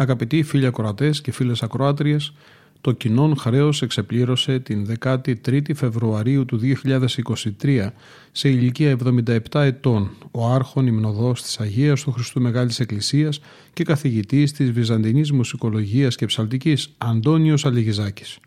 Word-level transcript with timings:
Αγαπητοί 0.00 0.42
φίλοι 0.42 0.66
ακροατές 0.66 1.20
και 1.20 1.32
φίλες 1.32 1.62
ακροάτριες, 1.62 2.32
το 2.80 2.92
κοινό 2.92 3.34
χρέος 3.38 3.82
εξεπλήρωσε 3.82 4.58
την 4.58 4.86
13η 5.00 5.74
Φεβρουαρίου 5.74 6.44
του 6.44 6.60
2023 7.62 7.90
σε 8.32 8.48
ηλικία 8.48 8.96
77 9.04 9.38
ετών 9.52 10.10
ο 10.30 10.52
άρχον 10.52 10.86
υμνοδός 10.86 11.42
της 11.42 11.60
Αγίας 11.60 12.02
του 12.02 12.12
Χριστού 12.12 12.40
Μεγάλης 12.40 12.80
Εκκλησίας 12.80 13.40
και 13.72 13.84
καθηγητής 13.84 14.52
της 14.52 14.72
Βυζαντινής 14.72 15.32
Μουσικολογίας 15.32 16.16
και 16.16 16.26
Ψαλτικής 16.26 16.94
Αντώνιος 16.98 17.66
Αλιγιζάκης. 17.66 18.38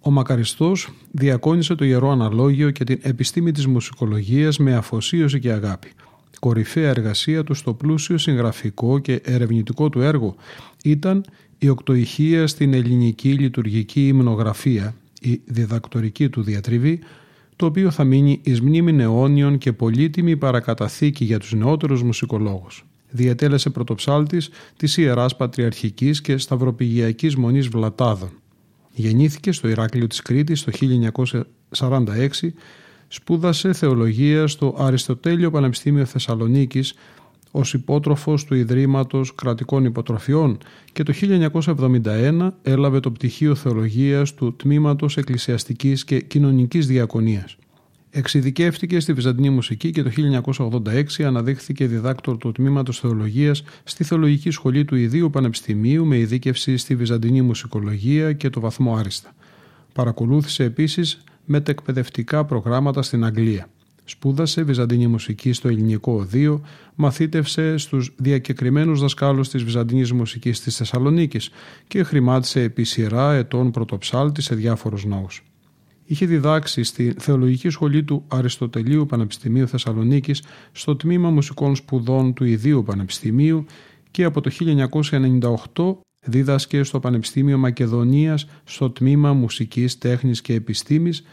Ο 0.00 0.10
Μακαριστός 0.10 0.88
διακόνησε 1.10 1.74
το 1.74 1.84
Ιερό 1.84 2.10
Αναλόγιο 2.10 2.70
και 2.70 2.84
την 2.84 2.98
επιστήμη 3.02 3.52
της 3.52 3.66
μουσικολογίας 3.66 4.58
με 4.58 4.74
αφοσίωση 4.74 5.38
και 5.38 5.52
αγάπη– 5.52 5.92
κορυφαία 6.38 6.88
εργασία 6.88 7.44
του 7.44 7.54
στο 7.54 7.74
πλούσιο 7.74 8.18
συγγραφικό 8.18 8.98
και 8.98 9.20
ερευνητικό 9.24 9.88
του 9.88 10.00
έργο 10.00 10.34
ήταν 10.84 11.24
η 11.58 11.68
οκτωηχία 11.68 12.46
στην 12.46 12.74
ελληνική 12.74 13.32
λειτουργική 13.32 14.06
υμνογραφία, 14.06 14.94
η 15.20 15.40
διδακτορική 15.44 16.28
του 16.28 16.42
διατριβή, 16.42 16.98
το 17.56 17.66
οποίο 17.66 17.90
θα 17.90 18.04
μείνει 18.04 18.40
εις 18.42 18.60
μνήμη 18.60 19.02
αιώνιων 19.02 19.58
και 19.58 19.72
πολύτιμη 19.72 20.36
παρακαταθήκη 20.36 21.24
για 21.24 21.38
τους 21.38 21.52
νεότερους 21.52 22.02
μουσικολόγους. 22.02 22.84
Διατέλεσε 23.10 23.70
πρωτοψάλτης 23.70 24.50
της 24.76 24.96
Ιεράς 24.96 25.36
Πατριαρχικής 25.36 26.20
και 26.20 26.36
Σταυροπηγιακής 26.36 27.36
Μονής 27.36 27.68
Βλατάδων. 27.68 28.30
Γεννήθηκε 28.92 29.52
στο 29.52 29.68
Ηράκλειο 29.68 30.06
της 30.06 30.22
Κρήτης 30.22 30.64
το 30.64 30.72
1946 30.72 32.54
Σπούδασε 33.08 33.72
θεολογία 33.72 34.46
στο 34.46 34.74
Αριστοτέλειο 34.78 35.50
Πανεπιστήμιο 35.50 36.04
Θεσσαλονίκης 36.04 36.94
ως 37.50 37.74
υπότροφος 37.74 38.44
του 38.44 38.54
Ιδρύματος 38.54 39.34
Κρατικών 39.34 39.84
Υποτροφιών 39.84 40.58
και 40.92 41.02
το 41.02 41.12
1971 42.02 42.48
έλαβε 42.62 43.00
το 43.00 43.10
πτυχίο 43.10 43.54
θεολογίας 43.54 44.34
του 44.34 44.56
Τμήματος 44.56 45.16
Εκκλησιαστικής 45.16 46.04
και 46.04 46.20
Κοινωνικής 46.20 46.86
Διακονίας. 46.86 47.56
Εξειδικεύτηκε 48.10 49.00
στη 49.00 49.12
Βυζαντινή 49.12 49.50
Μουσική 49.50 49.90
και 49.90 50.02
το 50.02 50.10
1986 50.56 51.22
αναδείχθηκε 51.22 51.86
διδάκτορ 51.86 52.36
του 52.36 52.52
Τμήματος 52.52 52.98
Θεολογίας 52.98 53.62
στη 53.84 54.04
Θεολογική 54.04 54.50
Σχολή 54.50 54.84
του 54.84 54.96
Ιδίου 54.96 55.30
Πανεπιστημίου 55.30 56.06
με 56.06 56.18
ειδίκευση 56.18 56.76
στη 56.76 56.96
Βυζαντινή 56.96 57.42
Μουσικολογία 57.42 58.32
και 58.32 58.50
το 58.50 58.60
βαθμό 58.60 58.96
Άριστα. 58.96 59.34
Παρακολούθησε 59.92 60.64
επίσης 60.64 61.22
μετεκπαιδευτικά 61.48 62.44
προγράμματα 62.44 63.02
στην 63.02 63.24
Αγγλία. 63.24 63.68
Σπούδασε 64.04 64.62
βυζαντινή 64.62 65.06
μουσική 65.06 65.52
στο 65.52 65.68
ελληνικό 65.68 66.12
οδείο, 66.12 66.60
μαθήτευσε 66.94 67.76
στους 67.76 68.14
διακεκριμένους 68.16 69.00
δασκάλους 69.00 69.48
της 69.48 69.64
βυζαντινής 69.64 70.12
μουσικής 70.12 70.60
της 70.60 70.76
Θεσσαλονίκης 70.76 71.50
και 71.86 72.02
χρημάτισε 72.02 72.62
επί 72.62 72.84
σειρά 72.84 73.32
ετών 73.32 73.70
πρωτοψάλτη 73.70 74.42
σε 74.42 74.54
διάφορους 74.54 75.04
ναούς. 75.04 75.42
Είχε 76.04 76.26
διδάξει 76.26 76.82
στη 76.82 77.14
Θεολογική 77.18 77.68
Σχολή 77.68 78.04
του 78.04 78.24
Αριστοτελείου 78.28 79.06
Πανεπιστημίου 79.06 79.68
Θεσσαλονίκης 79.68 80.42
στο 80.72 80.96
Τμήμα 80.96 81.30
Μουσικών 81.30 81.76
Σπουδών 81.76 82.34
του 82.34 82.44
Ιδίου 82.44 82.82
Πανεπιστημίου 82.82 83.64
και 84.10 84.24
από 84.24 84.40
το 84.40 84.50
1998 85.74 86.07
δίδασκε 86.28 86.82
στο 86.82 87.00
Πανεπιστήμιο 87.00 87.58
Μακεδονίας 87.58 88.46
στο 88.64 88.90
Τμήμα 88.90 89.32
Μουσικής, 89.32 89.98
Τέχνης 89.98 90.40
και 90.40 90.54
Επιστήμης 90.54 91.24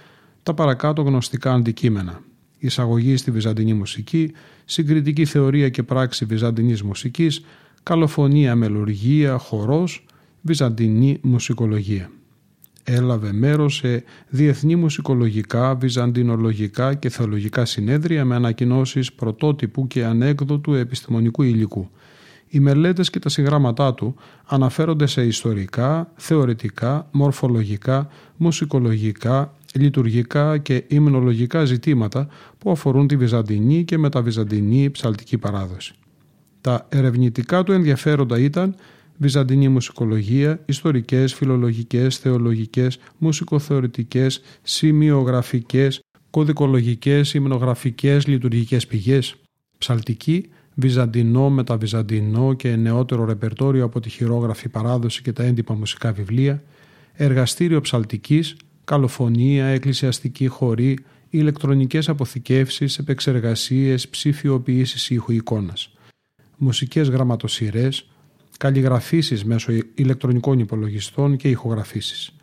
τα 0.44 0.54
παρακάτω 0.54 1.02
γνωστικά 1.02 1.54
αντικείμενα. 1.54 2.22
Εισαγωγή 2.60 3.18
στη 3.18 3.32
Βυζαντινή 3.32 3.74
μουσική, 3.74 4.32
συγκριτική 4.66 5.26
θεωρία 5.26 5.70
και 5.70 5.84
πράξη 5.84 6.26
Βυζαντινής 6.26 6.84
μουσικής, 6.84 7.46
καλοφωνία, 7.84 8.56
μελουργία, 8.56 9.38
χορός, 9.38 10.06
Βυζαντινή 10.42 11.20
μουσικολογία. 11.22 12.10
Έλαβε 12.84 13.32
μέρος 13.34 13.76
σε 13.76 14.04
διεθνή 14.30 14.76
μουσικολογικά, 14.76 15.76
βυζαντινολογικά 15.76 16.94
και 16.94 17.10
θεολογικά 17.10 17.66
συνέδρια 17.66 18.26
με 18.26 18.36
ανακοινώσεις 18.36 19.14
πρωτότυπου 19.14 19.88
και 19.88 20.06
ανέκδοτου 20.06 20.74
επιστημονικού 20.74 21.44
υλικού– 21.44 21.90
οι 22.48 22.60
μελέτες 22.60 23.10
και 23.10 23.20
τα 23.20 23.30
συγγράμματά 23.30 23.94
του 23.94 24.16
αναφέρονται 24.46 25.06
σε 25.06 25.26
ιστορικά, 25.26 26.12
θεωρητικά, 26.16 27.08
μορφολογικά, 27.12 28.08
μουσικολογικά, 28.38 29.54
λειτουργικά 29.74 30.58
και 30.58 30.84
υμνολογικά 30.88 31.66
ζητήματα 31.66 32.28
που 32.58 32.72
αφορούν 32.72 33.08
τη 33.08 33.18
βυζαντινή 33.18 33.84
και 33.84 33.98
μεταβυζαντινή 33.98 34.92
ψαλτική 34.92 35.38
παράδοση. 35.38 35.94
Τα 36.62 36.86
ερευνητικά 36.90 37.64
του 37.64 37.72
ενδιαφέροντα 37.72 38.40
ήταν 38.40 38.76
βυζαντινή 39.18 39.68
μουσικολογία, 39.70 40.60
ιστορικές, 40.66 41.34
φιλολογικές, 41.34 42.18
θεολογικές, 42.18 43.00
μουσικοθεωρητικές, 43.18 44.42
σημειογραφικές, 44.62 46.00
κωδικολογικές, 46.30 47.34
υμνογραφικές, 47.34 48.28
λειτουργικές 48.28 48.88
πηγές, 48.88 49.36
ψαλτική, 49.78 50.50
βυζαντινό, 50.76 51.50
μεταβυζαντινό 51.50 52.54
και 52.54 52.76
νεότερο 52.76 53.26
ρεπερτόριο 53.26 53.84
από 53.84 54.00
τη 54.00 54.10
χειρόγραφη 54.10 54.70
παράδοση 54.70 55.22
και 55.22 55.34
τα 55.34 55.44
έντυπα 55.44 55.74
μουσικά 55.74 56.12
βιβλία, 56.12 56.64
εργαστήριο 57.14 57.82
ψαλτικής, 57.82 58.56
καλοφωνία, 58.84 59.66
εκκλησιαστική 59.66 60.48
χωρή, 60.48 60.98
ηλεκτρονικές 61.30 62.10
αποθηκεύσεις, 62.10 62.98
επεξεργασίες, 62.98 64.10
ψηφιοποιήσεις 64.10 65.10
ήχου 65.10 65.32
εικόνας, 65.32 65.94
μουσικές 66.58 67.10
γραμματοσυρές, 67.10 68.10
καλλιγραφήσεις 68.58 69.46
μέσω 69.46 69.72
ηλεκτρονικών 69.96 70.60
υπολογιστών 70.60 71.36
και 71.36 71.50
ηχογραφήσεις, 71.50 72.36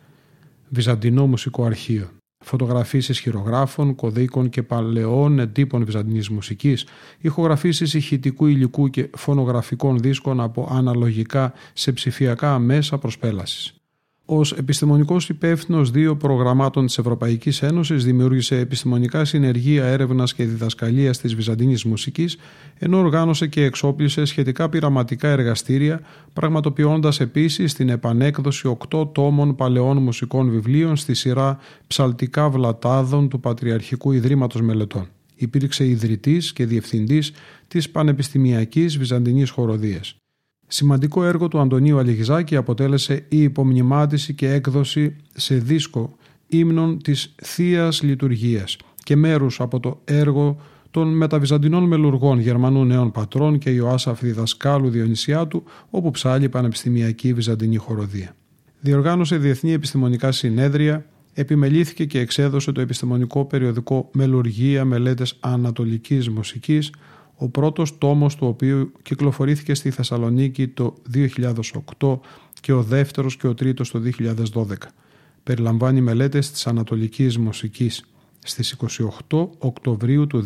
βυζαντινό 0.69 1.27
μουσικό 1.27 1.65
αρχείο, 1.65 2.09
φωτογραφίσεις 2.43 3.19
χειρογράφων, 3.19 3.95
κωδίκων 3.95 4.49
και 4.49 4.63
παλαιών 4.63 5.39
εντύπων 5.39 5.85
βυζαντινής 5.85 6.29
μουσικής, 6.29 6.85
ηχογραφήσεις 7.19 7.93
ηχητικού 7.93 8.45
υλικού 8.45 8.89
και 8.89 9.09
φωνογραφικών 9.17 9.99
δίσκων 9.99 10.41
από 10.41 10.67
αναλογικά 10.71 11.53
σε 11.73 11.91
ψηφιακά 11.91 12.59
μέσα 12.59 12.97
προσπέλασης. 12.97 13.82
Ω 14.25 14.41
επιστημονικός 14.57 15.29
υπεύθυνος 15.29 15.91
δύο 15.91 16.15
προγραμμάτων 16.15 16.85
της 16.85 16.97
Ευρωπαϊκής 16.97 17.61
Ένωσης, 17.61 18.05
δημιούργησε 18.05 18.57
επιστημονικά 18.57 19.25
συνεργεία 19.25 19.85
έρευνας 19.85 20.33
και 20.33 20.45
διδασκαλίας 20.45 21.17
της 21.17 21.35
Βυζαντινής 21.35 21.83
μουσικής, 21.83 22.37
ενώ 22.79 22.97
οργάνωσε 22.97 23.47
και 23.47 23.63
εξόπλισε 23.63 24.25
σχετικά 24.25 24.69
πειραματικά 24.69 25.27
εργαστήρια, 25.27 26.01
πραγματοποιώντας 26.33 27.19
επίσης 27.19 27.73
την 27.73 27.89
επανέκδοση 27.89 28.67
οκτώ 28.67 29.05
τόμων 29.05 29.55
παλαιών 29.55 29.97
μουσικών 29.97 30.49
βιβλίων 30.49 30.95
στη 30.95 31.13
σειρά 31.13 31.57
Ψαλτικά 31.87 32.49
Βλατάδων 32.49 33.29
του 33.29 33.39
Πατριαρχικού 33.39 34.11
Ιδρύματος 34.11 34.61
Μελετών. 34.61 35.07
Υπήρξε 35.35 35.87
ιδρυτής 35.87 36.53
και 36.53 36.65
διευθυντής 36.65 37.31
της 37.67 37.89
Πανεπιστημιακής 37.89 38.97
Βυζαντινής 38.97 39.49
Χοροδίας. 39.49 40.15
Σημαντικό 40.67 41.23
έργο 41.23 41.47
του 41.47 41.59
Αντωνίου 41.59 41.97
Αλιγιζάκη 41.97 42.55
αποτέλεσε 42.55 43.25
η 43.29 43.41
υπομνημάτιση 43.41 44.33
και 44.33 44.51
έκδοση 44.51 45.15
σε 45.33 45.55
δίσκο 45.55 46.15
ύμνων 46.47 47.01
της 47.01 47.35
θείας 47.43 48.01
Λειτουργίας 48.01 48.77
και 49.03 49.15
μέρους 49.15 49.59
από 49.59 49.79
το 49.79 50.01
έργο 50.05 50.57
των 50.91 51.17
μεταβυζαντινών 51.17 51.83
μελουργών 51.83 52.39
Γερμανού 52.39 52.85
νέων 52.85 53.11
πατρών 53.11 53.57
και 53.57 53.69
Ιωάσαφ 53.69 54.21
διδασκάλου 54.21 54.89
Διονυσιάτου, 54.89 55.63
όπου 55.89 56.11
ψάλει 56.11 56.49
πανεπιστημιακή 56.49 57.33
βυζαντινή 57.33 57.75
χοροδία. 57.75 58.35
Διοργάνωσε 58.79 59.37
διεθνή 59.37 59.71
επιστημονικά 59.71 60.31
συνέδρια, 60.31 61.05
επιμελήθηκε 61.33 62.05
και 62.05 62.19
εξέδωσε 62.19 62.71
το 62.71 62.81
επιστημονικό 62.81 63.45
περιοδικό 63.45 64.09
Μελουργία 64.13 64.85
Μελέτες 64.85 65.37
Ανατολικής 65.39 66.29
Μουσικής, 66.29 66.91
ο 67.43 67.49
πρώτος 67.49 67.97
τόμος 67.97 68.35
του 68.35 68.47
οποίου 68.47 68.91
κυκλοφορήθηκε 69.01 69.73
στη 69.73 69.89
Θεσσαλονίκη 69.89 70.67
το 70.67 70.93
2008 71.99 72.19
και 72.61 72.73
ο 72.73 72.83
δεύτερος 72.83 73.37
και 73.37 73.47
ο 73.47 73.53
τρίτος 73.53 73.91
το 73.91 74.01
2012. 74.53 74.63
Περιλαμβάνει 75.43 76.01
μελέτες 76.01 76.51
της 76.51 76.67
Ανατολικής 76.67 77.37
Μουσικής. 77.37 78.05
Στις 78.39 78.75
28 79.29 79.47
Οκτωβρίου 79.57 80.27
του 80.27 80.43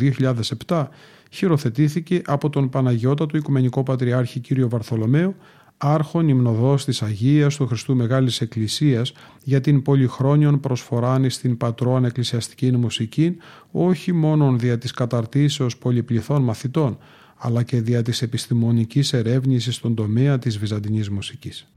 2007 0.67 0.87
χειροθετήθηκε 1.31 2.21
από 2.25 2.49
τον 2.49 2.69
Παναγιώτατο 2.69 3.37
Οικουμενικό 3.37 3.83
Πατριάρχη 3.83 4.39
κ. 4.39 4.47
Βαρθολομαίο 4.59 5.35
άρχον 5.77 6.27
υμνοδός 6.27 6.85
της 6.85 7.01
Αγίας 7.01 7.55
του 7.55 7.67
Χριστού 7.67 7.95
Μεγάλης 7.95 8.41
Εκκλησίας 8.41 9.13
για 9.43 9.61
την 9.61 9.81
πολυχρόνιον 9.81 10.59
προσφοράνη 10.59 11.29
στην 11.29 11.57
πατρόν 11.57 12.05
εκκλησιαστική 12.05 12.71
μουσική 12.71 13.37
όχι 13.71 14.11
μόνον 14.11 14.59
δια 14.59 14.77
της 14.77 14.91
καταρτήσεως 14.91 15.77
πολυπληθών 15.77 16.41
μαθητών 16.41 16.97
αλλά 17.37 17.63
και 17.63 17.81
δια 17.81 18.01
της 18.01 18.21
επιστημονικής 18.21 19.13
ερεύνησης 19.13 19.75
στον 19.75 19.95
τομέα 19.95 20.39
της 20.39 20.57
βυζαντινής 20.57 21.09
μουσικής. 21.09 21.67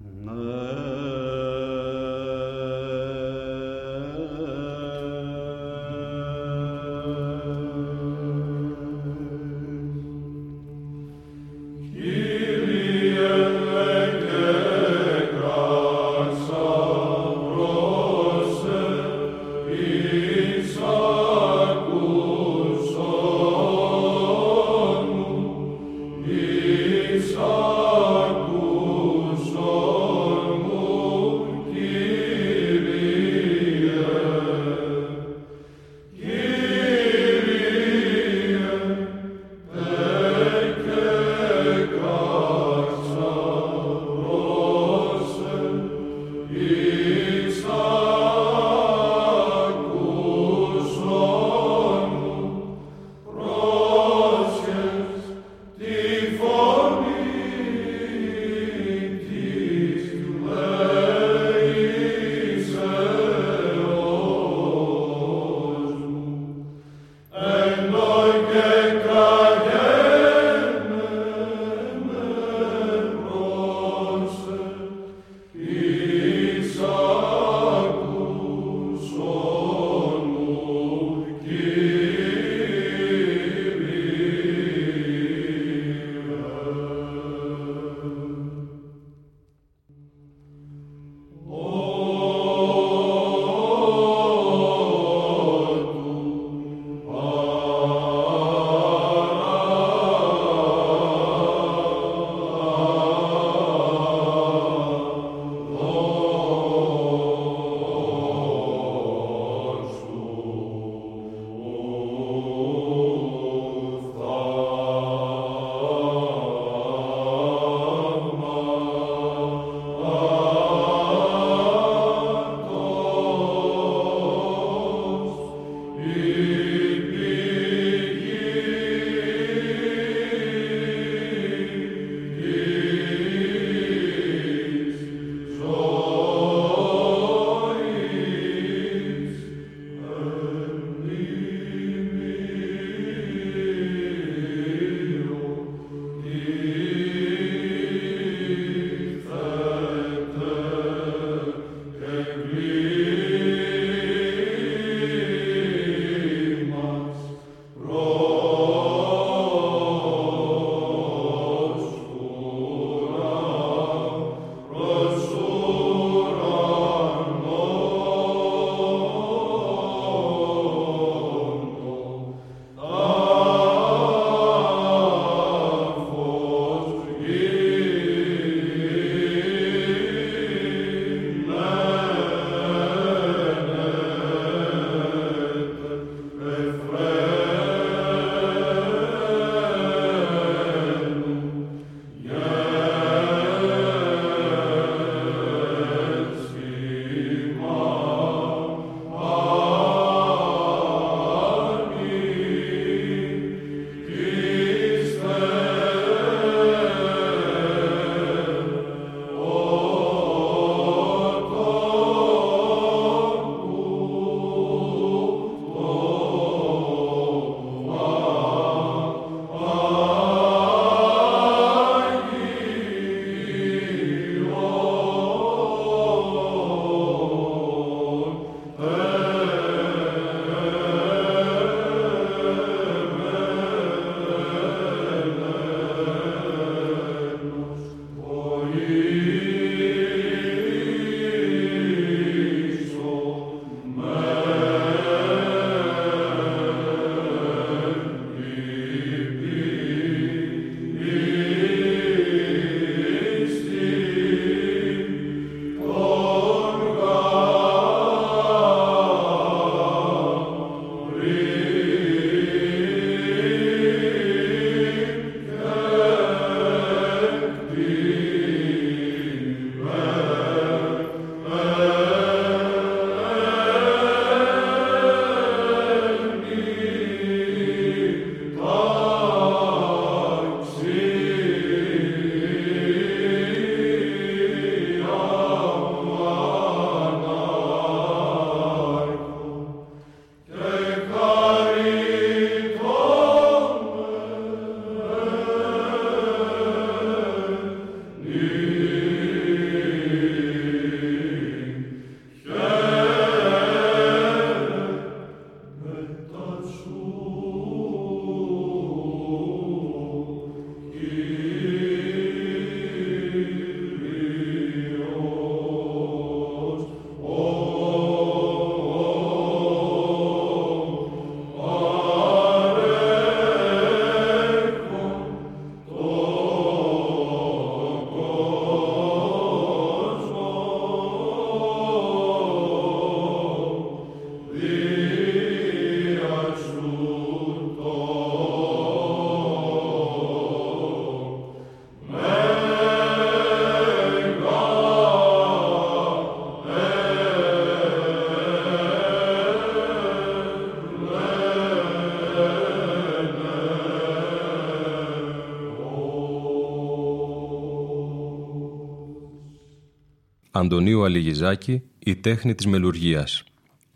Αντωνίου 360.60 361.04
Αλιγιζάκη 361.04 361.82
«Η 361.98 362.16
τέχνη 362.16 362.54
της 362.54 362.66
μελουργίας». 362.66 363.44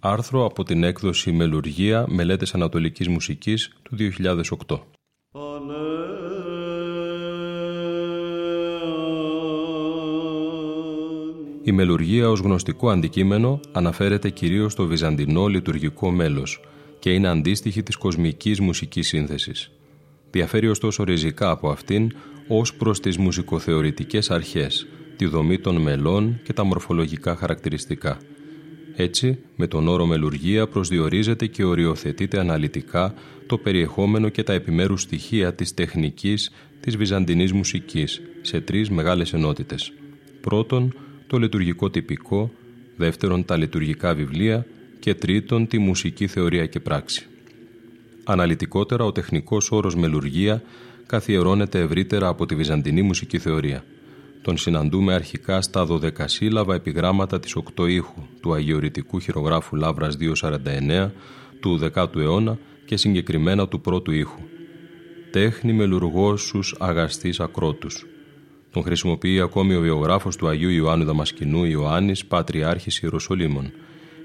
Άρθρο 0.01 0.45
από 0.45 0.65
την 0.65 0.83
έκδοση 0.83 1.33
«Μελουργία. 1.33 2.05
Μελέτες 2.09 2.55
Ανατολικής 2.55 3.09
Μουσικής» 3.09 3.71
του 3.83 3.97
2008. 3.97 4.81
Η 11.63 11.73
μελουργία 11.73 12.31
ως 12.31 12.41
γνωστικό 12.41 12.91
αντικείμενο 12.91 13.61
αναφέρεται 13.73 14.31
κυρίως 14.31 14.73
στο 14.73 14.87
βυζαντινό 14.87 15.47
λειτουργικό 15.47 16.11
μέλος 16.11 16.61
και 16.99 17.11
είναι 17.13 17.29
αντίστοιχη 17.29 17.83
της 17.83 17.97
κοσμικής 17.97 18.61
μουσικής 18.61 19.09
σύνθεσης. 19.09 19.71
Διαφέρει 20.31 20.69
ωστόσο 20.69 21.05
ριζικά 21.05 21.51
από 21.51 21.71
αυτήν 21.71 22.13
ως 22.49 22.75
προς 22.75 23.01
τις 23.01 23.19
μουσικοθεωρητικές 23.19 24.31
αρχές, 24.31 24.87
τη 25.17 25.27
δομή 25.27 25.59
των 25.59 25.77
μελών 25.77 26.41
και 26.43 26.53
τα 26.53 26.65
μορφολογικά 26.65 27.37
χαρακτηριστικά. 27.37 28.19
Έτσι, 28.97 29.39
με 29.57 29.67
τον 29.67 29.89
όρο 29.89 30.07
μελουργία 30.07 30.67
προσδιορίζεται 30.67 31.47
και 31.47 31.65
οριοθετείται 31.65 32.41
αναλυτικά 32.41 33.15
το 33.47 33.59
περιεχόμενο 33.59 34.29
και 34.29 34.43
τα 34.43 34.53
επιμέρους 34.53 35.03
στοιχεία 35.03 35.55
της 35.55 35.75
τεχνικής 35.75 36.51
της 36.81 36.97
βυζαντινής 36.97 37.53
μουσικής 37.53 38.23
σε 38.41 38.61
τρεις 38.61 38.91
μεγάλες 38.91 39.33
ενότητες. 39.33 39.93
Πρώτον, 40.41 40.95
το 41.27 41.39
λειτουργικό 41.39 41.91
τυπικό, 41.91 42.51
δεύτερον 42.97 43.45
τα 43.45 43.57
λειτουργικά 43.57 44.15
βιβλία 44.15 44.67
και 44.99 45.15
τρίτον 45.15 45.67
τη 45.67 45.79
μουσική 45.79 46.27
θεωρία 46.27 46.67
και 46.67 46.81
πράξη. 46.81 47.27
Αναλυτικότερα, 48.25 49.05
ο 49.05 49.13
τεχνικός 49.13 49.71
όρος 49.71 49.97
μελουργία 49.97 50.63
καθιερώνεται 51.07 51.79
ευρύτερα 51.79 52.29
από 52.29 52.47
τη 52.47 52.55
βυζαντινή 52.55 53.03
μουσική 53.03 53.39
θεωρία. 53.39 53.85
Τον 54.45 54.57
συναντούμε 54.57 55.15
αρχικά 55.15 55.61
στα 55.63 55.85
δωδεκασύλλαβα 55.85 56.75
επιγράμματα 56.75 57.41
της 57.41 57.57
οκτώ 57.57 57.87
ήχου 57.87 58.23
του 58.41 58.55
αγιορητικού 58.55 59.21
χειρογράφου 59.21 59.77
Λάβρας 59.77 60.17
249 60.21 61.11
του 61.61 61.81
10ου 61.95 62.17
αιώνα 62.17 62.59
και 62.85 62.97
συγκεκριμένα 62.97 63.69
του 63.69 63.81
πρώτου 63.81 64.13
ήχου. 64.13 64.41
«Τέχνη 65.31 65.73
μελουργόσους 65.73 66.75
αγαστής 66.79 67.41
ακρότους», 67.41 68.07
τον 68.71 68.83
χρησιμοποιεί 68.83 69.41
ακόμη 69.41 69.75
ο 69.75 69.81
βιογράφος 69.81 70.37
του 70.37 70.49
Αγίου 70.49 70.71
Ιωάννου 70.71 71.05
Δαμασκηνού 71.05 71.65
Ιωάννης, 71.65 72.25
Πατριάρχης 72.25 72.99
Ιεροσολύμων. 72.99 73.73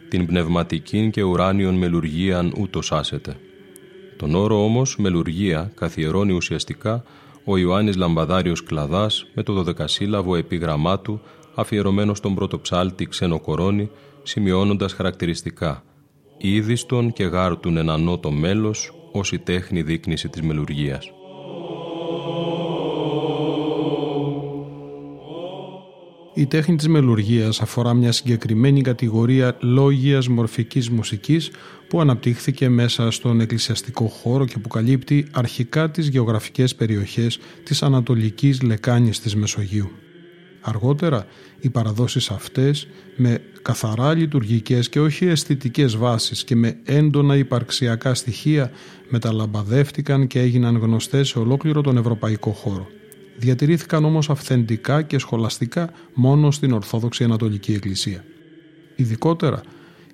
Την 0.09 0.25
πνευματική 0.25 1.09
και 1.09 1.23
ουράνιον 1.23 1.75
μελουργίαν 1.75 2.53
ούτως 2.57 2.91
άσεται. 2.91 3.35
Τον 4.17 4.35
όρο 4.35 4.63
όμως 4.63 4.97
μελουργία 4.97 5.71
καθιερώνει 5.75 6.33
ουσιαστικά 6.33 7.03
ο 7.45 7.57
Ιωάννης 7.57 7.95
Λαμπαδάριος 7.95 8.63
Κλαδάς 8.63 9.25
με 9.33 9.43
το 9.43 9.53
δωδεκασύλλαβο 9.53 10.35
επίγραμμά 10.35 10.99
του 10.99 11.21
αφιερωμένο 11.55 12.13
στον 12.13 12.35
πρώτο 12.35 12.59
ψάλτη 12.59 13.05
ξενοκορώνη 13.05 13.89
σημειώνοντας 14.23 14.93
χαρακτηριστικά 14.93 15.83
«Ήδιστον 16.37 17.13
και 17.13 17.23
γάρτουν 17.23 17.77
ενανό 17.77 18.17
το 18.17 18.31
μέλος 18.31 18.93
ως 19.11 19.31
η 19.31 19.39
τέχνη 19.39 19.81
δείκνηση 19.81 20.29
της 20.29 20.41
μελουργίας». 20.41 21.11
Η 26.39 26.45
τέχνη 26.45 26.75
της 26.75 26.87
μελουργίας 26.87 27.61
αφορά 27.61 27.93
μια 27.93 28.11
συγκεκριμένη 28.11 28.81
κατηγορία 28.81 29.57
λόγιας 29.61 30.27
μορφικής 30.27 30.89
μουσικής 30.89 31.51
που 31.87 32.01
αναπτύχθηκε 32.01 32.69
μέσα 32.69 33.11
στον 33.11 33.39
εκκλησιαστικό 33.39 34.07
χώρο 34.07 34.45
και 34.45 34.59
που 34.59 34.67
καλύπτει 34.67 35.27
αρχικά 35.31 35.91
τις 35.91 36.07
γεωγραφικές 36.07 36.75
περιοχές 36.75 37.39
της 37.63 37.83
Ανατολικής 37.83 38.61
Λεκάνης 38.61 39.19
της 39.19 39.35
Μεσογείου. 39.35 39.91
Αργότερα, 40.61 41.25
οι 41.59 41.69
παραδόσεις 41.69 42.29
αυτές 42.29 42.87
με 43.15 43.41
καθαρά 43.61 44.13
λειτουργικές 44.13 44.89
και 44.89 44.99
όχι 44.99 45.25
αισθητικές 45.25 45.97
βάσεις 45.97 46.43
και 46.43 46.55
με 46.55 46.79
έντονα 46.83 47.35
υπαρξιακά 47.35 48.13
στοιχεία 48.13 48.71
μεταλαμπαδεύτηκαν 49.09 50.27
και 50.27 50.39
έγιναν 50.39 50.77
γνωστές 50.77 51.27
σε 51.27 51.39
ολόκληρο 51.39 51.81
τον 51.81 51.97
ευρωπαϊκό 51.97 52.51
χώρο 52.51 52.87
διατηρήθηκαν 53.39 54.05
όμως 54.05 54.29
αυθεντικά 54.29 55.01
και 55.01 55.17
σχολαστικά 55.17 55.89
μόνο 56.13 56.51
στην 56.51 56.71
Ορθόδοξη 56.71 57.23
Ανατολική 57.23 57.73
Εκκλησία. 57.73 58.23
Ειδικότερα, 58.95 59.61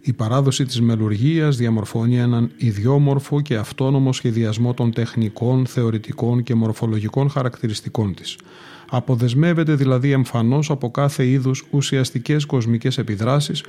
η 0.01 0.13
παράδοση 0.13 0.65
της 0.65 0.81
μελουργίας 0.81 1.57
διαμορφώνει 1.57 2.17
έναν 2.17 2.51
ιδιόμορφο 2.57 3.41
και 3.41 3.55
αυτόνομο 3.55 4.13
σχεδιασμό 4.13 4.73
των 4.73 4.91
τεχνικών, 4.91 5.65
θεωρητικών 5.65 6.43
και 6.43 6.55
μορφολογικών 6.55 7.29
χαρακτηριστικών 7.29 8.13
της. 8.15 8.37
Αποδεσμεύεται 8.89 9.75
δηλαδή 9.75 10.11
εμφανώς 10.11 10.69
από 10.69 10.91
κάθε 10.91 11.27
είδους 11.27 11.65
ουσιαστικές 11.69 12.45
κοσμικές 12.45 12.97
επιδράσεις 12.97 13.63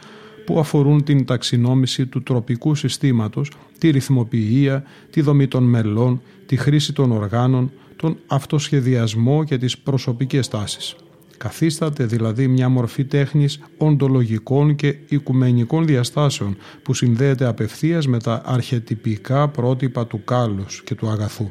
που 0.47 0.59
αφορούν 0.59 1.05
την 1.05 1.25
ταξινόμηση 1.25 2.07
του 2.07 2.23
τροπικού 2.23 2.75
συστήματος, 2.75 3.51
τη 3.79 3.91
ρυθμοποιία, 3.91 4.85
τη 5.11 5.21
δομή 5.21 5.47
των 5.47 5.65
μελών, 5.65 6.21
τη 6.47 6.57
χρήση 6.57 6.93
των 6.93 7.13
οργάνων, 7.13 7.71
τον 7.97 8.17
αυτοσχεδιασμό 8.27 9.45
και 9.45 9.59
τις 9.59 9.79
προσωπικές 9.79 10.49
τάσεις. 10.49 10.97
Καθίσταται 11.39 12.05
δηλαδή 12.05 12.49
μια 12.49 12.69
μορφή 12.69 13.05
τέχνης 13.05 13.61
οντολογικών 13.79 14.75
και 14.75 14.97
οικουμενικών 15.09 15.87
διαστάσεων 15.87 16.57
που 16.83 16.95
συνδέεται 16.95 17.47
απευθείας 17.47 18.07
με 18.07 18.19
τα 18.19 18.43
αρχετυπικά 18.45 19.49
πρότυπα 19.49 20.07
του 20.07 20.25
κάλους 20.25 20.83
και 20.85 20.95
του 20.95 21.09
αγαθού. 21.09 21.51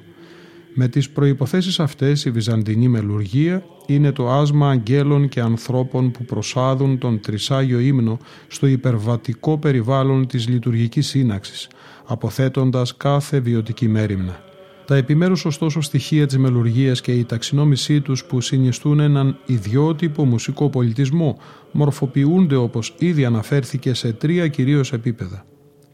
Με 0.73 0.87
τις 0.87 1.09
προϋποθέσεις 1.09 1.79
αυτές 1.79 2.25
η 2.25 2.31
βυζαντινή 2.31 2.87
μελουργία 2.87 3.65
είναι 3.87 4.11
το 4.11 4.31
άσμα 4.31 4.69
αγγέλων 4.69 5.29
και 5.29 5.39
ανθρώπων 5.39 6.11
που 6.11 6.25
προσάδουν 6.25 6.97
τον 6.97 7.19
τρισάγιο 7.19 7.79
ύμνο 7.79 8.17
στο 8.47 8.67
υπερβατικό 8.67 9.57
περιβάλλον 9.57 10.27
της 10.27 10.47
λειτουργικής 10.47 11.07
σύναξης, 11.07 11.67
αποθέτοντας 12.05 12.97
κάθε 12.97 13.39
βιωτική 13.39 13.87
μέρημνα. 13.87 14.44
Τα 14.85 14.95
επιμέρους 14.95 15.45
ωστόσο 15.45 15.81
στοιχεία 15.81 16.25
της 16.27 16.37
μελουργίας 16.37 17.01
και 17.01 17.11
η 17.11 17.25
ταξινόμησή 17.25 18.01
τους 18.01 18.25
που 18.25 18.41
συνιστούν 18.41 18.99
έναν 18.99 19.37
ιδιότυπο 19.45 20.25
μουσικό 20.25 20.69
πολιτισμό 20.69 21.37
μορφοποιούνται 21.71 22.55
όπως 22.55 22.95
ήδη 22.97 23.25
αναφέρθηκε 23.25 23.93
σε 23.93 24.13
τρία 24.13 24.47
κυρίως 24.47 24.93
επίπεδα. 24.93 25.45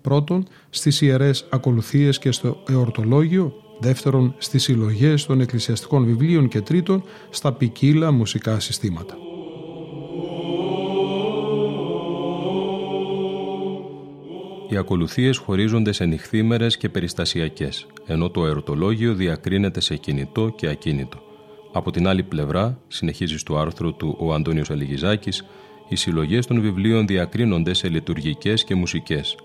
Πρώτον, 0.02 0.48
στις 0.70 1.02
ιερές 1.02 1.48
ακολουθίες 1.50 2.20
και 2.20 2.32
στο 2.32 2.64
εορτολόγιο, 2.70 3.54
δεύτερον 3.80 4.36
στις 4.38 4.64
συλλογές 4.64 5.26
των 5.26 5.42
εκκλησιαστικών 5.42 6.06
βιβλίων 6.06 6.48
και 6.48 6.62
τρίτον 6.62 7.04
στα 7.30 7.54
ποικίλα 7.54 8.12
μουσικά 8.12 8.60
συστήματα. 8.60 9.31
Οι 14.72 14.78
ακολουθίες 14.78 15.38
χωρίζονται 15.38 15.92
σε 15.92 16.06
νυχθήμερες 16.06 16.78
και 16.78 16.90
περιστασιακές, 16.90 17.88
ενώ 18.06 18.30
το 18.30 18.46
ερωτολόγιο 18.46 19.14
διακρίνεται 19.14 19.82
σε 19.82 19.96
κινητό 19.96 20.54
και 20.56 20.68
ακίνητο. 20.68 21.22
Από 21.72 21.92
την 21.92 22.08
άλλη 22.08 22.24
πλευρά, 22.24 22.80
συνεχίζει 22.88 23.38
στο 23.38 23.58
άρθρο 23.58 23.92
του 23.92 24.16
ο 24.20 24.34
Αντώνιος 24.34 24.70
Αλιγιζάκης, 24.70 25.46
οι 25.90 25.96
συλλογές 25.96 26.46
των 26.46 26.62
βιβλίων 26.62 27.08
διακρίνονται 27.08 27.74
σε 27.74 27.90
λειτουργικές 27.90 28.64
και 28.64 28.76
μουσικές. 28.76 29.36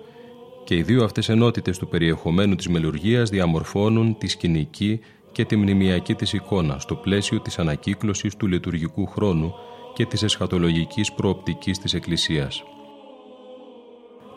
Και 0.65 0.77
οι 0.77 0.83
δύο 0.83 1.05
αυτές 1.05 1.29
ενότητες 1.29 1.79
του 1.79 1.89
περιεχομένου 1.89 2.55
της 2.55 2.69
μελουργίας 2.69 3.31
διαμορφώνουν 3.31 4.19
τη 4.19 4.29
σκηνική 4.29 5.01
και 5.33 5.45
τη 5.45 5.57
μνημιακή 5.57 6.15
της 6.15 6.33
εικόνα 6.33 6.79
στο 6.79 6.95
πλαίσιο 6.95 7.41
της 7.41 7.59
ανακύκλωσης 7.59 8.37
του 8.37 8.47
λειτουργικού 8.47 9.07
χρόνου 9.07 9.55
και 9.95 10.07
της 10.07 10.23
εσχατολογικής 10.23 11.13
προοπτικής 11.13 11.79
της 11.79 11.95
Εκκλησίας. 11.95 12.65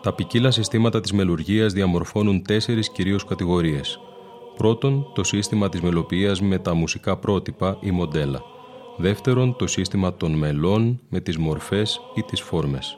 Τα 0.02 0.14
ποικίλα 0.14 0.52
συστήματα 0.52 1.00
της 1.00 1.12
μελουργίας 1.12 1.74
διαμορφώνουν 1.74 2.44
τέσσερις 2.44 2.90
κυρίως 2.92 3.26
κατηγορίες. 3.26 4.00
Πρώτον, 4.56 5.12
το 5.14 5.24
σύστημα 5.24 5.70
της 5.70 5.82
μελοποιίας 5.82 6.42
με 6.42 6.60
τα 6.60 6.74
μουσικά 6.74 7.18
πρότυπα 7.18 7.78
ή 7.80 7.92
μοντέλα. 7.92 8.42
Δεύτερον, 8.98 9.56
το 9.56 9.68
σύστημα 9.68 10.14
των 10.14 10.32
μελών 10.32 11.00
με 11.10 11.20
τις 11.20 11.38
μορφές 11.38 12.00
ή 12.16 12.24
τις 12.24 12.42
φόρμες. 12.42 12.98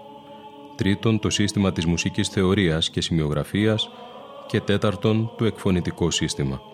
Τρίτον, 0.76 1.20
το 1.20 1.30
σύστημα 1.30 1.72
της 1.72 1.86
μουσικής 1.86 2.28
θεωρίας 2.28 2.90
και 2.90 3.02
σημειογραφίας. 3.02 3.90
Και 4.48 4.60
τέταρτον, 4.60 5.32
το 5.38 5.46
εκφωνητικό 5.46 6.12
σύστημα. 6.12 6.71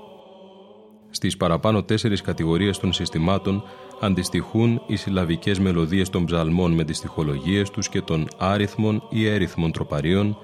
Στις 1.10 1.38
παραπάνω 1.38 1.84
τέσσερις 1.84 2.22
κατηγορίες 2.22 2.80
των 2.80 2.94
συστημάτων 2.94 3.64
αντιστοιχούν 4.00 4.82
οι 4.88 4.96
συλλαβικές 4.96 5.60
μελωδίες 5.60 6.10
των 6.10 6.26
ψαλμών 6.26 6.72
με 6.72 6.84
τις 6.84 6.98
στοιχολογίες 6.98 7.70
τους 7.70 7.90
και 7.90 8.02
των 8.02 8.28
άριθμων 8.38 9.04
ή 9.10 9.28
έριθμων 9.28 9.72
τροπαρίων, 9.72 10.38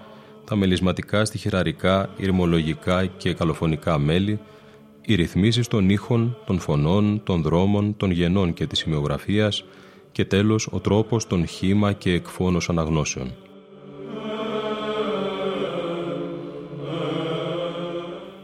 τα 0.45 0.55
μελισματικά 0.55 1.25
στοιχειραρικά, 1.25 2.09
ηρμολογικά 2.17 3.05
και 3.05 3.33
καλοφωνικά 3.33 3.97
μέλη, 3.97 4.39
οι 5.01 5.15
ρυθμίσεις 5.15 5.67
των 5.67 5.89
ήχων, 5.89 6.37
των 6.45 6.59
φωνών, 6.59 7.21
των 7.23 7.41
δρόμων, 7.41 7.97
των 7.97 8.11
γενών 8.11 8.53
και 8.53 8.67
της 8.67 8.79
σημειογραφίας 8.79 9.63
και 10.11 10.25
τέλος 10.25 10.67
ο 10.71 10.79
τρόπος 10.79 11.27
των 11.27 11.47
χήμα 11.47 11.93
και 11.93 12.11
εκφώνος 12.11 12.69
αναγνώσεων. 12.69 13.31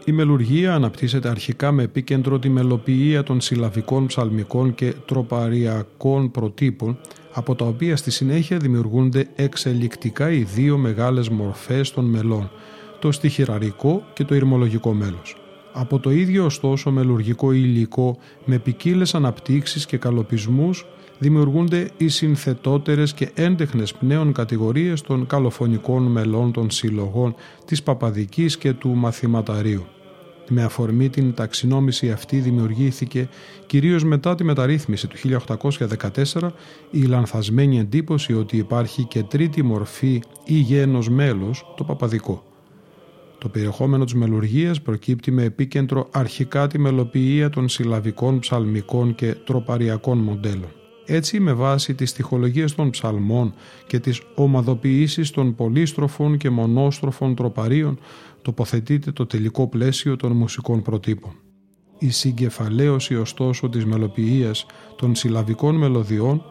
Η 0.09 0.11
μελουργία 0.11 0.73
αναπτύσσεται 0.73 1.29
αρχικά 1.29 1.71
με 1.71 1.83
επίκεντρο 1.83 2.39
τη 2.39 2.49
μελοποιία 2.49 3.23
των 3.23 3.41
συλλαβικών, 3.41 4.05
ψαλμικών 4.05 4.75
και 4.75 4.93
τροπαριακών 5.05 6.31
προτύπων, 6.31 6.97
από 7.33 7.55
τα 7.55 7.65
οποία 7.65 7.95
στη 7.95 8.11
συνέχεια 8.11 8.57
δημιουργούνται 8.57 9.27
εξελικτικά 9.35 10.31
οι 10.31 10.43
δύο 10.43 10.77
μεγάλες 10.77 11.29
μορφές 11.29 11.91
των 11.91 12.05
μελών, 12.05 12.51
το 12.99 13.11
στοιχειραρικό 13.11 14.03
και 14.13 14.23
το 14.23 14.35
ηρμολογικό 14.35 14.93
μέλος. 14.93 15.35
Από 15.73 15.99
το 15.99 16.11
ίδιο 16.11 16.45
ωστόσο 16.45 16.91
μελουργικό 16.91 17.51
υλικό 17.51 18.17
με 18.45 18.57
ποικίλες 18.57 19.15
αναπτύξεις 19.15 19.85
και 19.85 19.97
καλοπισμούς 19.97 20.85
δημιουργούνται 21.19 21.89
οι 21.97 22.07
συνθετότερες 22.07 23.13
και 23.13 23.31
έντεχνες 23.33 23.93
πνέων 23.93 24.31
κατηγορίες 24.31 25.01
των 25.01 25.27
καλοφωνικών 25.27 26.03
μελών 26.03 26.51
των 26.51 26.71
συλλογών 26.71 27.35
της 27.65 27.83
Παπαδικής 27.83 28.57
και 28.57 28.73
του 28.73 28.89
Μαθηματαρίου. 28.89 29.85
Με 30.51 30.63
αφορμή 30.63 31.09
την 31.09 31.33
ταξινόμηση 31.33 32.11
αυτή 32.11 32.37
δημιουργήθηκε 32.37 33.29
κυρίως 33.65 34.03
μετά 34.03 34.35
τη 34.35 34.43
μεταρρύθμιση 34.43 35.07
του 35.07 35.41
1814 36.35 36.49
η 36.91 37.01
λανθασμένη 37.01 37.79
εντύπωση 37.79 38.33
ότι 38.33 38.57
υπάρχει 38.57 39.03
και 39.03 39.23
τρίτη 39.23 39.63
μορφή 39.63 40.21
ή 40.45 40.53
γένος 40.53 41.09
μέλος, 41.09 41.73
το 41.77 41.83
παπαδικό. 41.83 42.43
Το 43.37 43.49
περιεχόμενο 43.49 44.03
της 44.03 44.13
μελουργίας 44.13 44.81
προκύπτει 44.81 45.31
με 45.31 45.43
επίκεντρο 45.43 46.07
αρχικά 46.11 46.67
τη 46.67 46.79
μελοποιία 46.79 47.49
των 47.49 47.69
συλλαβικών, 47.69 48.39
ψαλμικών 48.39 49.15
και 49.15 49.35
τροπαριακών 49.45 50.17
μοντέλων. 50.17 50.78
Έτσι, 51.11 51.39
με 51.39 51.53
βάση 51.53 51.95
τις 51.95 52.09
στοιχολογίες 52.09 52.75
των 52.75 52.89
ψαλμών 52.89 53.53
και 53.87 53.99
τις 53.99 54.21
ομαδοποιήσεις 54.35 55.31
των 55.31 55.55
πολύστροφων 55.55 56.37
και 56.37 56.49
μονόστροφων 56.49 57.35
τροπαρίων, 57.35 57.99
τοποθετείται 58.41 59.11
το 59.11 59.25
τελικό 59.25 59.67
πλαίσιο 59.67 60.15
των 60.15 60.31
μουσικών 60.31 60.81
προτύπων. 60.81 61.31
Η 61.97 62.09
συγκεφαλαίωση 62.09 63.15
ωστόσο 63.15 63.69
της 63.69 63.85
μελοποιίας 63.85 64.65
των 64.95 65.15
συλλαβικών 65.15 65.75
μελωδιών 65.75 66.43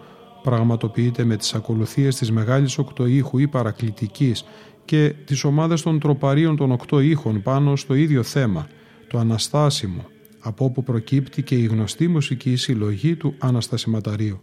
πραγματοποιείται 0.42 1.24
με 1.24 1.36
τις 1.36 1.54
ακολουθίες 1.54 2.16
της 2.16 2.32
μεγάλης 2.32 2.78
οκτωήχου 2.78 3.38
ή 3.38 3.48
παρακλητικής 3.48 4.44
και 4.84 5.14
τις 5.24 5.44
ομάδες 5.44 5.82
των 5.82 5.98
τροπαρίων 5.98 6.56
των 6.56 6.72
οκτώ 6.72 7.00
ήχων 7.00 7.42
πάνω 7.42 7.76
στο 7.76 7.94
ίδιο 7.94 8.22
θέμα, 8.22 8.66
το 9.08 9.18
αναστάσιμο, 9.18 10.06
από 10.40 10.64
όπου 10.64 10.82
προκύπτει 10.82 11.42
και 11.42 11.54
η 11.54 11.64
γνωστή 11.64 12.08
μουσική 12.08 12.56
συλλογή 12.56 13.16
του 13.16 13.34
Αναστασιματαρίου. 13.38 14.42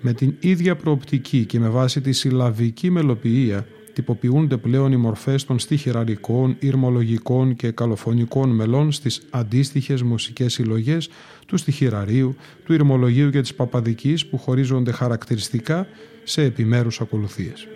Με 0.00 0.12
την 0.12 0.34
ίδια 0.40 0.76
προοπτική 0.76 1.44
και 1.44 1.58
με 1.58 1.68
βάση 1.68 2.00
τη 2.00 2.12
συλλαβική 2.12 2.90
μελοποιία 2.90 3.66
τυποποιούνται 3.92 4.56
πλέον 4.56 4.92
οι 4.92 4.96
μορφές 4.96 5.44
των 5.44 5.58
στοιχειραρικών, 5.58 6.56
ηρμολογικών 6.58 7.56
και 7.56 7.70
καλοφωνικών 7.70 8.50
μελών 8.50 8.92
στις 8.92 9.22
αντίστοιχες 9.30 10.02
μουσικές 10.02 10.52
συλλογές 10.52 11.08
του 11.46 11.56
στοιχειραρίου, 11.56 12.36
του 12.64 12.72
ηρμολογίου 12.72 13.30
και 13.30 13.40
της 13.40 13.54
παπαδικής 13.54 14.26
που 14.26 14.38
χωρίζονται 14.38 14.92
χαρακτηριστικά 14.92 15.86
σε 16.22 16.42
επιμέρους 16.42 17.00
ακολουθίες. 17.00 17.66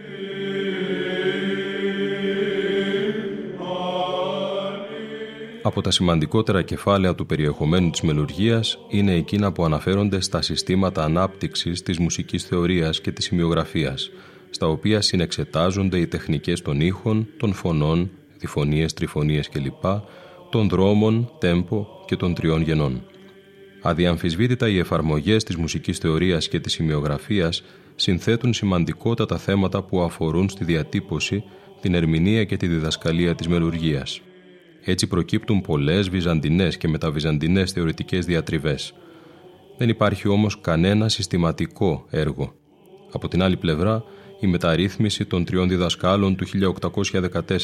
Από 5.65 5.81
τα 5.81 5.91
σημαντικότερα 5.91 6.63
κεφάλαια 6.63 7.15
του 7.15 7.27
περιεχομένου 7.27 7.91
της 7.91 8.01
μελουργίας 8.01 8.79
είναι 8.89 9.15
εκείνα 9.15 9.53
που 9.53 9.65
αναφέρονται 9.65 10.21
στα 10.21 10.43
συστήματα 10.43 11.05
ανάπτυξης 11.05 11.83
της 11.83 11.99
μουσικής 11.99 12.45
θεωρίας 12.45 13.01
και 13.01 13.13
της 13.13 13.25
σημειογραφίας, 13.25 14.11
στα 14.51 14.67
οποία 14.67 15.01
συνεξετάζονται 15.01 15.99
οι 15.99 16.07
τεχνικές 16.07 16.63
των 16.63 16.81
ήχων, 16.81 17.29
των 17.37 17.53
φωνών, 17.53 18.11
διφωνίες, 18.39 18.95
τριφωνίες 18.95 19.49
κλπ, 19.49 19.85
των 20.51 20.69
δρόμων, 20.69 21.33
τέμπο 21.39 21.87
και 22.07 22.17
των 22.17 22.35
τριών 22.35 22.63
γενών. 22.63 23.03
Αδιαμφισβήτητα 23.83 24.69
οι 24.69 24.79
εφαρμογές 24.79 25.45
της 25.45 25.57
μουσικής 25.57 25.99
θεωρίας 25.99 26.49
και 26.49 26.61
της 26.61 26.73
σημειογραφίας 26.73 27.63
συνθέτουν 27.95 28.53
σημαντικότατα 28.53 29.39
θέματα 29.39 29.83
που 29.83 30.03
αφορούν 30.03 30.49
στη 30.49 30.65
διατύπωση, 30.65 31.45
την 31.81 31.95
ερμηνεία 31.95 32.45
και 32.45 32.57
τη 32.57 32.67
διδασκαλία 32.67 33.35
της 33.35 33.49
μελουργίας. 33.49 34.21
Έτσι 34.85 35.07
προκύπτουν 35.07 35.61
πολλές 35.61 36.09
βυζαντινές 36.09 36.77
και 36.77 36.89
μεταβυζαντινές 36.89 37.73
θεωρητικές 37.73 38.25
διατριβές. 38.25 38.95
Δεν 39.79 39.89
υπάρχει 39.89 40.29
όμως 40.29 40.61
κανένα 40.61 41.09
συστηματικό 41.09 42.07
έργο. 42.11 42.55
Από 43.13 43.29
την 43.29 43.43
άλλη 43.43 43.57
πλευρά, 43.57 44.05
η 44.41 44.47
μεταρρύθμιση 44.47 45.25
των 45.25 45.45
τριών 45.45 45.69
διδασκάλων 45.69 46.37
του 46.37 46.47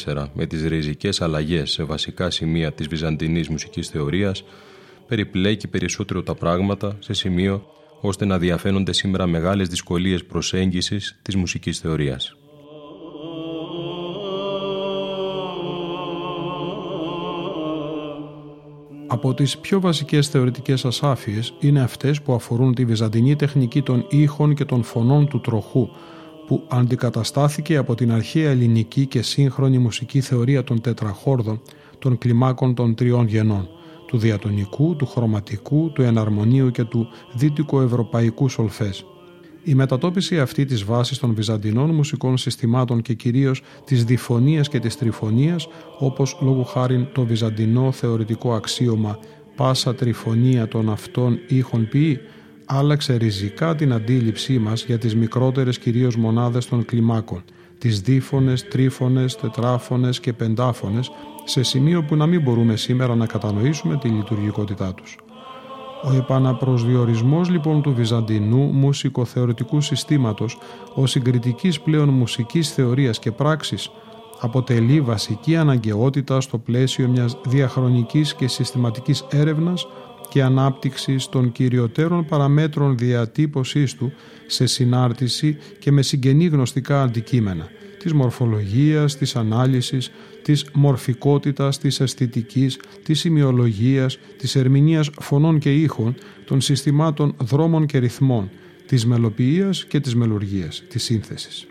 1814 0.05 0.27
με 0.33 0.45
τις 0.45 0.63
ριζικές 0.63 1.21
αλλαγές 1.21 1.71
σε 1.71 1.83
βασικά 1.83 2.29
σημεία 2.29 2.71
της 2.71 2.87
βυζαντινής 2.87 3.49
μουσικής 3.49 3.87
θεωρίας 3.89 4.43
περιπλέκει 5.07 5.67
περισσότερο 5.67 6.23
τα 6.23 6.35
πράγματα 6.35 6.97
σε 6.99 7.13
σημείο 7.13 7.65
ώστε 8.01 8.25
να 8.25 8.37
διαφαίνονται 8.37 8.93
σήμερα 8.93 9.27
μεγάλες 9.27 9.67
δυσκολίες 9.67 10.25
προσέγγισης 10.25 11.19
της 11.21 11.35
μουσικής 11.35 11.79
θεωρίας. 11.79 12.35
Από 19.11 19.33
τις 19.33 19.57
πιο 19.57 19.79
βασικές 19.79 20.27
θεωρητικές 20.27 20.85
ασάφειες 20.85 21.53
είναι 21.59 21.81
αυτές 21.81 22.21
που 22.21 22.33
αφορούν 22.33 22.73
τη 22.73 22.85
βυζαντινή 22.85 23.35
τεχνική 23.35 23.81
των 23.81 24.05
ήχων 24.09 24.53
και 24.53 24.65
των 24.65 24.83
φωνών 24.83 25.27
του 25.27 25.41
τροχού, 25.41 25.89
που 26.47 26.63
αντικαταστάθηκε 26.67 27.77
από 27.77 27.95
την 27.95 28.11
αρχαία 28.11 28.49
ελληνική 28.49 29.05
και 29.05 29.21
σύγχρονη 29.21 29.77
μουσική 29.77 30.21
θεωρία 30.21 30.63
των 30.63 30.81
τετραχόρδων, 30.81 31.61
των 31.99 32.17
κλιμάκων 32.17 32.73
των 32.75 32.95
τριών 32.95 33.27
γενών, 33.27 33.67
του 34.07 34.17
διατονικού, 34.17 34.95
του 34.95 35.05
χρωματικού, 35.05 35.91
του 35.91 36.01
εναρμονίου 36.01 36.71
και 36.71 36.83
του 36.83 37.07
δυτικοευρωπαϊκού 37.33 37.79
ευρωπαϊκού 37.81 38.49
σολφές. 38.49 39.05
Η 39.63 39.73
μετατόπιση 39.73 40.39
αυτή 40.39 40.65
της 40.65 40.83
βάσης 40.83 41.17
των 41.17 41.33
βυζαντινών 41.33 41.89
μουσικών 41.89 42.37
συστημάτων 42.37 43.01
και 43.01 43.13
κυρίως 43.13 43.61
της 43.85 44.03
διφωνίας 44.03 44.69
και 44.69 44.79
της 44.79 44.97
τριφωνίας, 44.97 45.67
όπως 45.99 46.37
λόγου 46.41 46.63
χάριν 46.63 47.07
το 47.13 47.25
βυζαντινό 47.25 47.91
θεωρητικό 47.91 48.53
αξίωμα 48.53 49.19
«πάσα 49.55 49.95
τριφωνία 49.95 50.67
των 50.67 50.89
αυτών 50.89 51.39
ήχων 51.47 51.87
ποιή», 51.87 52.19
άλλαξε 52.65 53.15
ριζικά 53.15 53.75
την 53.75 53.93
αντίληψή 53.93 54.59
μας 54.59 54.85
για 54.85 54.97
τις 54.97 55.15
μικρότερες 55.15 55.79
κυρίως 55.79 56.15
μονάδες 56.15 56.65
των 56.65 56.85
κλιμάκων, 56.85 57.43
τις 57.77 58.01
δίφωνες, 58.01 58.67
τρίφωνες, 58.67 59.35
τετράφωνες 59.35 60.19
και 60.19 60.33
πεντάφωνες, 60.33 61.11
σε 61.43 61.63
σημείο 61.63 62.03
που 62.03 62.15
να 62.15 62.25
μην 62.25 62.41
μπορούμε 62.41 62.75
σήμερα 62.75 63.15
να 63.15 63.25
κατανοήσουμε 63.25 63.97
τη 63.97 64.07
λειτουργικότητά 64.07 64.93
τους. 64.93 65.17
Ο 66.03 66.13
επαναπροσδιορισμός 66.13 67.49
λοιπόν 67.49 67.81
του 67.81 67.93
βυζαντινού 67.93 68.57
μουσικοθεωρητικού 68.57 69.81
συστήματος 69.81 70.57
ο 70.93 71.05
συγκριτικής 71.05 71.81
πλέον 71.81 72.09
μουσικής 72.09 72.73
θεωρίας 72.73 73.19
και 73.19 73.31
πράξης 73.31 73.91
αποτελεί 74.39 75.01
βασική 75.01 75.55
αναγκαιότητα 75.55 76.41
στο 76.41 76.57
πλαίσιο 76.57 77.07
μιας 77.07 77.37
διαχρονικής 77.45 78.35
και 78.35 78.47
συστηματικής 78.47 79.25
έρευνας 79.29 79.87
και 80.29 80.43
ανάπτυξης 80.43 81.29
των 81.29 81.51
κυριωτέρων 81.51 82.25
παραμέτρων 82.25 82.97
διατύπωσής 82.97 83.95
του 83.95 84.11
σε 84.47 84.65
συνάρτηση 84.65 85.57
και 85.79 85.91
με 85.91 86.01
συγγενή 86.01 86.45
γνωστικά 86.45 87.01
αντικείμενα 87.01 87.67
της 87.99 88.13
μορφολογίας, 88.13 89.17
της 89.17 89.35
ανάλυσης, 89.35 90.11
της 90.43 90.65
μορφικότητας, 90.73 91.77
της 91.77 91.99
αισθητικής, 91.99 92.79
της 93.03 93.19
σημειολογίας, 93.19 94.17
της 94.37 94.55
ερμηνείας 94.55 95.09
φωνών 95.19 95.59
και 95.59 95.73
ήχων, 95.73 96.15
των 96.45 96.61
συστημάτων 96.61 97.35
δρόμων 97.41 97.85
και 97.85 97.97
ρυθμών, 97.97 98.49
της 98.85 99.05
μελοποιίας 99.05 99.85
και 99.85 99.99
της 99.99 100.15
μελουργίας, 100.15 100.83
της 100.89 101.03
σύνθεσης. 101.03 101.67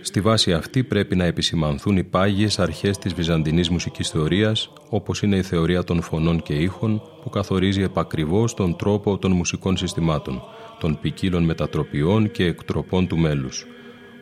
Στη 0.00 0.20
βάση 0.20 0.52
αυτή 0.52 0.84
πρέπει 0.84 1.16
να 1.16 1.24
επισημανθούν 1.24 1.96
οι 1.96 2.04
πάγιες 2.04 2.58
αρχές 2.58 2.98
της 2.98 3.14
βυζαντινής 3.14 3.70
μουσικής 3.70 4.08
θεωρίας, 4.08 4.72
όπως 4.88 5.22
είναι 5.22 5.36
η 5.36 5.42
θεωρία 5.42 5.84
των 5.84 6.02
φωνών 6.02 6.42
και 6.42 6.54
ήχων, 6.54 7.02
που 7.22 7.30
καθορίζει 7.30 7.82
επακριβώς 7.82 8.54
τον 8.54 8.76
τρόπο 8.76 9.18
των 9.18 9.32
μουσικών 9.32 9.76
συστημάτων, 9.76 10.42
των 10.80 10.98
ποικίλων 11.00 11.44
μετατροπιών 11.44 12.30
και 12.30 12.44
εκτροπών 12.44 13.06
του 13.06 13.18
μέλους. 13.18 13.66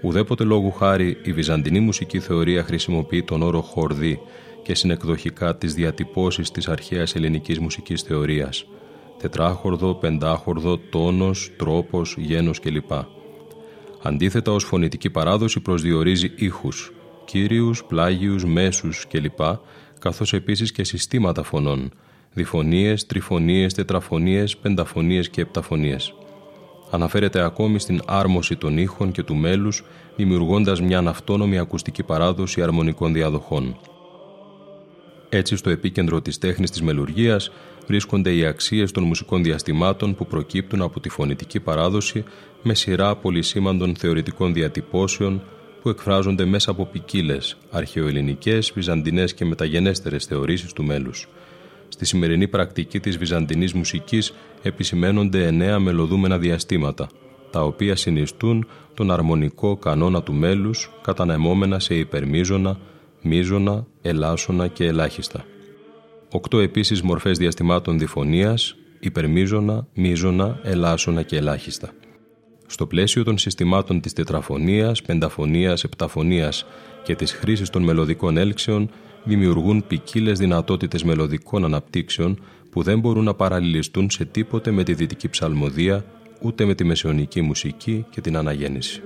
Ουδέποτε 0.02 0.44
λόγου 0.44 0.70
χάρη 0.70 1.18
η 1.22 1.32
βυζαντινή 1.32 1.80
μουσική 1.80 2.18
θεωρία 2.18 2.62
χρησιμοποιεί 2.62 3.22
τον 3.22 3.42
όρο 3.42 3.60
χορδί 3.60 4.20
και 4.62 4.74
συνεκδοχικά 4.74 5.56
τις 5.56 5.74
διατυπώσεις 5.74 6.50
της 6.50 6.68
αρχαίας 6.68 7.14
ελληνικής 7.14 7.58
μουσικής 7.58 8.02
θεωρίας. 8.02 8.66
Τετράχορδο, 9.18 9.94
πεντάχορδο, 9.94 10.78
τόνος, 10.78 11.50
τρόπος, 11.56 12.14
γένος 12.18 12.60
κλπ. 12.60 12.92
Αντίθετα 14.02 14.52
ως 14.52 14.64
φωνητική 14.64 15.10
παράδοση 15.10 15.60
προσδιορίζει 15.60 16.32
ήχους, 16.36 16.92
κύριους, 17.24 17.84
πλάγιους, 17.84 18.44
μέσους 18.44 19.06
κλπ. 19.06 19.40
καθώς 19.98 20.32
επίσης 20.32 20.72
και 20.72 20.84
συστήματα 20.84 21.42
φωνών, 21.42 21.92
διφωνίες, 22.32 23.06
τριφωνίες, 23.06 23.74
τετραφωνίες, 23.74 24.56
πενταφωνίες 24.56 25.28
και 25.30 25.40
επταφωνίες. 25.40 26.14
Αναφέρεται 26.94 27.44
ακόμη 27.44 27.78
στην 27.78 28.00
άρμωση 28.06 28.56
των 28.56 28.78
ήχων 28.78 29.12
και 29.12 29.22
του 29.22 29.34
μέλους, 29.34 29.84
δημιουργώντας 30.16 30.80
μια 30.80 30.98
αυτόνομη 30.98 31.58
ακουστική 31.58 32.02
παράδοση 32.02 32.62
αρμονικών 32.62 33.12
διαδοχών. 33.12 33.76
Έτσι, 35.28 35.56
στο 35.56 35.70
επίκεντρο 35.70 36.20
της 36.20 36.38
τέχνης 36.38 36.70
της 36.70 36.82
μελουργίας 36.82 37.50
βρίσκονται 37.86 38.34
οι 38.34 38.44
αξίες 38.44 38.90
των 38.90 39.02
μουσικών 39.04 39.42
διαστημάτων 39.42 40.14
που 40.14 40.26
προκύπτουν 40.26 40.82
από 40.82 41.00
τη 41.00 41.08
φωνητική 41.08 41.60
παράδοση 41.60 42.24
με 42.62 42.74
σειρά 42.74 43.16
πολυσήμαντων 43.16 43.96
θεωρητικών 43.96 44.52
διατυπώσεων 44.52 45.42
που 45.82 45.88
εκφράζονται 45.88 46.44
μέσα 46.44 46.70
από 46.70 46.86
ποικίλες, 46.86 47.56
αρχαιοελληνικές, 47.70 48.72
βυζαντινές 48.74 49.34
και 49.34 49.44
μεταγενέστερες 49.44 50.24
θεωρήσεις 50.24 50.72
του 50.72 50.84
μέλους. 50.84 51.28
Στη 51.94 52.04
σημερινή 52.04 52.48
πρακτική 52.48 53.00
της 53.00 53.18
βυζαντινής 53.18 53.72
μουσικής 53.72 54.34
επισημαίνονται 54.62 55.46
εννέα 55.46 55.78
μελωδούμενα 55.78 56.38
διαστήματα, 56.38 57.08
τα 57.50 57.62
οποία 57.62 57.96
συνιστούν 57.96 58.66
τον 58.94 59.10
αρμονικό 59.10 59.76
κανόνα 59.76 60.22
του 60.22 60.32
μέλους 60.32 60.90
κατανεμόμενα 61.02 61.78
σε 61.78 61.94
υπερμίζωνα, 61.94 62.78
μίζωνα, 63.22 63.86
ελάσσονα 64.02 64.66
και 64.66 64.84
ελάχιστα. 64.84 65.44
Οκτώ 66.30 66.58
επίσης 66.58 67.02
μορφές 67.02 67.38
διαστημάτων 67.38 67.98
διφωνίας, 67.98 68.76
υπερμίζωνα, 69.00 69.86
μίζωνα, 69.94 70.60
ελάσσονα 70.62 71.22
και 71.22 71.36
ελάχιστα. 71.36 71.90
Στο 72.66 72.86
πλαίσιο 72.86 73.24
των 73.24 73.38
συστημάτων 73.38 74.00
της 74.00 74.12
τετραφωνίας, 74.12 75.02
πενταφωνίας, 75.02 75.84
επταφωνίας 75.84 76.66
και 77.02 77.14
της 77.14 77.32
χρήσης 77.32 77.70
των 77.70 77.82
μελωδικών 77.82 78.36
έλξεων 78.36 78.90
δημιουργούν 79.24 79.84
ποικίλες 79.86 80.38
δυνατότητες 80.38 81.02
μελωδικών 81.02 81.64
αναπτύξεων 81.64 82.38
που 82.70 82.82
δεν 82.82 82.98
μπορούν 82.98 83.24
να 83.24 83.34
παραλληλιστούν 83.34 84.10
σε 84.10 84.24
τίποτε 84.24 84.70
με 84.70 84.82
τη 84.82 84.94
δυτική 84.94 85.28
ψαλμοδία 85.28 86.04
ούτε 86.40 86.64
με 86.64 86.74
τη 86.74 86.84
μεσαιωνική 86.84 87.42
μουσική 87.42 88.04
και 88.10 88.20
την 88.20 88.36
αναγέννηση. 88.36 89.02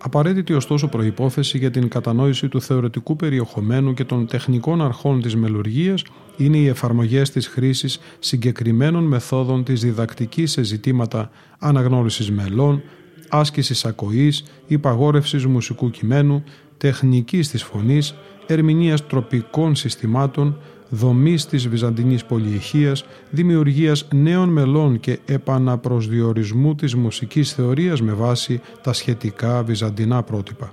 Απαραίτητη 0.00 0.52
ωστόσο 0.52 0.88
προϋπόθεση 0.88 1.58
για 1.58 1.70
την 1.70 1.88
κατανόηση 1.88 2.48
του 2.48 2.60
θεωρητικού 2.60 3.16
περιεχομένου 3.16 3.94
και 3.94 4.04
των 4.04 4.26
τεχνικών 4.26 4.82
αρχών 4.82 5.22
της 5.22 5.36
μελουργίας 5.36 6.02
είναι 6.36 6.56
οι 6.56 6.66
εφαρμογές 6.66 7.30
της 7.30 7.46
χρήσης 7.46 8.00
συγκεκριμένων 8.18 9.04
μεθόδων 9.04 9.64
της 9.64 9.80
διδακτικής 9.80 10.50
σε 10.50 10.62
ζητήματα 10.62 11.30
αναγνώρισης 11.58 12.30
μελών, 12.30 12.82
άσκησης 13.30 13.84
ακοής, 13.84 14.44
υπαγόρευσης 14.66 15.46
μουσικού 15.46 15.90
κειμένου, 15.90 16.44
τεχνικής 16.78 17.48
της 17.48 17.62
φωνής, 17.62 18.14
ερμηνείας 18.46 19.06
τροπικών 19.06 19.74
συστημάτων, 19.74 20.58
δομής 20.88 21.46
της 21.46 21.68
Βυζαντινής 21.68 22.24
πολιεχίας, 22.24 23.04
δημιουργίας 23.30 24.08
νέων 24.14 24.48
μελών 24.48 25.00
και 25.00 25.18
επαναπροσδιορισμού 25.26 26.74
της 26.74 26.94
μουσικής 26.94 27.52
θεωρίας 27.52 28.02
με 28.02 28.12
βάση 28.12 28.60
τα 28.82 28.92
σχετικά 28.92 29.62
βυζαντινά 29.62 30.22
πρότυπα. 30.22 30.72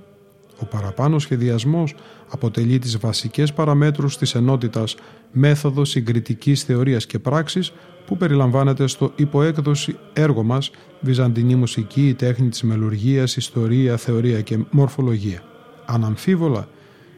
Ο 0.60 0.64
παραπάνω 0.64 1.18
σχεδιασμός 1.18 1.94
αποτελεί 2.28 2.78
τις 2.78 2.98
βασικές 2.98 3.52
παραμέτρους 3.52 4.18
της 4.18 4.34
ενότητας 4.34 4.96
μέθοδο 5.32 5.84
συγκριτικής 5.84 6.62
θεωρίας 6.62 7.06
και 7.06 7.18
πράξης 7.18 7.72
που 8.06 8.16
περιλαμβάνεται 8.16 8.86
στο 8.86 9.12
υποέκδοση 9.16 9.96
έργο 10.12 10.42
μας 10.42 10.70
«Βυζαντινή 11.00 11.54
μουσική, 11.54 12.08
η 12.08 12.14
τέχνη 12.14 12.48
της 12.48 12.62
μελουργίας, 12.62 13.36
ιστορία, 13.36 13.96
θεωρία 13.96 14.40
και 14.40 14.58
μορφολογία». 14.70 15.42
Αναμφίβολα, 15.86 16.68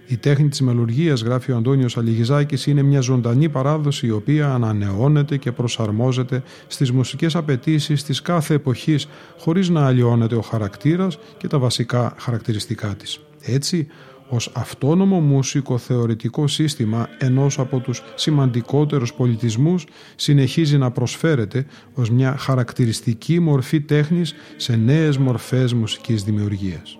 η 0.06 0.16
τέχνη 0.16 0.48
της 0.48 0.60
μελουργίας, 0.60 1.22
γράφει 1.22 1.52
ο 1.52 1.56
Αντώνιος 1.56 1.96
Αλιγιζάκης, 1.96 2.66
είναι 2.66 2.82
μια 2.82 3.00
ζωντανή 3.00 3.48
παράδοση 3.48 4.06
η 4.06 4.10
οποία 4.10 4.52
ανανεώνεται 4.54 5.36
και 5.36 5.52
προσαρμόζεται 5.52 6.42
στις 6.66 6.92
μουσικές 6.92 7.36
απαιτήσεις 7.36 8.02
της 8.02 8.22
κάθε 8.22 8.54
εποχής 8.54 9.08
χωρίς 9.38 9.68
να 9.68 9.86
αλλοιώνεται 9.86 10.34
ο 10.34 10.40
χαρακτήρας 10.40 11.18
και 11.36 11.48
τα 11.48 11.58
βασικά 11.58 12.14
χαρακτηριστικά 12.18 12.94
της. 12.94 13.20
Έτσι, 13.48 13.86
ως 14.28 14.50
αυτόνομο 14.54 15.20
μουσικό 15.20 15.78
θεωρητικό 15.78 16.46
σύστημα 16.46 17.08
ενός 17.18 17.58
από 17.58 17.78
τους 17.80 18.02
σημαντικότερους 18.14 19.14
πολιτισμούς 19.14 19.86
συνεχίζει 20.16 20.78
να 20.78 20.90
προσφέρεται 20.90 21.66
ως 21.94 22.10
μια 22.10 22.36
χαρακτηριστική 22.36 23.40
μορφή 23.40 23.80
τέχνης 23.80 24.34
σε 24.56 24.76
νέες 24.76 25.18
μορφές 25.18 25.72
μουσικής 25.72 26.22
δημιουργίας. 26.22 26.98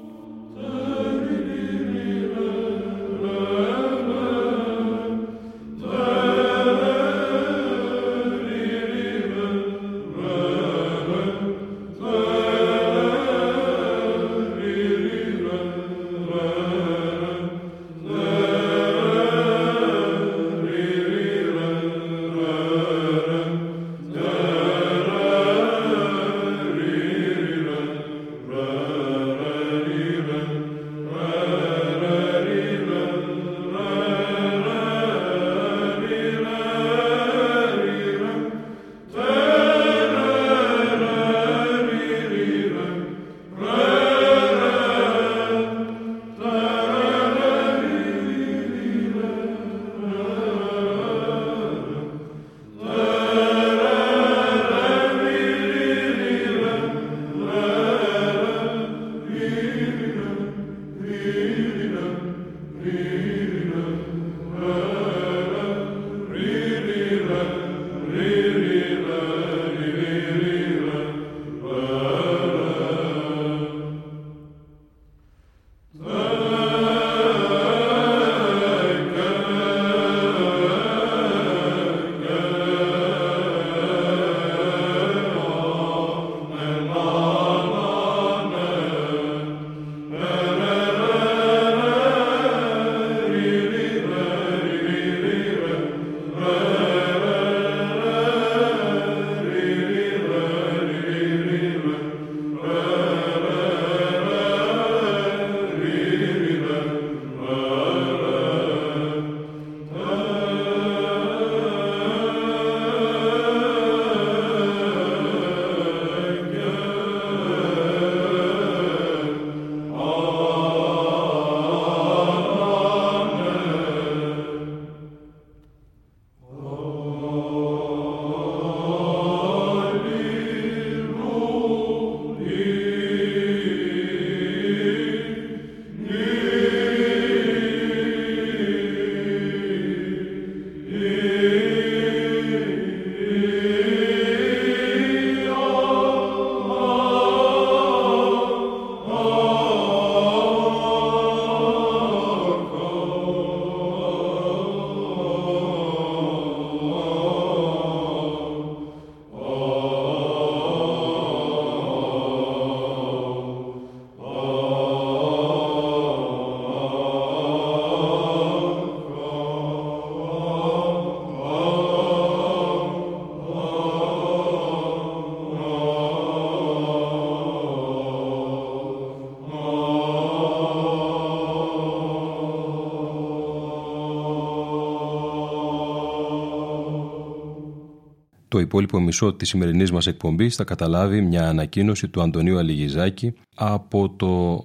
Στο 188.59 188.67
υπόλοιπο 188.67 189.01
μισό 189.01 189.33
της 189.33 189.49
σημερινής 189.49 189.93
μας 189.93 190.07
εκπομπής 190.07 190.57
θα 190.57 190.65
καταλάβει 190.65 191.21
μια 191.21 191.49
ανακοίνωση 191.49 192.09
του 192.09 192.23
Αντωνίου 192.23 192.59
Αλιγιζάκη 192.59 193.35
από 193.55 194.11
το 194.11 194.65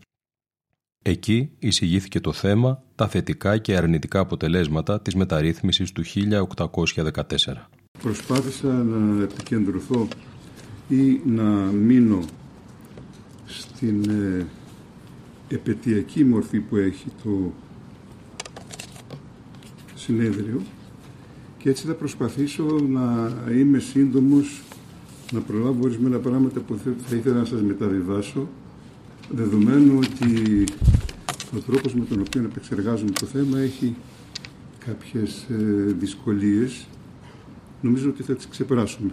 Εκεί 1.06 1.50
εισηγήθηκε 1.60 2.20
το 2.20 2.32
θέμα 2.32 2.84
τα 2.96 3.08
θετικά 3.08 3.58
και 3.58 3.76
αρνητικά 3.76 4.20
αποτελέσματα 4.20 5.02
της 5.02 5.16
μεταρρύθμισης 5.16 5.92
του 5.92 6.04
1814. 6.04 7.22
Προσπάθησα 8.02 8.68
να 8.68 9.24
επικεντρωθώ 9.24 10.08
ή 10.90 11.22
να 11.26 11.44
μείνω 11.72 12.20
στην 13.46 14.10
ε, 14.10 14.46
επαιτειακή 15.48 16.24
μορφή 16.24 16.60
που 16.60 16.76
έχει 16.76 17.06
το 17.24 17.52
συνέδριο 19.96 20.62
και 21.58 21.70
έτσι 21.70 21.86
θα 21.86 21.94
προσπαθήσω 21.94 22.64
να 22.90 23.34
είμαι 23.52 23.80
σύντομος 23.80 24.64
να 25.32 25.40
προλάβω 25.40 25.80
ορισμένα 25.84 26.18
πράγματα 26.18 26.60
που 26.60 26.78
θα 27.08 27.16
ήθελα 27.16 27.36
να 27.36 27.46
σας 27.46 27.62
μεταβιβάσω 27.62 28.48
δεδομένου 29.30 30.00
ότι 30.04 30.64
ο 31.56 31.60
τρόπος 31.60 31.94
με 31.94 32.06
τον 32.06 32.20
οποίο 32.20 32.44
επεξεργάζουμε 32.44 33.12
το 33.12 33.26
θέμα 33.26 33.60
έχει 33.60 33.96
κάποιες 34.86 35.46
ε, 35.50 35.56
δυσκολίες 36.00 36.88
νομίζω 37.82 38.10
ότι 38.10 38.24
θα 38.24 38.36
τις 38.36 38.48
ξεπεράσουμε. 38.48 39.12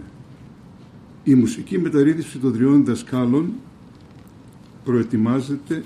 Η 1.23 1.35
μουσική 1.35 1.79
μεταρρύθμιση 1.79 2.37
των 2.37 2.53
τριών 2.53 2.85
δασκάλων 2.85 3.53
προετοιμάζεται 4.83 5.83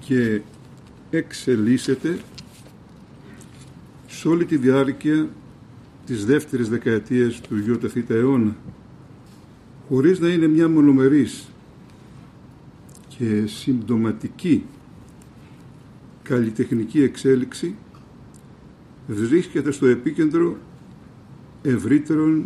και 0.00 0.40
εξελίσσεται 1.10 2.18
σε 4.06 4.28
όλη 4.28 4.44
τη 4.44 4.56
διάρκεια 4.56 5.28
της 6.06 6.24
δεύτερης 6.24 6.68
δεκαετίας 6.68 7.40
του 7.40 7.56
ΙΘ 7.56 8.10
αιώνα 8.10 8.56
χωρίς 9.88 10.18
να 10.18 10.28
είναι 10.28 10.46
μια 10.46 10.68
μονομερής 10.68 11.48
και 13.08 13.46
συμπτωματική 13.46 14.64
καλλιτεχνική 16.24 17.02
εξέλιξη 17.02 17.74
βρίσκεται 19.06 19.70
στο 19.70 19.86
επίκεντρο 19.86 20.56
ευρύτερων 21.62 22.44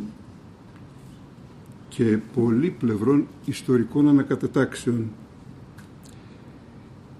και 1.89 2.19
πολύπλευρων 2.35 3.27
ιστορικών 3.45 4.09
ανακατατάξεων. 4.09 5.11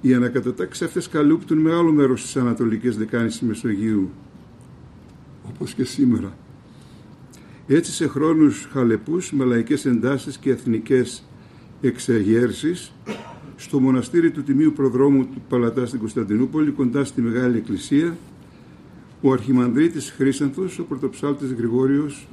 Οι 0.01 0.15
ανακατατάξεις 0.15 0.87
αυτές 0.87 1.09
καλύπτουν 1.09 1.59
μεγάλο 1.59 1.93
μέρος 1.93 2.23
της 2.23 2.37
ανατολικής 2.37 2.97
δεκάνης 2.97 3.39
της 3.39 3.49
Μεσογείου, 3.49 4.11
όπως 5.49 5.75
και 5.75 5.85
σήμερα. 5.85 6.37
Έτσι 7.67 7.93
σε 7.93 8.09
χρόνους 8.09 8.69
χαλεπούς 8.73 9.33
με 9.33 9.45
λαϊκές 9.45 9.85
εντάσεις 9.85 10.39
και 10.39 10.51
εθνικές 10.51 11.25
εξεγέρσεις 11.81 12.93
στο 13.61 13.81
μοναστήρι 13.81 14.31
του 14.31 14.43
Τιμίου 14.43 14.73
Προδρόμου 14.73 15.25
του 15.25 15.43
Παλατά 15.49 15.87
στην 15.87 15.99
Κωνσταντινούπολη 15.99 16.71
κοντά 16.71 17.05
στη 17.05 17.23
Μεγάλη 17.23 17.57
Εκκλησία 17.57 18.17
ο 19.21 19.33
Αρχιμανδρίτης 19.33 20.11
Χρήσανθος, 20.11 20.79
ο 20.79 20.85
Πρωτοψάλτης 20.85 21.53
Γρηγόριος 21.53 22.29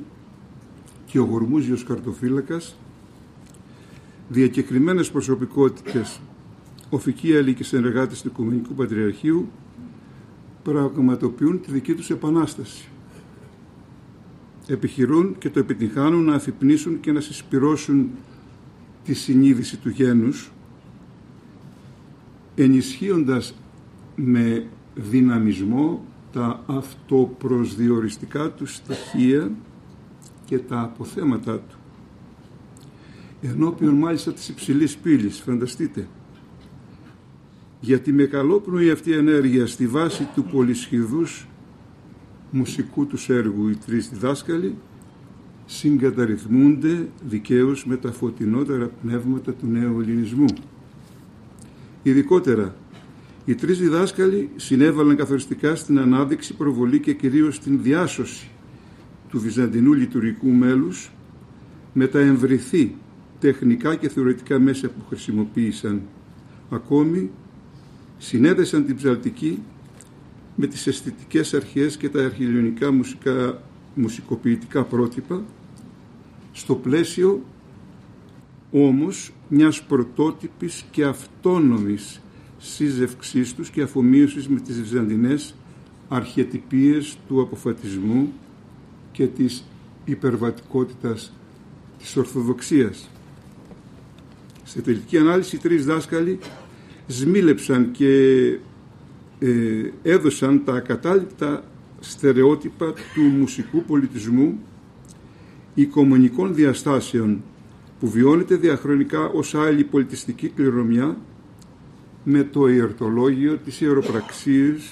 και 1.05 1.19
ο 1.19 1.23
Γορμούζιος 1.23 1.83
Καρτοφύλακας 1.83 2.75
διακεκριμένες 4.29 5.11
προσωπικότητες 5.11 6.19
οφικοί 6.89 7.53
και 7.53 7.63
συνεργάτες 7.63 8.21
του 8.21 8.27
Οικουμενικού 8.27 8.73
Πατριαρχείου 8.73 9.49
πραγματοποιούν 10.63 11.61
τη 11.61 11.71
δική 11.71 11.93
τους 11.93 12.09
επανάσταση. 12.09 12.87
Επιχειρούν 14.67 15.35
και 15.37 15.49
το 15.49 15.59
επιτυχάνουν 15.59 16.23
να 16.23 16.33
αφυπνίσουν 16.33 16.99
και 16.99 17.11
να 17.11 17.19
συσπυρώσουν 17.19 18.09
τη 19.03 19.13
συνείδηση 19.13 19.77
του 19.77 19.89
γένους 19.89 20.51
ενισχύοντας 22.55 23.53
με 24.15 24.67
δυναμισμό 24.95 26.05
τα 26.31 26.63
αυτοπροσδιοριστικά 26.65 28.51
του 28.51 28.65
στοιχεία 28.65 29.51
και 30.45 30.59
τα 30.59 30.81
αποθέματα 30.81 31.59
του. 31.59 31.77
Ενώπιον 33.41 33.93
μάλιστα 33.93 34.33
της 34.33 34.49
υψηλής 34.49 34.97
πύλης, 34.97 35.39
φανταστείτε. 35.39 36.07
Γιατί 37.79 38.13
με 38.13 38.23
καλόπνοη 38.23 38.91
αυτή 38.91 39.11
ενέργεια 39.11 39.67
στη 39.67 39.87
βάση 39.87 40.27
του 40.35 40.43
πολυσχηδούς 40.43 41.47
μουσικού 42.51 43.07
τους 43.07 43.29
έργου 43.29 43.67
οι 43.67 43.75
τρεις 43.75 44.09
διδάσκαλοι 44.09 44.75
συγκαταρρυθμούνται 45.65 47.09
δικαίως 47.27 47.85
με 47.85 47.97
τα 47.97 48.11
φωτεινότερα 48.11 48.87
πνεύματα 49.01 49.53
του 49.53 49.67
νέου 49.67 49.99
ελληνισμού. 49.99 50.45
Ειδικότερα, 52.07 52.75
οι 53.45 53.55
τρεις 53.55 53.79
διδάσκαλοι 53.79 54.49
συνέβαλαν 54.55 55.15
καθοριστικά 55.15 55.75
στην 55.75 55.99
ανάδειξη, 55.99 56.53
προβολή 56.53 56.99
και 56.99 57.13
κυρίως 57.13 57.55
στην 57.55 57.81
διάσωση 57.81 58.49
του 59.29 59.39
βυζαντινού 59.39 59.93
λειτουργικού 59.93 60.47
μέλους 60.47 61.11
με 61.93 62.07
τα 62.07 62.19
εμβριθή 62.19 62.95
τεχνικά 63.39 63.95
και 63.95 64.09
θεωρητικά 64.09 64.59
μέσα 64.59 64.87
που 64.87 65.05
χρησιμοποίησαν. 65.09 66.01
Ακόμη 66.69 67.29
συνέδεσαν 68.17 68.85
την 68.85 68.95
ψαλτική 68.95 69.59
με 70.55 70.67
τις 70.67 70.87
αισθητικές 70.87 71.53
αρχές 71.53 71.97
και 71.97 72.09
τα 72.09 72.25
αρχιλιονικά 72.25 72.91
μουσικά, 72.91 73.61
μουσικοποιητικά 73.95 74.83
πρότυπα 74.83 75.43
στο 76.51 76.75
πλαίσιο 76.75 77.43
όμως 78.83 79.33
μιας 79.47 79.83
πρωτότυπης 79.83 80.85
και 80.91 81.03
αυτόνομης 81.03 82.21
σύζευξής 82.57 83.53
τους 83.53 83.69
και 83.69 83.81
αφομοίωσης 83.81 84.47
με 84.47 84.59
τις 84.59 84.81
βυζαντινές 84.81 85.55
αρχιετυπίες 86.07 87.17
του 87.27 87.41
αποφατισμού 87.41 88.33
και 89.11 89.27
της 89.27 89.63
υπερβατικότητας 90.05 91.33
της 91.99 92.17
Ορθοδοξίας. 92.17 93.09
Σε 94.63 94.81
τελική 94.81 95.17
ανάλυση 95.17 95.55
οι 95.55 95.59
τρεις 95.59 95.85
δάσκαλοι 95.85 96.39
σμίλεψαν 97.07 97.91
και 97.91 98.45
ε, 99.39 99.91
έδωσαν 100.03 100.63
τα 100.63 100.73
ακατάληπτα 100.73 101.63
στερεότυπα 101.99 102.93
του 103.13 103.21
μουσικού 103.21 103.83
πολιτισμού 103.83 104.59
οικομονικών 105.73 106.55
διαστάσεων 106.55 107.41
που 107.99 108.09
βιώνεται 108.09 108.55
διαχρονικά 108.55 109.25
ως 109.25 109.55
άλλη 109.55 109.83
πολιτιστική 109.83 110.47
κληρονομιά 110.49 111.17
με 112.23 112.43
το 112.43 112.67
ιερτολόγιο 112.67 113.57
της 113.57 113.81
ιεροπραξίας 113.81 114.91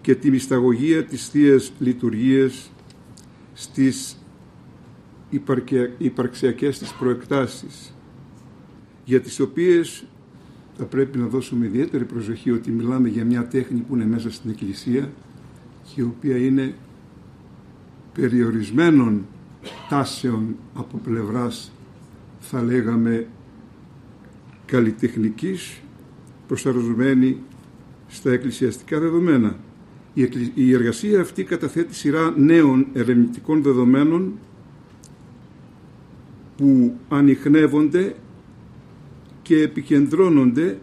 και 0.00 0.14
τη 0.14 0.30
μυσταγωγία 0.30 1.04
της 1.04 1.28
Θείας 1.28 1.72
Λειτουργίας 1.78 2.70
στις 3.52 4.16
υπαρξιακές 5.98 6.78
της 6.78 6.92
προεκτάσεις 6.92 7.94
για 9.04 9.20
τις 9.20 9.40
οποίες 9.40 10.04
θα 10.76 10.84
πρέπει 10.84 11.18
να 11.18 11.26
δώσουμε 11.26 11.66
ιδιαίτερη 11.66 12.04
προσοχή 12.04 12.50
ότι 12.50 12.70
μιλάμε 12.70 13.08
για 13.08 13.24
μια 13.24 13.46
τέχνη 13.46 13.80
που 13.80 13.94
είναι 13.94 14.04
μέσα 14.04 14.30
στην 14.30 14.50
Εκκλησία 14.50 15.10
και 15.82 16.00
η 16.00 16.04
οποία 16.04 16.36
είναι 16.36 16.74
περιορισμένων 18.12 19.26
τάσεων 19.88 20.56
από 20.74 20.98
πλευράς 20.98 21.72
θα 22.50 22.62
λέγαμε 22.62 23.26
καλλιτεχνικής 24.66 25.80
προσαρμοσμένη 26.46 27.38
στα 28.08 28.30
εκκλησιαστικά 28.30 28.98
δεδομένα. 29.00 29.56
Η 30.54 30.74
εργασία 30.74 31.20
αυτή 31.20 31.44
καταθέτει 31.44 31.94
σειρά 31.94 32.34
νέων 32.36 32.86
ερευνητικών 32.92 33.62
δεδομένων 33.62 34.38
που 36.56 36.96
ανοιχνεύονται 37.08 38.14
και 39.42 39.62
επικεντρώνονται 39.62 40.78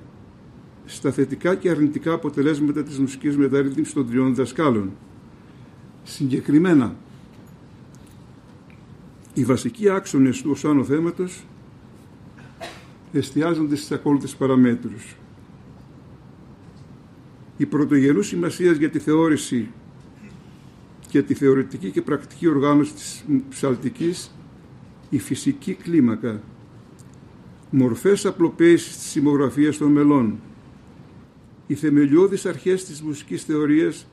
στα 0.85 1.11
θετικά 1.11 1.55
και 1.55 1.69
αρνητικά 1.69 2.13
αποτελέσματα 2.13 2.83
της 2.83 2.99
μουσικής 2.99 3.37
μεταρρύθμισης 3.37 3.93
των 3.93 4.07
τριών 4.09 4.35
δασκάλων. 4.35 4.91
Συγκεκριμένα, 6.03 6.95
οι 9.33 9.43
βασικοί 9.43 9.89
άξονες 9.89 10.41
του 10.41 10.51
οσάνου 10.51 10.85
θέματος 10.85 11.45
εστιάζονται 13.11 13.75
στις 13.75 13.91
ακόλουθες 13.91 14.35
παραμέτρους. 14.35 15.15
Η 17.57 17.65
πρωτογενού 17.65 18.21
σημασίας 18.21 18.77
για 18.77 18.89
τη 18.89 18.99
θεώρηση 18.99 19.67
και 21.09 21.21
τη 21.21 21.33
θεωρητική 21.33 21.91
και 21.91 22.01
πρακτική 22.01 22.47
οργάνωση 22.47 22.93
της 22.93 23.25
ψαλτικής 23.49 24.31
η 25.09 25.19
φυσική 25.19 25.73
κλίμακα, 25.73 26.41
μορφές 27.69 28.25
απλοποίησης 28.25 28.97
της 28.97 29.05
σημογραφίας 29.05 29.77
των 29.77 29.91
μελών, 29.91 30.39
οι 31.67 31.75
θεμελιώδεις 31.75 32.45
αρχές 32.45 32.85
της 32.85 33.01
μουσικής 33.01 33.43
θεωρίας 33.43 34.07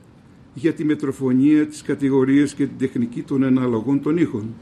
για 0.53 0.73
τη 0.73 0.83
μετροφωνία, 0.83 1.67
τις 1.67 1.81
κατηγορίες 1.81 2.53
και 2.53 2.65
την 2.65 2.77
τεχνική 2.77 3.21
των 3.21 3.43
εναλλαγών 3.43 4.01
των 4.01 4.17
ήχων. 4.17 4.53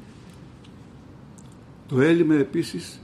Το 1.88 2.01
έλλειμμα 2.01 2.36
επίσης 2.36 3.03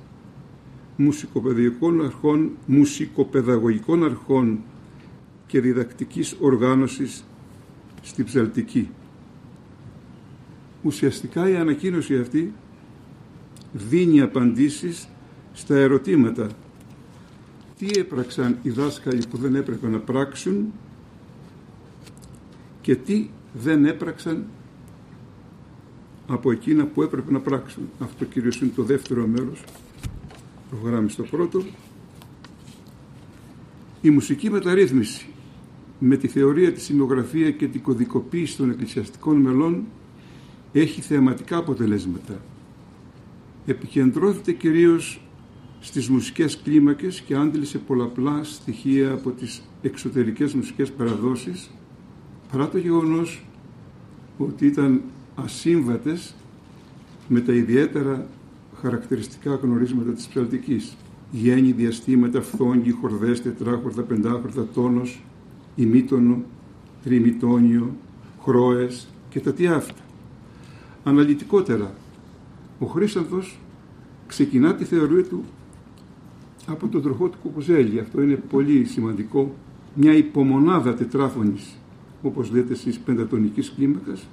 μουσικοπαιδαγωγικών 1.02 2.06
αρχών, 2.06 2.52
μουσικοπαιδαγωγικών 2.66 4.04
αρχών 4.04 4.60
και 5.48 5.60
διδακτικής 5.60 6.36
οργάνωσης 6.40 7.24
στη 8.02 8.24
ψαλτική. 8.24 8.90
Ουσιαστικά 10.84 11.50
η 11.50 11.56
ανακοίνωση 11.56 12.18
αυτή 12.18 12.54
δίνει 13.74 14.22
απαντήσεις 14.22 15.08
στα 15.54 15.76
ερωτήματα 15.76 16.50
τι 17.78 18.00
έπραξαν 18.00 18.58
οι 18.62 18.70
δάσκαλοι 18.70 19.24
που 19.30 19.38
δεν 19.38 19.56
έπρεπε 19.56 19.88
να 19.88 20.00
πράξουν 20.00 20.74
και 22.82 22.96
τι 22.96 23.30
δεν 23.54 23.86
έπραξαν 23.86 24.46
από 26.28 26.52
εκείνα 26.52 26.86
που 26.86 27.02
έπρεπε 27.02 27.32
να 27.32 27.40
πράξουν. 27.40 27.90
Αυτό 28.00 28.26
κυρίως 28.26 28.62
είναι 28.62 28.72
το 28.76 28.84
δεύτερο 28.84 29.28
μέρος, 29.28 29.64
προγράμμι 30.70 31.10
στο 31.10 31.24
πρώτο. 31.24 31.64
Η 34.02 34.10
μουσική 34.10 34.50
μεταρρύθμιση 34.50 35.26
με 36.00 36.18
τη 36.18 36.28
θεωρία 36.28 36.74
τη 36.74 36.82
σημειογραφία 36.82 37.52
και 37.52 37.68
την 37.68 37.82
κωδικοποίηση 37.82 38.58
των 38.58 38.70
εκκλησιαστικών 38.70 39.36
μελών 39.36 39.84
έχει 40.72 41.02
θεαματικά 41.02 41.58
αποτελέσματα. 41.58 42.42
Επικεντρώθηκε 43.66 44.52
κυρίως 44.52 45.22
στις 45.80 46.10
μουσικές 46.10 46.58
κλίμακες 46.64 47.22
και 47.22 47.36
άντλησε 47.36 47.78
πολλαπλά 47.78 48.44
στοιχεία 48.44 49.12
από 49.12 49.30
τις 49.30 49.62
εξωτερικές 49.82 50.54
μουσικές 50.54 50.92
παραδόσεις 50.92 51.70
παρά 52.52 52.70
το 52.70 52.78
γεγονός 52.78 53.44
ότι 54.38 54.66
ήταν 54.66 55.02
ασύμβατες 55.36 56.36
με 57.28 57.42
τα 57.42 57.54
ιδιαίτερα 57.54 58.28
χαρακτηριστικά 58.82 59.56
γνωρίσματα 59.56 60.12
της 60.12 60.28
ψαλτικής. 60.28 60.96
Γέννη, 61.32 61.72
διαστήματα, 61.72 62.42
φθόγγι, 62.42 62.92
χορδές, 62.92 63.42
τετράχορδα, 63.42 64.02
πεντάχορδα, 64.02 64.66
τόνος, 64.74 65.22
ημίτονο, 65.76 66.44
τριμητόνιο, 67.04 67.96
χρόες 68.42 69.08
και 69.30 69.40
τα 69.40 69.54
τι 69.54 69.68
αυτά. 69.68 70.02
Αναλυτικότερα, 71.04 71.94
ο 72.80 72.86
Χρήσανθος 72.86 73.60
ξεκινά 74.28 74.76
τη 74.76 74.84
θεωρία 74.84 75.24
του 75.24 75.44
από 76.68 76.88
τον 76.88 77.02
τροχό 77.02 77.28
του 77.28 77.38
Κουκουζέλη. 77.44 78.00
Αυτό 78.00 78.22
είναι 78.22 78.36
πολύ 78.36 78.86
σημαντικό. 78.86 79.56
Μια 79.94 80.14
υπομονάδα 80.14 80.94
τετράφωνης, 80.94 81.78
όπως 82.22 82.52
λέτε 82.52 82.76
στις 82.76 83.00
πεντατονικής 83.00 83.74
κλίμακας, 83.76 84.28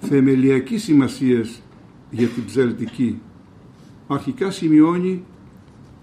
θεμελιακής 0.00 0.82
σημασίας 0.82 1.60
για 2.16 2.28
την 2.28 2.44
ψαλτική. 2.44 3.18
Αρχικά 4.06 4.50
σημειώνει 4.50 5.22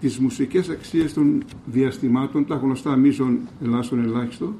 τις 0.00 0.18
μουσικές 0.18 0.68
αξίες 0.68 1.14
των 1.14 1.42
διαστημάτων, 1.66 2.46
τα 2.46 2.54
γνωστά 2.54 2.96
μίσον 2.96 3.38
ελάσσον 3.62 4.02
ελάχιστο 4.04 4.54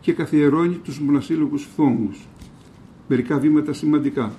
και 0.00 0.12
καθιερώνει 0.12 0.74
τους 0.74 1.00
μονασύλλογους 1.00 1.62
φθόμους. 1.62 2.26
Μερικά 3.08 3.38
βήματα 3.38 3.72
σημαντικά. 3.72 4.32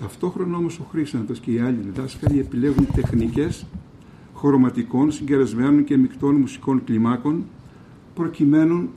Ταυτόχρονα 0.00 0.56
όμως 0.56 0.78
ο 0.78 0.82
Χρήσαντος 0.90 1.38
και 1.38 1.50
οι 1.50 1.58
άλλοι 1.58 1.78
διδάσκαλοι 1.82 2.38
επιλέγουν 2.38 2.86
τεχνικές 2.94 3.66
χρωματικών, 4.36 5.12
συγκερασμένων 5.12 5.84
και 5.84 5.96
μεικτών 5.96 6.34
μουσικών 6.34 6.84
κλιμάκων 6.84 7.44
προκειμένου 8.14 8.88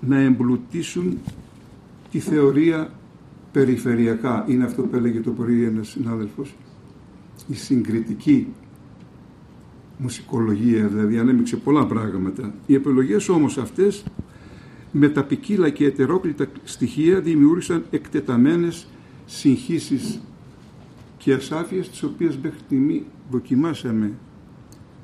να 0.00 0.18
εμπλουτίσουν 0.18 1.18
τη 2.10 2.18
θεωρία 2.18 2.90
περιφερειακά. 3.52 4.44
Είναι 4.48 4.64
αυτό 4.64 4.82
που 4.82 4.96
έλεγε 4.96 5.20
το 5.20 5.30
πρωί 5.30 5.64
ένας 5.64 5.88
συνάδελφος. 5.88 6.54
Η 7.48 7.54
συγκριτική 7.54 8.46
μουσικολογία, 9.98 10.86
δηλαδή 10.86 11.18
ανέμειξε 11.18 11.56
πολλά 11.56 11.86
πράγματα. 11.86 12.54
Οι 12.66 12.74
επιλογές 12.74 13.28
όμως 13.28 13.58
αυτές 13.58 14.04
με 14.92 15.08
τα 15.08 15.24
ποικίλα 15.24 15.70
και 15.70 15.84
ετερόκλητα 15.84 16.46
στοιχεία 16.64 17.20
δημιούργησαν 17.20 17.84
εκτεταμένες 17.90 18.86
συγχύσεις 19.26 20.20
και 21.18 21.32
ασάφειες 21.32 21.90
τις 21.90 22.02
οποίες 22.02 22.36
μέχρι 22.42 22.58
στιγμή 22.58 23.04
δοκιμάσαμε 23.30 24.12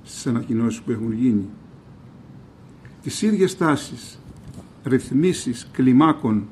στις 0.03 0.27
ανακοινώσεις 0.27 0.81
που 0.81 0.91
έχουν 0.91 1.13
γίνει. 1.13 1.49
Τις 3.03 3.23
ίδιες 3.23 3.57
τάσεις, 3.57 4.19
ρυθμίσεις, 4.85 5.69
κλιμάκων 5.73 6.47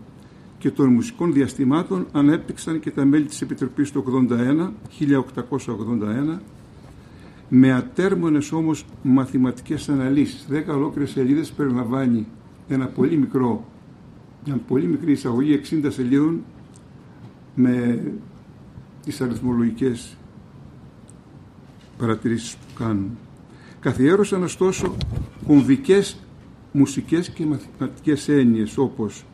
και 0.64 0.70
των 0.70 0.92
μουσικών 0.92 1.32
διαστημάτων 1.32 2.06
ανέπτυξαν 2.12 2.80
και 2.80 2.90
τα 2.90 3.04
μέλη 3.04 3.24
της 3.24 3.40
Επιτροπής 3.40 3.90
του 3.90 4.26
81, 4.30 4.72
1881 6.36 6.38
με 7.48 7.72
ατέρμονες 7.72 8.52
όμως 8.52 8.84
μαθηματικές 9.02 9.88
αναλύσεις. 9.88 10.46
Δέκα 10.48 10.74
ολόκληρες 10.74 11.10
σελίδες 11.10 11.52
περιλαμβάνει 11.52 12.26
ένα 12.68 12.86
πολύ 12.86 13.16
μικρό, 13.16 13.64
μια 14.44 14.56
πολύ 14.68 14.86
μικρή 14.86 15.12
εισαγωγή 15.12 15.60
60 15.70 15.86
σελίδων 15.88 16.44
με 17.54 18.02
τις 19.04 19.20
αριθμολογικές 19.20 20.16
παρατηρήσεις 21.98 22.56
που 22.56 22.82
κάνουν. 22.82 23.18
Καθιέρωσαν 23.80 24.42
ωστόσο 24.42 24.96
κομβικές 25.46 26.16
μουσικές 26.72 27.30
και 27.30 27.46
μαθηματικές 27.46 28.28
έννοιες 28.28 28.78
όπως 28.78 29.24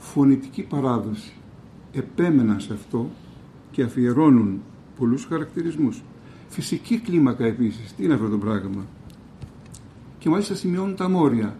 φωνητική 0.00 0.62
παράδοση. 0.62 1.32
Επέμεναν 1.92 2.60
σε 2.60 2.72
αυτό 2.72 3.10
και 3.70 3.82
αφιερώνουν 3.82 4.60
πολλούς 4.98 5.24
χαρακτηρισμούς. 5.24 6.02
Φυσική 6.48 6.98
κλίμακα 6.98 7.44
επίσης. 7.44 7.92
Τι 7.92 8.04
είναι 8.04 8.14
αυτό 8.14 8.28
το 8.28 8.38
πράγμα; 8.38 8.86
Και 10.18 10.28
μάλιστα 10.28 10.54
σημειώνουν 10.54 10.96
τα 10.96 11.08
μόρια. 11.08 11.56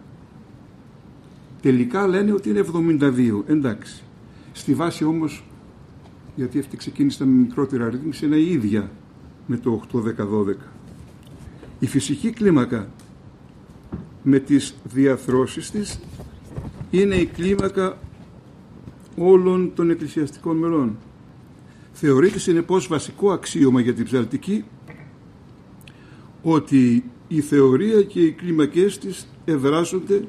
Τελικά 1.61 2.07
λένε 2.07 2.31
ότι 2.31 2.49
είναι 2.49 2.59
72. 2.59 3.43
Εντάξει. 3.45 4.03
Στη 4.51 4.73
βάση 4.73 5.03
όμως, 5.03 5.43
γιατί 6.35 6.59
αυτή 6.59 6.77
ξεκίνησε 6.77 7.25
με 7.25 7.31
μικρότερη 7.31 7.83
αριθμίση, 7.83 8.25
είναι 8.25 8.35
η 8.35 8.51
ίδια 8.51 8.91
με 9.45 9.57
το 9.57 9.81
8-10-12. 9.91 10.55
Η 11.79 11.87
φυσική 11.87 12.29
κλίμακα 12.29 12.87
με 14.23 14.39
τις 14.39 14.75
διαθρώσεις 14.83 15.71
της 15.71 15.99
είναι 16.91 17.15
η 17.15 17.25
κλίμακα 17.25 17.97
όλων 19.21 19.71
των 19.75 19.89
εκκλησιαστικών 19.89 20.57
μελών. 20.57 20.97
Θεωρείται 21.93 22.39
συνεπώς 22.39 22.87
βασικό 22.87 23.31
αξίωμα 23.31 23.81
για 23.81 23.93
την 23.93 24.05
ψαλτική 24.05 24.63
ότι 26.41 27.03
η 27.27 27.41
θεωρία 27.41 28.01
και 28.01 28.21
οι 28.21 28.31
κλίμακές 28.31 28.97
της 28.97 29.27
εδράζονται, 29.45 30.23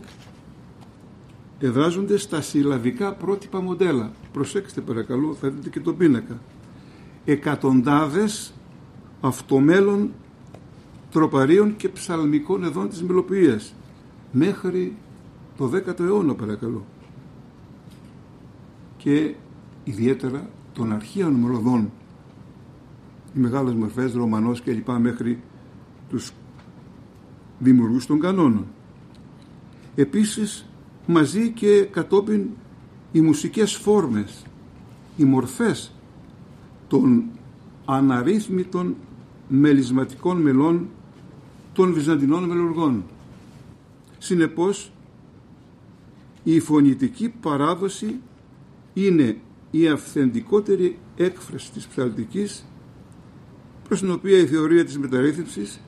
εδράζονται 1.58 2.16
στα 2.16 2.40
συλλαβικά 2.40 3.12
πρότυπα 3.12 3.60
μοντέλα. 3.60 4.12
Προσέξτε 4.32 4.80
παρακαλώ, 4.80 5.34
θα 5.40 5.48
δείτε 5.48 5.68
και 5.68 5.80
τον 5.80 5.96
πίνακα. 5.96 6.40
Εκατοντάδες 7.24 8.54
αυτομέλων 9.20 10.10
τροπαρίων 11.10 11.76
και 11.76 11.88
ψαλμικών 11.88 12.64
εδών 12.64 12.88
της 12.88 13.02
μελοποιίας 13.02 13.74
μέχρι 14.32 14.96
το 15.56 15.70
10ο 15.74 16.00
αιώνα 16.00 16.34
παρακαλώ 16.34 16.84
και 19.02 19.34
ιδιαίτερα 19.84 20.48
των 20.72 20.92
αρχαίων 20.92 21.32
μελωδών 21.32 21.90
οι 23.34 23.38
μεγάλες 23.38 23.74
μορφές 23.74 24.12
Ρωμανός 24.12 24.60
και 24.60 24.72
λοιπά 24.72 24.98
μέχρι 24.98 25.42
τους 26.08 26.32
δημιουργούς 27.58 28.06
των 28.06 28.20
κανόνων. 28.20 28.66
Επίσης 29.94 30.66
μαζί 31.06 31.50
και 31.50 31.88
κατόπιν 31.90 32.46
οι 33.12 33.20
μουσικές 33.20 33.74
φόρμες, 33.74 34.44
οι 35.16 35.24
μορφές 35.24 35.92
των 36.88 37.24
αναρρύθμιτων 37.84 38.96
μελισματικών 39.48 40.40
μελών 40.40 40.88
των 41.72 41.92
Βυζαντινών 41.92 42.44
μελουργών. 42.44 43.04
Συνεπώς 44.18 44.92
η 46.44 46.60
φωνητική 46.60 47.28
παράδοση 47.28 48.20
είναι 48.94 49.36
η 49.70 49.88
αυθεντικότερη 49.88 50.98
έκφραση 51.16 51.72
της 51.72 51.86
ψαλτικής 51.86 52.64
προς 53.88 54.00
την 54.00 54.10
οποία 54.10 54.38
η 54.38 54.46
θεωρία 54.46 54.84
της 54.84 54.98
μεταρρύθμισης 54.98 55.80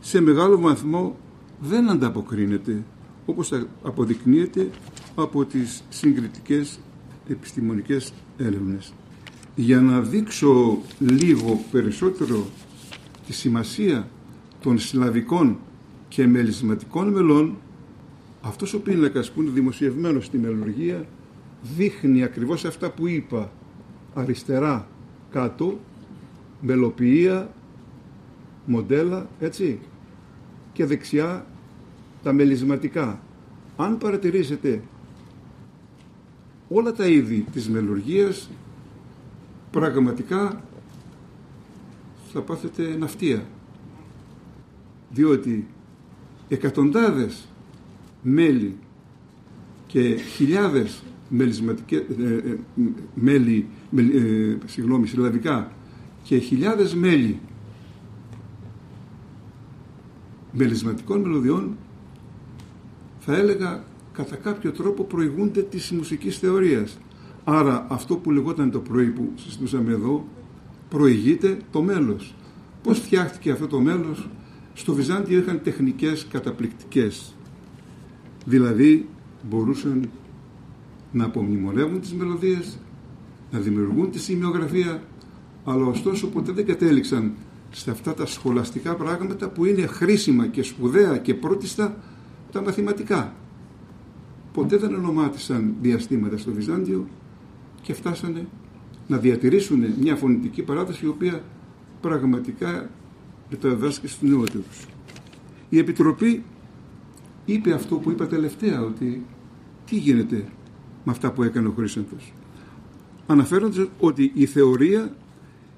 σε 0.00 0.20
μεγάλο 0.20 0.58
βαθμό 0.58 1.16
δεν 1.60 1.90
ανταποκρίνεται 1.90 2.82
όπως 3.26 3.52
αποδεικνύεται 3.82 4.70
από 5.14 5.44
τις 5.44 5.82
συγκριτικές 5.88 6.80
επιστημονικές 7.28 8.12
έρευνες. 8.36 8.92
Για 9.54 9.80
να 9.80 10.00
δείξω 10.00 10.78
λίγο 10.98 11.64
περισσότερο 11.70 12.46
τη 13.26 13.32
σημασία 13.32 14.08
των 14.60 14.78
συλλαβικών 14.78 15.58
και 16.08 16.26
μελισματικών 16.26 17.08
μελών 17.08 17.56
αυτός 18.40 18.74
ο 18.74 18.80
πίνακας 18.80 19.30
που 19.30 19.42
είναι 19.42 19.50
δημοσιευμένος 19.50 20.24
στη 20.24 20.38
μελουργία 20.38 21.06
δείχνει 21.62 22.22
ακριβώς 22.22 22.64
αυτά 22.64 22.90
που 22.90 23.06
είπα. 23.06 23.52
Αριστερά 24.14 24.88
κάτω 25.30 25.78
μελοποιία 26.60 27.50
μοντέλα 28.64 29.28
έτσι. 29.40 29.80
Και 30.72 30.86
δεξιά 30.86 31.46
τα 32.22 32.32
μελισματικά. 32.32 33.20
Αν 33.76 33.98
παρατηρήσετε 33.98 34.82
όλα 36.68 36.92
τα 36.92 37.06
είδη 37.06 37.46
της 37.52 37.68
μελουργίας 37.68 38.50
πραγματικά 39.70 40.62
θα 42.32 42.40
πάθετε 42.40 42.96
ναυτία. 42.98 43.44
Διότι 45.10 45.66
εκατοντάδες 46.48 47.48
μέλη 48.22 48.76
και 49.86 50.14
χιλιάδες 50.14 51.02
μελισματικές, 51.28 51.98
ε, 51.98 52.34
ε, 52.34 52.58
μέλη, 53.14 53.66
ε, 53.96 54.56
συγγνώμη, 54.66 55.06
συλλαβικά 55.06 55.72
και 56.22 56.38
χιλιάδες 56.38 56.94
μέλη 56.94 57.38
μελισματικών 60.52 61.20
μελωδιών 61.20 61.76
θα 63.18 63.36
έλεγα 63.36 63.84
κατά 64.12 64.36
κάποιο 64.36 64.72
τρόπο 64.72 65.04
προηγούνται 65.04 65.62
της 65.62 65.90
μουσικής 65.90 66.38
θεωρίας. 66.38 66.98
Άρα 67.44 67.86
αυτό 67.90 68.16
που 68.16 68.30
λεγόταν 68.30 68.70
το 68.70 68.78
πρωί 68.78 69.06
που 69.06 69.32
συζητούσαμε 69.34 69.92
εδώ 69.92 70.26
προηγείται 70.88 71.58
το 71.70 71.82
μέλος. 71.82 72.34
Πώς 72.82 72.98
φτιάχτηκε 72.98 73.50
αυτό 73.50 73.66
το 73.66 73.80
μέλος; 73.80 74.28
Στο 74.74 74.94
Βυζάντιο 74.94 75.38
είχαν 75.38 75.60
τεχνικές 75.62 76.26
καταπληκτικές. 76.30 77.34
Δηλαδή 78.44 79.08
μπορούσαν 79.48 80.10
να 81.12 81.24
απομνημονεύουν 81.24 82.00
τις 82.00 82.14
μελωδίες, 82.14 82.78
να 83.50 83.58
δημιουργούν 83.58 84.10
τη 84.10 84.18
σημειογραφία, 84.18 85.02
αλλά 85.64 85.84
ωστόσο 85.84 86.26
ποτέ 86.26 86.52
δεν 86.52 86.66
κατέληξαν 86.66 87.32
σε 87.70 87.90
αυτά 87.90 88.14
τα 88.14 88.26
σχολαστικά 88.26 88.94
πράγματα 88.94 89.48
που 89.48 89.64
είναι 89.64 89.86
χρήσιμα 89.86 90.46
και 90.46 90.62
σπουδαία 90.62 91.18
και 91.18 91.34
πρώτιστα 91.34 91.96
τα 92.52 92.62
μαθηματικά. 92.62 93.34
Ποτέ 94.52 94.76
δεν 94.76 94.94
ονομάτισαν 94.94 95.74
διαστήματα 95.80 96.36
στο 96.36 96.52
Βυζάντιο 96.52 97.06
και 97.82 97.94
φτάσανε 97.94 98.46
να 99.06 99.16
διατηρήσουν 99.16 99.84
μια 100.00 100.16
φωνητική 100.16 100.62
παράδοση 100.62 101.04
η 101.04 101.08
οποία 101.08 101.42
πραγματικά 102.00 102.90
μεταβιβάστηκε 103.50 104.06
στους 104.06 104.30
νεότερους. 104.30 104.86
Η 105.68 105.78
Επιτροπή 105.78 106.42
είπε 107.44 107.72
αυτό 107.72 107.96
που 107.96 108.10
είπα 108.10 108.26
τελευταία 108.26 108.82
ότι 108.82 109.22
τι 109.86 109.96
γίνεται 109.96 110.44
με 111.08 111.14
αυτά 111.14 111.32
που 111.32 111.42
έκανε 111.42 111.68
ο 111.68 111.72
Χρήσαντος. 111.76 112.32
Αναφέροντας 113.26 113.88
ότι 114.00 114.30
η 114.34 114.46
θεωρία 114.46 115.14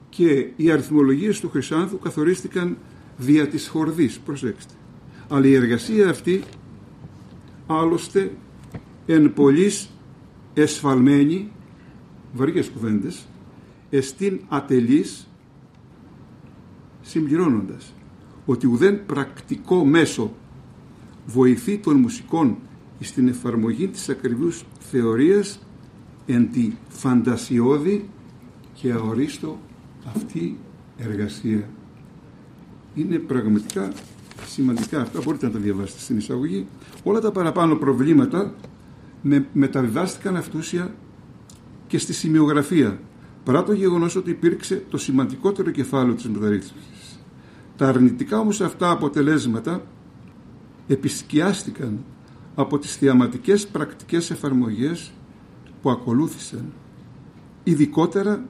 και 0.08 0.48
οι 0.56 0.70
αριθμολογίες 0.70 1.40
του 1.40 1.48
Χρυσάνθου 1.48 1.98
καθορίστηκαν 1.98 2.76
δια 3.16 3.48
της 3.48 3.68
χορδής, 3.68 4.18
προσέξτε. 4.18 4.74
Αλλά 5.28 5.46
η 5.46 5.54
εργασία 5.54 6.08
αυτή 6.08 6.42
άλλωστε 7.66 8.32
εν 9.06 9.32
πολλής 9.32 9.90
εσφαλμένη, 10.54 11.52
βαριές 12.32 12.68
κουβέντες, 12.68 13.26
εστίν 13.90 14.40
ατελής 14.48 15.28
συμπληρώνοντας 17.02 17.94
ότι 18.46 18.66
ουδέν 18.66 19.06
πρακτικό 19.06 19.84
μέσο 19.84 20.34
βοηθεί 21.26 21.78
των 21.78 21.96
μουσικών 21.96 22.56
στην 23.00 23.28
εφαρμογή 23.28 23.88
της 23.88 24.08
ακριβούς 24.08 24.64
θεωρίας 24.90 25.60
εν 26.26 26.50
τη 26.52 26.72
φαντασιώδη 26.88 28.08
και 28.74 28.92
αορίστο 28.92 29.58
αυτή 30.14 30.58
εργασία. 30.96 31.68
Είναι 32.94 33.18
πραγματικά 33.18 33.92
σημαντικά 34.46 35.00
αυτά, 35.00 35.20
μπορείτε 35.24 35.46
να 35.46 35.52
τα 35.52 35.58
διαβάσετε 35.58 36.00
στην 36.00 36.16
εισαγωγή. 36.16 36.66
Όλα 37.02 37.20
τα 37.20 37.30
παραπάνω 37.30 37.74
προβλήματα 37.76 38.54
με, 39.22 39.46
μεταβιβάστηκαν 39.52 40.36
αυτούσια 40.36 40.94
και 41.86 41.98
στη 41.98 42.12
σημειογραφία, 42.12 43.00
παρά 43.44 43.62
το 43.62 43.72
γεγονός 43.72 44.16
ότι 44.16 44.30
υπήρξε 44.30 44.84
το 44.90 44.98
σημαντικότερο 44.98 45.70
κεφάλαιο 45.70 46.14
της 46.14 46.28
μεταρρύθμισης. 46.28 47.20
Τα 47.76 47.88
αρνητικά 47.88 48.38
όμως 48.38 48.60
αυτά 48.60 48.90
αποτελέσματα 48.90 49.82
επισκιάστηκαν 50.86 51.98
από 52.54 52.78
τις 52.78 52.96
θεαματικές 52.96 53.66
πρακτικές 53.66 54.30
εφαρμογές 54.30 55.12
που 55.82 55.90
ακολούθησαν. 55.90 56.72
Ειδικότερα 57.64 58.48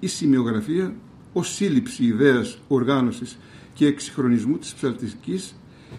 η 0.00 0.06
σημειογραφία 0.06 0.94
ως 1.32 1.54
σύλληψη 1.54 2.04
ιδέας 2.04 2.58
οργάνωσης 2.68 3.38
και 3.74 3.86
εξυγχρονισμού 3.86 4.58
της 4.58 4.74
ψαλτικής 4.74 5.54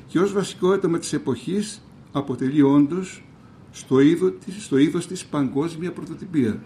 και 0.07 0.19
ως 0.19 0.33
βασικό 0.33 0.73
έτομα 0.73 0.97
της 0.97 1.13
εποχής 1.13 1.81
αποτελεί 2.11 2.61
όντως 2.61 3.23
στο, 3.71 3.99
είδο 3.99 4.31
της, 4.31 4.63
στο 4.63 4.77
είδος 4.77 5.07
της 5.07 5.25
παγκόσμια 5.25 5.91
πρωτοτυπία. 5.91 6.63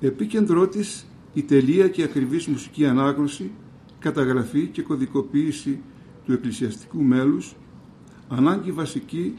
Επίκεντρό 0.00 0.68
της 0.68 1.06
η 1.34 1.42
τελεία 1.42 1.88
και 1.88 2.02
ακριβής 2.02 2.46
μουσική 2.46 2.86
ανάγνωση, 2.86 3.50
καταγραφή 3.98 4.66
και 4.66 4.82
κωδικοποίηση 4.82 5.80
του 6.24 6.32
εκκλησιαστικού 6.32 7.02
μέλους, 7.02 7.54
ανάγκη 8.30 8.72
βασική 8.72 9.34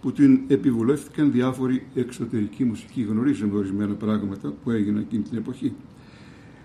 που 0.00 0.12
την 0.12 0.40
επιβουλεύτηκαν 0.46 1.32
διάφοροι 1.32 1.86
εξωτερικοί 1.94 2.64
μουσικοί. 2.64 3.02
Γνωρίζουμε 3.02 3.56
ορισμένα 3.56 3.94
πράγματα 3.94 4.52
που 4.64 4.70
έγιναν 4.70 5.00
εκείνη 5.00 5.22
την 5.22 5.38
εποχή. 5.38 5.72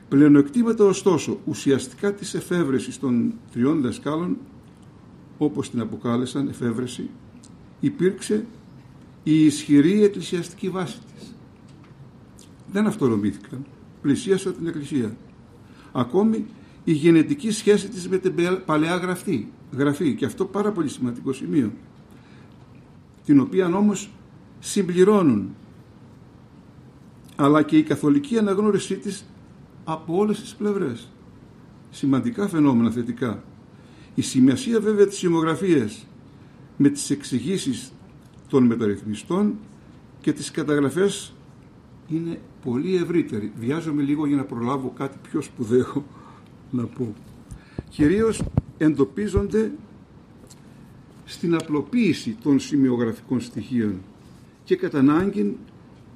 Πλεονοκτήματα 0.09 0.84
ωστόσο 0.84 1.39
ουσιαστικά 1.45 2.13
της 2.13 2.34
εφεύρεσης 2.34 2.99
των 2.99 3.34
τριών 3.51 3.82
δασκάλων 3.82 4.38
όπως 5.38 5.69
την 5.69 5.80
αποκάλεσαν 5.80 6.47
εφεύρεση 6.47 7.09
υπήρξε 7.80 8.45
η 9.23 9.45
ισχυρή 9.45 10.03
εκκλησιαστική 10.03 10.69
βάση 10.69 10.99
της. 11.15 11.36
Δεν 12.71 12.88
αυτορομήθηκαν. 12.88 13.65
Πλησίασαν 14.01 14.55
την 14.55 14.67
εκκλησία. 14.67 15.17
Ακόμη 15.91 16.45
η 16.84 16.91
γενετική 16.91 17.51
σχέση 17.51 17.89
της 17.89 18.09
με 18.09 18.17
την 18.17 18.34
παλαιά 18.65 18.95
γραφή, 18.95 19.45
γραφή 19.78 20.15
και 20.15 20.26
αυτό 20.26 20.45
πάρα 20.45 20.71
πολύ 20.71 20.89
σημαντικό 20.89 21.34
σημείο 21.34 21.71
την 23.26 23.39
οποία 23.39 23.76
όμως 23.76 24.09
συμπληρώνουν 24.59 25.55
αλλά 27.36 27.63
και 27.63 27.78
η 27.78 27.84
καθολική 27.84 28.38
αναγνώρισή 28.38 28.97
της 28.97 29.26
από 29.84 30.17
όλες 30.17 30.41
τις 30.41 30.55
πλευρές. 30.55 31.09
Σημαντικά 31.89 32.47
φαινόμενα 32.47 32.91
θετικά. 32.91 33.43
Η 34.15 34.21
σημασία 34.21 34.80
βέβαια 34.80 35.05
της 35.05 35.17
σημογραφίας 35.17 36.07
με 36.78 36.89
τις 36.89 37.09
εξηγήσεις 37.09 37.91
των 38.49 38.63
μεταρρυθμιστών 38.63 39.53
και 40.21 40.34
τις 40.34 40.51
καταγραφές 40.51 41.34
είναι 42.07 42.39
πολύ 42.63 42.95
ευρύτερη. 42.95 43.51
Βιάζομαι 43.59 44.01
λίγο 44.01 44.26
για 44.26 44.38
να 44.38 44.43
προλάβω 44.43 44.93
κάτι 44.97 45.17
πιο 45.30 45.41
σπουδαίο 45.41 46.05
να 46.71 46.86
πω. 46.86 47.13
Κυρίως 47.89 48.43
εντοπίζονται 48.78 49.71
στην 51.26 51.55
απλοποίηση 51.55 52.38
των 52.43 52.59
σημειογραφικών 52.59 53.41
στοιχείων 53.41 54.01
και 54.63 54.76
κατά 54.76 54.99
ανάγκη 54.99 55.57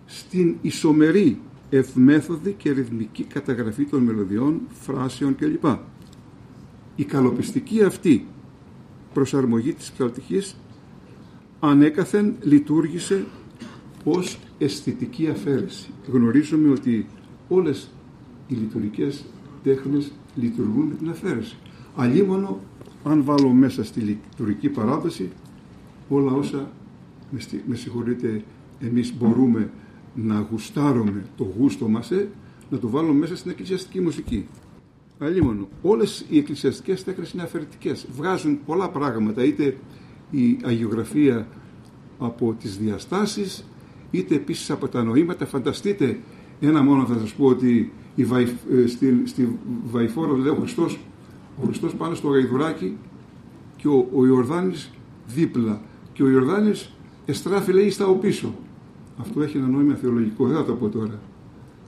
στην 0.05 0.55
ισομερή 0.61 1.39
ευμέθοδη 1.69 2.53
και 2.53 2.71
ρυθμική 2.71 3.23
καταγραφή 3.23 3.85
των 3.85 4.03
μελωδιών, 4.03 4.61
φράσεων 4.69 5.35
κλπ. 5.35 5.65
Η 6.95 7.03
καλοπιστική 7.03 7.83
αυτή 7.83 8.25
προσαρμογή 9.13 9.73
της 9.73 9.91
ψαλτικής 9.91 10.55
ανέκαθεν 11.59 12.35
λειτουργήσε 12.41 13.25
ως 14.03 14.39
αισθητική 14.57 15.27
αφαίρεση. 15.27 15.89
Γνωρίζουμε 16.11 16.69
ότι 16.69 17.07
όλες 17.47 17.89
οι 18.47 18.53
λειτουργικές 18.53 19.25
τέχνες 19.63 20.11
λειτουργούν 20.35 20.85
με 20.85 20.95
την 20.95 21.09
αφαίρεση. 21.09 21.55
Αλλήμωνο 22.01 22.59
αν 23.03 23.23
βάλω 23.23 23.49
μέσα 23.49 23.83
στη 23.83 23.99
λειτουργική 23.99 24.69
παράδοση 24.69 25.29
όλα 26.09 26.31
όσα, 26.31 26.71
με 27.65 27.75
συγχωρείτε, 27.75 28.43
εμείς 28.79 29.13
μπορούμε 29.17 29.69
να 30.15 30.47
γουστάρουμε 30.51 31.25
το 31.37 31.53
γούστο 31.57 31.87
μας, 31.87 32.11
ε, 32.11 32.29
να 32.69 32.77
το 32.77 32.89
βάλουμε 32.89 33.13
μέσα 33.13 33.35
στην 33.35 33.51
εκκλησιαστική 33.51 34.01
μουσική. 34.01 34.47
Αλλήμωνο, 35.19 35.67
όλες 35.81 36.25
οι 36.29 36.37
εκκλησιαστικές 36.37 37.03
τέχνες 37.03 37.31
είναι 37.31 37.43
αφαιρετικές. 37.43 38.07
Βγάζουν 38.15 38.59
πολλά 38.65 38.89
πράγματα, 38.89 39.43
είτε 39.43 39.77
η 40.31 40.57
αγιογραφία 40.63 41.47
από 42.19 42.55
τις 42.59 42.77
διαστάσεις, 42.77 43.65
είτε 44.11 44.35
επίσης 44.35 44.69
από 44.69 44.87
τα 44.87 45.03
νοήματα. 45.03 45.45
Φανταστείτε 45.45 46.19
ένα 46.59 46.83
μόνο 46.83 47.05
θα 47.05 47.17
σας 47.19 47.33
πω 47.33 47.45
ότι 47.45 47.91
η 48.15 48.23
Βαϊ, 48.23 48.43
ε, 48.43 48.87
στη, 48.87 49.21
στη 49.25 49.57
Βαϊφόρο 49.83 50.35
λέει 50.35 50.51
ο 50.51 50.55
Χριστός, 50.55 50.99
ο 51.61 51.65
Χριστός 51.65 51.95
πάνω 51.95 52.15
στο 52.15 52.27
γαϊδουράκι 52.27 52.97
και 53.75 53.87
ο, 53.87 54.07
ο 54.15 54.25
Ιορδάνης 54.25 54.91
δίπλα 55.27 55.81
και 56.13 56.23
ο 56.23 56.29
Ιορδάνης 56.29 56.91
εστράφει 57.25 57.73
λέει 57.73 57.89
στα 57.89 58.05
πίσω. 58.05 58.55
Αυτό 59.17 59.41
έχει 59.41 59.57
ένα 59.57 59.67
νόημα 59.67 59.95
θεολογικό, 59.95 60.47
δεν 60.47 60.55
θα 60.55 60.65
το 60.65 60.73
πω 60.73 60.89
τώρα. 60.89 61.19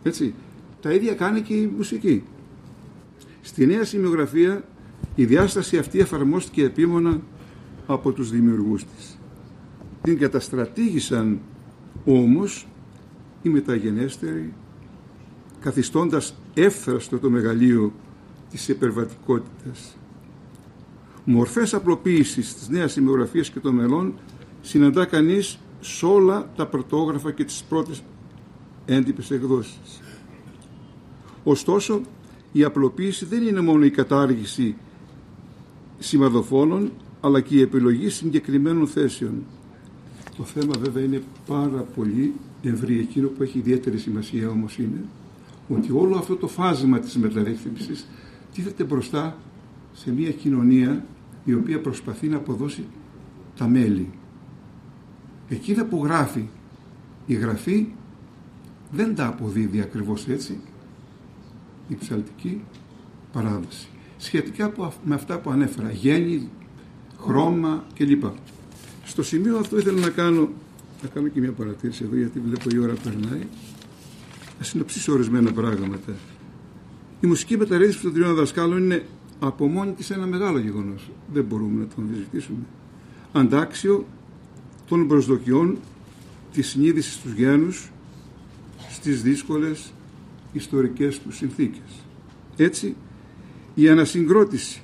Έτσι. 0.03 0.34
Τα 0.82 0.93
ίδια 0.93 1.13
κάνει 1.13 1.41
και 1.41 1.53
η 1.53 1.74
μουσική. 1.78 2.24
Στη 3.41 3.65
νέα 3.65 3.84
σημειογραφία 3.84 4.63
η 5.15 5.26
διάσταση 5.26 5.78
αυτή 5.78 5.99
εφαρμόστηκε 5.99 6.63
επίμονα 6.63 7.22
από 7.88 8.11
τους 8.11 8.32
δημιουργούς 8.32 8.86
της. 8.86 9.19
Την 10.01 10.17
καταστρατήγησαν 10.17 11.39
όμως 12.05 12.67
οι 13.41 13.49
μεταγενέστεροι 13.49 14.53
καθιστώντας 15.59 16.36
εύθραστο 16.53 17.19
το 17.19 17.30
μεγαλείο 17.30 17.93
της 18.51 18.67
υπερβατικότητας. 18.67 19.97
Μορφές 21.23 21.73
απλοποίησης 21.73 22.53
της 22.53 22.69
νέας 22.69 22.91
σημειογραφίας 22.91 23.49
και 23.49 23.59
των 23.59 23.75
μελών 23.75 24.13
συναντά 24.61 25.05
κανείς 25.05 25.59
σε 25.81 26.05
όλα 26.05 26.51
τα 26.55 26.67
πρωτόγραφα 26.67 27.31
και 27.31 27.43
τις 27.43 27.63
πρώτες 27.69 28.03
έντυπες 28.85 29.31
εκδόσεις. 29.31 30.01
Ωστόσο, 31.43 32.01
η 32.51 32.63
απλοποίηση 32.63 33.25
δεν 33.25 33.47
είναι 33.47 33.61
μόνο 33.61 33.85
η 33.85 33.89
κατάργηση 33.89 34.75
σημαδοφώνων, 35.99 36.91
αλλά 37.21 37.41
και 37.41 37.55
η 37.55 37.61
επιλογή 37.61 38.09
συγκεκριμένων 38.09 38.87
θέσεων. 38.87 39.43
Το 40.37 40.43
θέμα 40.43 40.73
βέβαια 40.79 41.03
είναι 41.03 41.21
πάρα 41.47 41.85
πολύ 41.95 42.33
ευρύ. 42.61 42.99
Εκείνο 42.99 43.27
που 43.27 43.43
έχει 43.43 43.57
ιδιαίτερη 43.57 43.97
σημασία 43.97 44.49
όμως 44.49 44.77
είναι 44.77 45.03
ότι 45.69 45.91
όλο 45.91 46.15
αυτό 46.15 46.35
το 46.35 46.47
φάσμα 46.47 46.99
της 46.99 47.17
μεταρρύθμισης 47.17 48.07
τίθεται 48.53 48.83
μπροστά 48.83 49.37
σε 49.93 50.11
μια 50.11 50.31
κοινωνία 50.31 51.05
η 51.43 51.53
οποία 51.53 51.81
προσπαθεί 51.81 52.27
να 52.27 52.37
αποδώσει 52.37 52.85
τα 53.57 53.67
μέλη. 53.67 54.09
Εκείνα 55.49 55.85
που 55.85 56.05
γράφει 56.05 56.47
η 57.25 57.33
γραφή 57.33 57.87
δεν 58.91 59.15
τα 59.15 59.27
αποδίδει 59.27 59.81
ακριβώς 59.81 60.27
έτσι 60.27 60.59
η 61.87 61.95
ψαλτική 61.95 62.61
παράδοση. 63.31 63.87
Σχετικά 64.17 64.71
με 65.03 65.15
αυτά 65.15 65.39
που 65.39 65.49
ανέφερα, 65.49 65.91
γέννη, 65.91 66.49
χρώμα 67.19 67.85
κλπ. 67.93 68.23
Στο 69.03 69.23
σημείο 69.23 69.57
αυτό 69.57 69.77
ήθελα 69.77 69.99
να 69.99 70.09
κάνω, 70.09 70.49
να 71.01 71.07
κάνω 71.07 71.27
και 71.27 71.39
μια 71.39 71.51
παρατήρηση 71.51 72.03
εδώ 72.03 72.15
γιατί 72.15 72.39
βλέπω 72.39 72.69
η 72.71 72.77
ώρα 72.77 72.93
περνάει. 72.93 73.47
Να 74.57 74.63
συνοψίσω 74.65 75.13
ορισμένα 75.13 75.51
πράγματα. 75.51 76.13
Η 77.22 77.28
μουσική 77.28 77.57
μεταρρύθμιση 77.57 78.01
των 78.01 78.13
τριών 78.13 78.36
δασκάλων 78.36 78.84
είναι 78.84 79.05
από 79.39 79.67
μόνη 79.67 79.91
της 79.91 80.09
ένα 80.09 80.26
μεγάλο 80.26 80.59
γεγονός. 80.59 81.11
Δεν 81.34 81.43
μπορούμε 81.43 81.80
να 81.80 81.88
το 81.88 81.93
αμφισβητήσουμε. 81.97 82.65
Αντάξιο 83.32 84.05
των 84.88 85.07
προσδοκιών 85.07 85.78
της 86.51 86.67
συνείδησης 86.67 87.17
τους 87.17 87.34
γένους 87.34 87.91
στις 88.89 89.22
δύσκολες 89.22 89.93
ιστορικές 90.53 91.19
τους 91.19 91.36
συνθήκες. 91.36 92.05
Έτσι, 92.57 92.95
η 93.76 93.89
ανασυγκρότηση 93.89 94.82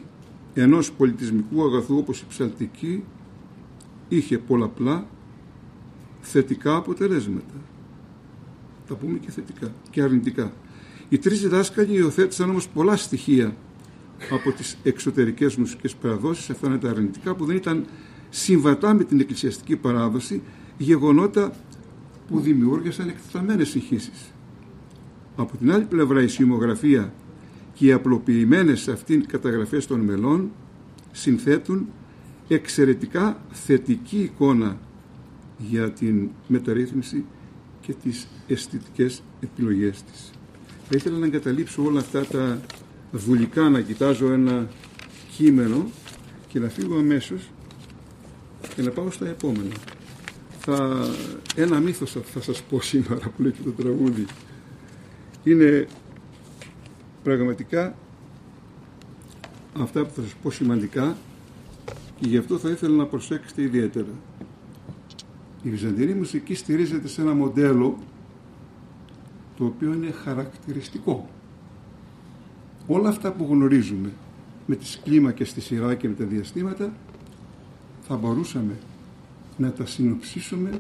ενός 0.54 0.92
πολιτισμικού 0.92 1.64
αγαθού 1.64 1.98
όπως 1.98 2.22
η 2.22 2.26
ψαλτική 2.30 3.04
είχε 4.10 4.38
πολλαπλά 4.38 5.08
θετικά 6.22 6.76
αποτελέσματα. 6.76 7.54
Θα 8.86 8.96
πούμε 8.96 9.18
και 9.18 9.32
θετικά 9.32 9.74
και 9.90 10.02
αρνητικά. 10.02 10.54
Οι 11.10 11.18
τρεις 11.18 11.42
διδάσκαλοι 11.42 11.94
υιοθέτησαν 11.94 12.50
όμως 12.50 12.68
πολλά 12.68 12.96
στοιχεία 12.96 13.56
από 14.32 14.52
τις 14.52 14.78
εξωτερικές 14.84 15.56
μουσικές 15.56 15.96
παραδόσεις, 15.96 16.50
αυτά 16.50 16.68
είναι 16.68 16.78
τα 16.78 16.90
αρνητικά 16.90 17.36
που 17.36 17.46
δεν 17.46 17.56
ήταν 17.56 17.86
συμβατά 18.30 18.94
με 18.94 19.04
την 19.04 19.20
εκκλησιαστική 19.20 19.76
παράδοση, 19.76 20.42
γεγονότα 20.78 21.56
που 22.28 22.40
δημιούργησαν 22.40 23.10
εκτεταμένες 23.10 23.70
συγχύσεις. 23.70 24.34
Από 25.36 25.58
την 25.58 25.72
άλλη 25.72 25.84
πλευρά 25.84 26.22
η 26.22 26.28
σημογραφία 26.28 27.14
και 27.74 27.86
οι 27.86 27.92
απλοποιημένες 27.92 28.80
σε 28.80 28.92
αυτήν 28.92 29.26
καταγραφές 29.26 29.88
των 29.88 30.00
μελών 30.00 30.52
συνθέτουν 31.12 31.88
εξαιρετικά 32.48 33.42
θετική 33.52 34.20
εικόνα 34.20 34.78
για 35.58 35.92
την 35.92 36.30
μεταρρύθμιση 36.48 37.26
και 37.82 37.94
τις 37.94 38.28
αισθητικές 38.48 39.24
επιλογές 39.40 40.04
της. 40.04 40.32
Θα 40.90 40.96
ήθελα 40.96 41.18
να 41.18 41.26
εγκαταλείψω 41.26 41.84
όλα 41.84 42.00
αυτά 42.00 42.26
τα 42.26 42.62
βουλικά, 43.12 43.70
να 43.70 43.82
κοιτάζω 43.82 44.32
ένα 44.32 44.68
κείμενο 45.38 45.90
και 46.48 46.60
να 46.60 46.70
φύγω 46.70 46.98
αμέσως 46.98 47.50
και 48.76 48.82
να 48.82 48.92
πάω 48.92 49.12
στα 49.12 49.28
επόμενα. 49.28 49.76
Θα, 50.60 51.08
ένα 51.56 51.80
μύθος 51.80 52.18
θα 52.34 52.42
σας 52.42 52.62
πω 52.62 52.82
σήμερα 52.92 53.30
που 53.30 53.42
λέει 53.42 53.52
και 53.52 53.62
το 53.64 53.72
τραγούδι. 53.72 54.26
Είναι 55.44 55.88
πραγματικά 57.24 57.96
αυτά 59.80 60.06
που 60.06 60.12
θα 60.16 60.22
σας 60.22 60.34
πω 60.42 60.52
σημαντικά 60.52 61.18
και 62.20 62.28
γι' 62.28 62.38
αυτό 62.38 62.58
θα 62.58 62.70
ήθελα 62.70 62.96
να 62.96 63.06
προσέξετε 63.06 63.62
ιδιαίτερα. 63.62 64.12
Η 65.64 65.70
Βυζαντινή 65.70 66.14
μουσική 66.14 66.56
στηρίζεται 66.56 67.08
σε 67.08 67.22
ένα 67.22 67.34
μοντέλο 67.34 67.98
το 69.58 69.66
οποίο 69.66 69.94
είναι 69.94 70.12
χαρακτηριστικό. 70.12 71.30
Όλα 72.88 73.10
αυτά 73.10 73.32
που 73.32 73.48
γνωρίζουμε 73.50 74.12
με 74.66 74.76
τις 74.76 75.00
κλίμακες 75.04 75.50
στη 75.50 75.62
σειρά 75.62 75.96
και 75.96 76.08
με 76.08 76.14
τα 76.14 76.26
διαστήματα 76.26 76.94
θα 78.02 78.16
μπορούσαμε 78.16 78.78
να 79.58 79.72
τα 79.72 79.86
συνοψίσουμε 79.86 80.80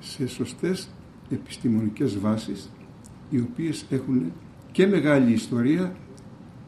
σε 0.00 0.28
σωστές 0.28 0.88
επιστημονικές 1.30 2.18
βάσεις 2.18 2.70
οι 3.30 3.38
οποίες 3.38 3.84
έχουν 3.90 4.32
και 4.72 4.86
μεγάλη 4.86 5.32
ιστορία 5.32 5.96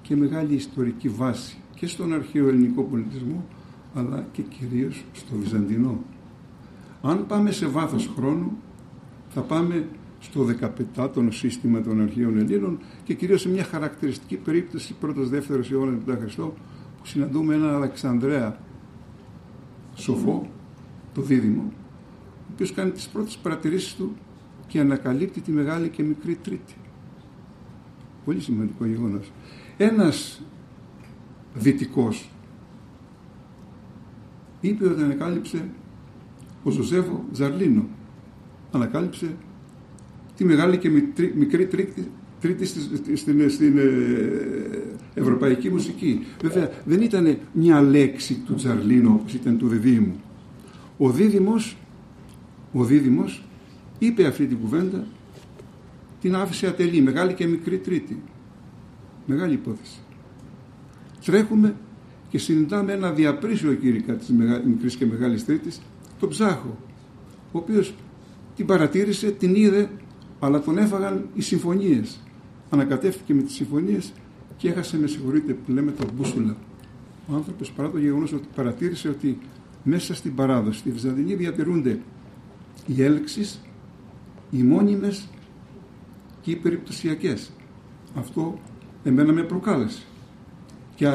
και 0.02 0.16
μεγάλη 0.16 0.54
ιστορική 0.54 1.08
βάση 1.08 1.56
και 1.74 1.86
στον 1.86 2.12
αρχαίο 2.12 2.48
ελληνικό 2.48 2.82
πολιτισμό 2.82 3.44
αλλά 3.94 4.26
και 4.32 4.42
κυρίως 4.42 5.04
στο 5.12 5.36
Βυζαντινό. 5.36 5.98
Αν 7.02 7.26
πάμε 7.26 7.50
σε 7.50 7.66
βάθος 7.66 8.10
χρόνου 8.16 8.58
θα 9.28 9.40
πάμε 9.40 9.88
στο 10.22 10.46
15ο 10.96 11.28
σύστημα 11.28 11.80
των 11.80 12.00
αρχαίων 12.00 12.38
Ελλήνων 12.38 12.78
και 13.04 13.14
κυρίως 13.14 13.40
σε 13.40 13.48
μια 13.48 13.64
χαρακτηριστική 13.64 14.36
περίπτωση 14.36 14.94
πρώτος 15.00 15.28
δεύτερος 15.28 15.70
αιώνα 15.70 15.90
μετά 15.90 16.16
Χριστό 16.20 16.54
που 16.98 17.06
συναντούμε 17.06 17.54
έναν 17.54 17.74
Αλεξανδρέα 17.74 18.58
σοφό, 19.94 20.50
το 21.14 21.22
δίδυμο, 21.22 21.72
ο 22.38 22.52
οποίος 22.52 22.72
κάνει 22.72 22.90
τις 22.90 23.08
πρώτες 23.08 23.36
παρατηρήσεις 23.36 23.94
του 23.94 24.16
και 24.66 24.80
ανακαλύπτει 24.80 25.40
τη 25.40 25.50
μεγάλη 25.50 25.88
και 25.88 26.02
μικρή 26.02 26.34
τρίτη. 26.34 26.74
Πολύ 28.24 28.40
σημαντικό 28.40 28.84
γεγονός. 28.84 29.32
Ένας 29.76 30.42
δυτικός 31.54 32.30
είπε 34.60 34.88
ότι 34.88 35.02
ανακάλυψε 35.02 35.68
ο 36.62 36.70
Ζωζέφο 36.70 37.24
Ζαρλίνο 37.32 37.86
ανακάλυψε 38.72 39.36
τη 40.42 40.48
μεγάλη 40.48 40.76
και 40.76 40.90
μικρή 41.34 41.66
τρίτη, 41.66 42.10
τρίτη 42.40 42.64
στην, 43.16 43.50
στην 43.50 43.78
ε, 43.78 43.82
ευρωπαϊκή 45.14 45.70
μουσική. 45.70 46.26
Βέβαια 46.42 46.70
δεν 46.84 47.00
ήταν 47.00 47.36
μια 47.52 47.82
λέξη 47.82 48.34
του 48.34 48.54
Τζαρλίνο 48.54 49.12
όπως 49.12 49.34
ήταν 49.34 49.58
του 49.58 49.68
Διδήμου. 49.68 50.20
Ο 50.98 51.10
Δίδυμος, 51.10 51.76
ο 52.72 52.84
Δίδυμος 52.84 53.44
είπε 53.98 54.26
αυτή 54.26 54.46
την 54.46 54.58
κουβέντα 54.58 55.06
την 56.20 56.34
άφησε 56.34 56.66
ατελή, 56.66 57.00
μεγάλη 57.00 57.32
και 57.32 57.46
μικρή 57.46 57.78
τρίτη. 57.78 58.22
Μεγάλη 59.26 59.54
υπόθεση. 59.54 59.98
Τρέχουμε 61.24 61.74
και 62.28 62.38
συνειδητάμε 62.38 62.92
ένα 62.92 63.12
διαπρίσιο 63.12 63.74
κήρυκα 63.74 64.12
της 64.12 64.28
μικρής 64.66 64.96
και 64.96 65.06
μεγάλης 65.06 65.44
τρίτης, 65.44 65.80
τον 66.20 66.28
Ψάχο, 66.28 66.78
ο 67.52 67.58
οποίος 67.58 67.94
την 68.56 68.66
παρατήρησε, 68.66 69.30
την 69.30 69.54
είδε, 69.54 69.90
αλλά 70.44 70.60
τον 70.60 70.78
έφαγαν 70.78 71.28
οι 71.34 71.40
συμφωνίες. 71.40 72.20
Ανακατεύτηκε 72.70 73.34
με 73.34 73.42
τις 73.42 73.54
συμφωνίες 73.54 74.12
και 74.56 74.68
έχασε, 74.68 74.98
με 74.98 75.06
συγχωρείτε 75.06 75.52
που 75.52 75.72
λέμε, 75.72 75.92
το 75.92 76.06
μπούσουλα. 76.14 76.56
Ο 77.28 77.34
άνθρωπος 77.34 77.70
παρά 77.72 77.90
το 77.90 77.98
γεγονός 77.98 78.32
ότι 78.32 78.46
παρατήρησε 78.54 79.08
ότι 79.08 79.38
μέσα 79.82 80.14
στην 80.14 80.34
παράδοση, 80.34 80.78
στη 80.78 80.90
Βυζαντινή 80.90 81.34
διατηρούνται 81.34 81.98
οι 82.86 83.02
έλξεις, 83.02 83.60
οι 84.50 84.62
μόνιμες 84.62 85.28
και 86.40 86.50
οι 86.50 86.56
περιπτωσιακές. 86.56 87.50
Αυτό 88.14 88.58
εμένα 89.04 89.32
με 89.32 89.42
προκάλεσε. 89.42 90.02
Και 90.94 91.06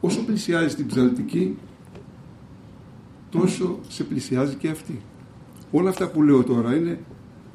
όσο 0.00 0.24
πλησιάζει 0.24 0.74
την 0.74 0.86
ψαλτική, 0.86 1.56
τόσο 3.30 3.78
σε 3.88 4.04
πλησιάζει 4.04 4.54
και 4.54 4.68
αυτή. 4.68 5.00
Όλα 5.70 5.88
αυτά 5.88 6.08
που 6.08 6.22
λέω 6.22 6.44
τώρα 6.44 6.76
είναι 6.76 7.00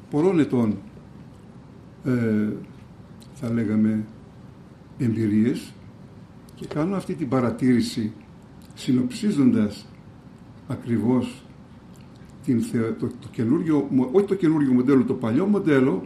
πολλών 0.09 0.39
ετών 0.39 0.77
ε, 2.03 2.47
θα 3.33 3.49
λέγαμε 3.49 4.05
εμπειρίες 4.97 5.73
και 6.55 6.65
κάνω 6.65 6.95
αυτή 6.95 7.13
την 7.13 7.29
παρατήρηση 7.29 8.13
συνοψίζοντας 8.73 9.85
ακριβώς 10.67 11.43
την, 12.45 12.63
το, 12.99 13.07
το 13.07 13.27
καινούριο, 13.31 13.89
όχι 14.11 14.25
το 14.25 14.35
καινούριο 14.35 14.73
μοντέλο, 14.73 15.03
το 15.03 15.13
παλιό 15.13 15.45
μοντέλο 15.45 16.03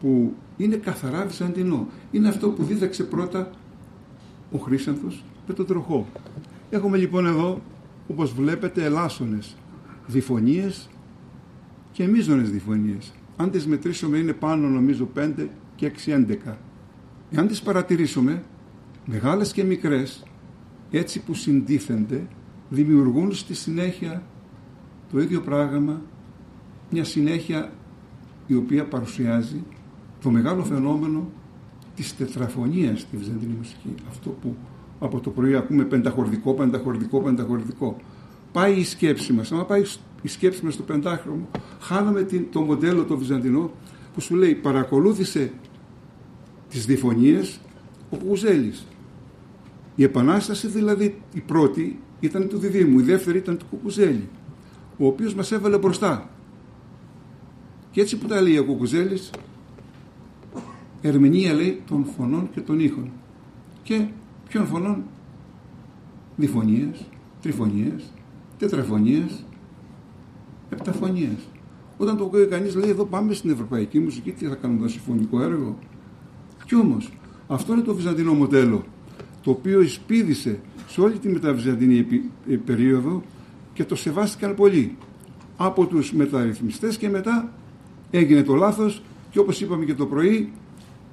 που 0.00 0.34
είναι 0.56 0.76
καθαρά 0.76 1.26
βυζαντινό. 1.26 1.88
Είναι 2.10 2.28
αυτό 2.28 2.48
που 2.50 2.64
δίδαξε 2.64 3.04
πρώτα 3.04 3.50
ο 4.52 4.58
Χρήσανθος 4.58 5.24
με 5.46 5.54
τον 5.54 5.66
τροχό. 5.66 6.06
Έχουμε 6.70 6.96
λοιπόν 6.96 7.26
εδώ, 7.26 7.60
όπως 8.08 8.32
βλέπετε, 8.32 8.84
ελάσσονες 8.84 9.56
διφωνίες 10.06 10.88
και 11.92 12.06
μείζονες 12.06 12.50
διφωνίες. 12.50 13.12
Αν 13.36 13.50
τις 13.50 13.66
μετρήσουμε 13.66 14.18
είναι 14.18 14.32
πάνω 14.32 14.68
νομίζω 14.68 15.08
5 15.16 15.48
και 15.74 15.92
6 16.06 16.12
11. 16.12 16.56
Εάν 17.30 17.46
τις 17.46 17.62
παρατηρήσουμε, 17.62 18.42
μεγάλες 19.06 19.52
και 19.52 19.64
μικρές, 19.64 20.22
έτσι 20.90 21.20
που 21.20 21.34
συντίθενται, 21.34 22.26
δημιουργούν 22.68 23.34
στη 23.34 23.54
συνέχεια 23.54 24.22
το 25.12 25.20
ίδιο 25.20 25.40
πράγμα, 25.40 26.02
μια 26.90 27.04
συνέχεια 27.04 27.72
η 28.46 28.54
οποία 28.54 28.84
παρουσιάζει 28.84 29.62
το 30.22 30.30
μεγάλο 30.30 30.64
φαινόμενο 30.64 31.28
της 31.94 32.16
τετραφωνίας 32.16 33.00
στη 33.00 33.16
Βυζαντινή 33.16 33.54
μουσική. 33.58 33.94
Αυτό 34.08 34.30
που 34.30 34.56
από 34.98 35.20
το 35.20 35.30
πρωί 35.30 35.54
ακούμε 35.54 35.84
πενταχορδικό, 35.84 36.54
πενταχορδικό, 36.54 37.20
πενταχορδικό. 37.20 37.96
Πάει 38.52 38.74
η 38.74 38.84
σκέψη 38.84 39.32
μας. 39.32 39.52
Αν 39.52 39.66
πάει 39.66 39.82
η 40.24 40.28
σκέψη 40.28 40.64
μας 40.64 40.74
στο 40.74 40.82
πεντάχρωμο, 40.82 41.48
χάνουμε 41.80 42.26
το 42.50 42.60
μοντέλο 42.60 43.04
το 43.04 43.16
βυζαντινό 43.16 43.70
που 44.14 44.20
σου 44.20 44.34
λέει 44.34 44.54
παρακολούθησε 44.54 45.52
τις 46.68 46.86
διφωνίες 46.86 47.60
ο 48.10 48.16
Κουκουζέλης. 48.16 48.86
Η 49.94 50.02
Επανάσταση 50.02 50.66
δηλαδή 50.66 51.22
η 51.34 51.40
πρώτη 51.40 51.98
ήταν 52.20 52.48
του 52.48 52.58
Διδήμου, 52.58 52.98
η 52.98 53.02
δεύτερη 53.02 53.38
ήταν 53.38 53.56
του 53.56 53.66
Κουκουζέλη, 53.70 54.28
ο 54.98 55.06
οποίος 55.06 55.34
μας 55.34 55.52
έβαλε 55.52 55.78
μπροστά. 55.78 56.30
Και 57.90 58.00
έτσι 58.00 58.18
που 58.18 58.26
τα 58.26 58.40
λέει 58.40 58.58
ο 58.58 58.64
Κουκουζέλης, 58.64 59.30
ερμηνεία 61.00 61.52
λέει 61.52 61.82
των 61.86 62.04
φωνών 62.04 62.50
και 62.52 62.60
των 62.60 62.80
ήχων. 62.80 63.10
Και 63.82 64.06
ποιων 64.48 64.66
φωνών, 64.66 65.02
διφωνίες, 66.36 67.08
τριφωνίες, 67.42 68.04
τετραφωνίες, 68.58 69.44
επταφωνίες. 70.74 71.38
Όταν 71.96 72.16
το 72.16 72.24
ακούει 72.24 72.46
κανείς 72.46 72.74
λέει 72.74 72.90
εδώ 72.90 73.04
πάμε 73.04 73.34
στην 73.34 73.50
ευρωπαϊκή 73.50 73.98
μουσική, 73.98 74.32
τι 74.32 74.46
θα 74.46 74.54
κάνουμε 74.54 74.80
εδώ 74.80 74.88
συμφωνικό 74.88 75.40
έργο. 75.40 75.78
Κι 76.66 76.74
όμως 76.74 77.12
αυτό 77.46 77.72
είναι 77.72 77.82
το 77.82 77.94
βυζαντινό 77.94 78.32
μοντέλο 78.32 78.84
το 79.42 79.50
οποίο 79.50 79.80
εισπίδησε 79.80 80.60
σε 80.88 81.00
όλη 81.00 81.18
τη 81.18 81.28
μεταβυζαντινή 81.28 82.06
ε, 82.48 82.56
περίοδο 82.56 83.22
και 83.72 83.84
το 83.84 83.94
σεβάστηκαν 83.94 84.54
πολύ 84.54 84.96
από 85.56 85.86
τους 85.86 86.12
μεταρρυθμιστές 86.12 86.96
και 86.96 87.08
μετά 87.08 87.52
έγινε 88.10 88.42
το 88.42 88.54
λάθος 88.54 89.02
και 89.30 89.38
όπως 89.38 89.60
είπαμε 89.60 89.84
και 89.84 89.94
το 89.94 90.06
πρωί 90.06 90.52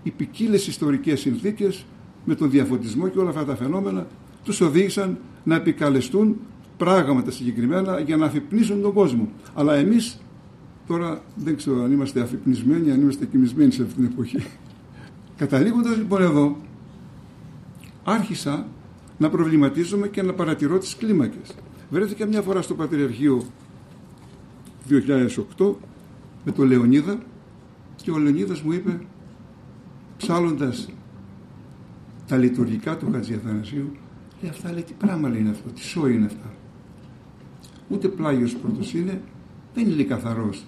οι 0.03 0.09
ποικίλες 0.09 0.67
ιστορικές 0.67 1.19
συνθήκες 1.19 1.85
με 2.25 2.35
τον 2.35 2.49
διαφωτισμό 2.49 3.07
και 3.07 3.19
όλα 3.19 3.29
αυτά 3.29 3.45
τα 3.45 3.55
φαινόμενα 3.55 4.07
τους 4.43 4.61
οδήγησαν 4.61 5.17
να 5.43 5.55
επικαλεστούν 5.55 6.37
πράγματα 6.85 7.31
συγκεκριμένα 7.31 7.99
για 7.99 8.17
να 8.17 8.25
αφυπνίσουν 8.25 8.81
τον 8.81 8.93
κόσμο. 8.93 9.29
Αλλά 9.53 9.75
εμείς 9.75 10.19
τώρα 10.87 11.21
δεν 11.35 11.55
ξέρω 11.55 11.83
αν 11.83 11.91
είμαστε 11.91 12.21
αφυπνισμένοι, 12.21 12.91
αν 12.91 13.01
είμαστε 13.01 13.25
κοιμισμένοι 13.25 13.71
σε 13.71 13.81
αυτή 13.81 13.93
την 13.93 14.05
εποχή. 14.05 14.37
Καταλήγοντας 15.41 15.97
λοιπόν 15.97 16.21
εδώ, 16.21 16.57
άρχισα 18.03 18.67
να 19.17 19.29
προβληματίζομαι 19.29 20.07
και 20.07 20.21
να 20.21 20.33
παρατηρώ 20.33 20.77
τις 20.77 20.95
κλίμακες. 20.95 21.55
Βρέθηκα 21.89 22.25
μια 22.25 22.41
φορά 22.41 22.61
στο 22.61 22.73
Πατριαρχείο 22.73 23.43
2008 24.89 25.73
με 26.45 26.51
τον 26.51 26.67
Λεωνίδα 26.67 27.17
και 27.95 28.11
ο 28.11 28.17
Λεωνίδας 28.17 28.61
μου 28.61 28.71
είπε 28.71 28.99
ψάλλοντας 30.17 30.89
τα 32.27 32.37
λειτουργικά 32.37 32.97
του 32.97 33.11
Χατζη 33.11 33.33
Αθανασίου 33.33 33.91
λέει 34.41 34.51
αυτά 34.51 34.71
λέει 34.71 34.83
τι 34.83 34.93
πράγμα 34.93 35.29
λέει 35.29 35.39
είναι 35.39 35.49
αυτό, 35.49 35.69
τι 35.69 35.81
σόι 35.81 36.13
είναι 36.13 36.25
αυτά 36.25 36.59
ούτε 37.91 38.07
πλάγιος 38.07 38.55
πρώτος 38.55 38.93
είναι 38.93 39.21
δεν 39.73 39.89
είναι 39.89 40.03
καθαρός. 40.03 40.65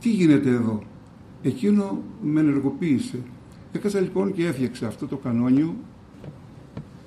Τι 0.00 0.10
γίνεται 0.10 0.50
εδώ; 0.50 0.82
Εκείνο 1.46 2.02
με 2.22 2.40
ενεργοποίησε. 2.40 3.18
Έκασα 3.72 4.00
λοιπόν 4.00 4.32
και 4.32 4.46
έφτιαξα 4.46 4.86
αυτό 4.86 5.06
το 5.06 5.16
κανόνιο. 5.16 5.74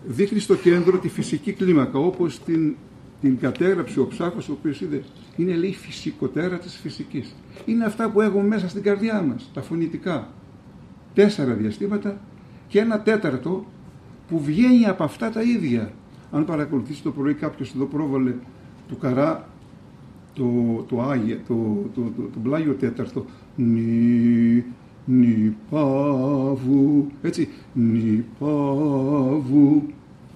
Δείχνει 0.08 0.40
στο 0.40 0.56
κέντρο 0.56 0.98
τη 0.98 1.10
φυσική 1.10 1.52
κλίμακα 1.52 2.00
όπως 2.00 2.44
την, 2.44 2.76
την 3.22 3.38
κατέγραψε 3.40 4.00
ο 4.00 4.08
ψάχος 4.08 4.50
ο 4.50 4.52
οποίος 4.52 4.82
είδε 4.82 5.04
είναι 5.36 5.56
λέει 5.56 5.74
φυσικοτέρα 5.74 6.58
της 6.60 6.76
φυσικής. 6.76 7.36
Είναι 7.66 7.86
αυτά 7.86 8.10
που 8.10 8.22
έχουμε 8.22 8.44
μέσα 8.44 8.70
στην 8.70 8.84
καρδιά 8.84 9.22
μας 9.22 9.52
τα 9.54 9.62
φωνητικά. 9.62 10.34
Τέσσερα 11.14 11.54
διαστήματα 11.54 12.22
και 12.68 12.80
ένα 12.80 13.02
τέταρτο 13.02 13.66
που 14.28 14.40
βγαίνει 14.40 14.86
από 14.86 15.04
αυτά 15.04 15.30
τα 15.30 15.42
ίδια. 15.42 15.92
Αν 16.32 16.46
παρακολουθήσει 16.46 17.04
το 17.04 17.12
πρωί 17.12 17.34
κάποιος 17.34 17.74
εδώ 17.76 17.86
πρόβαλε 17.86 18.34
του 18.88 18.98
Καρά 18.98 19.48
το, 20.34 20.46
το, 20.88 21.02
Άγιο, 21.02 21.40
το, 21.48 21.54
το, 21.96 22.02
το, 22.02 22.22
το, 22.34 22.40
Πλάγιο 22.44 22.74
Τέταρτο. 22.74 23.26
Νι, 23.56 24.64
νι 25.06 25.56
πάβου 25.70 27.08
έτσι 27.22 27.50
νι 27.74 28.26
πάβου 28.40 29.84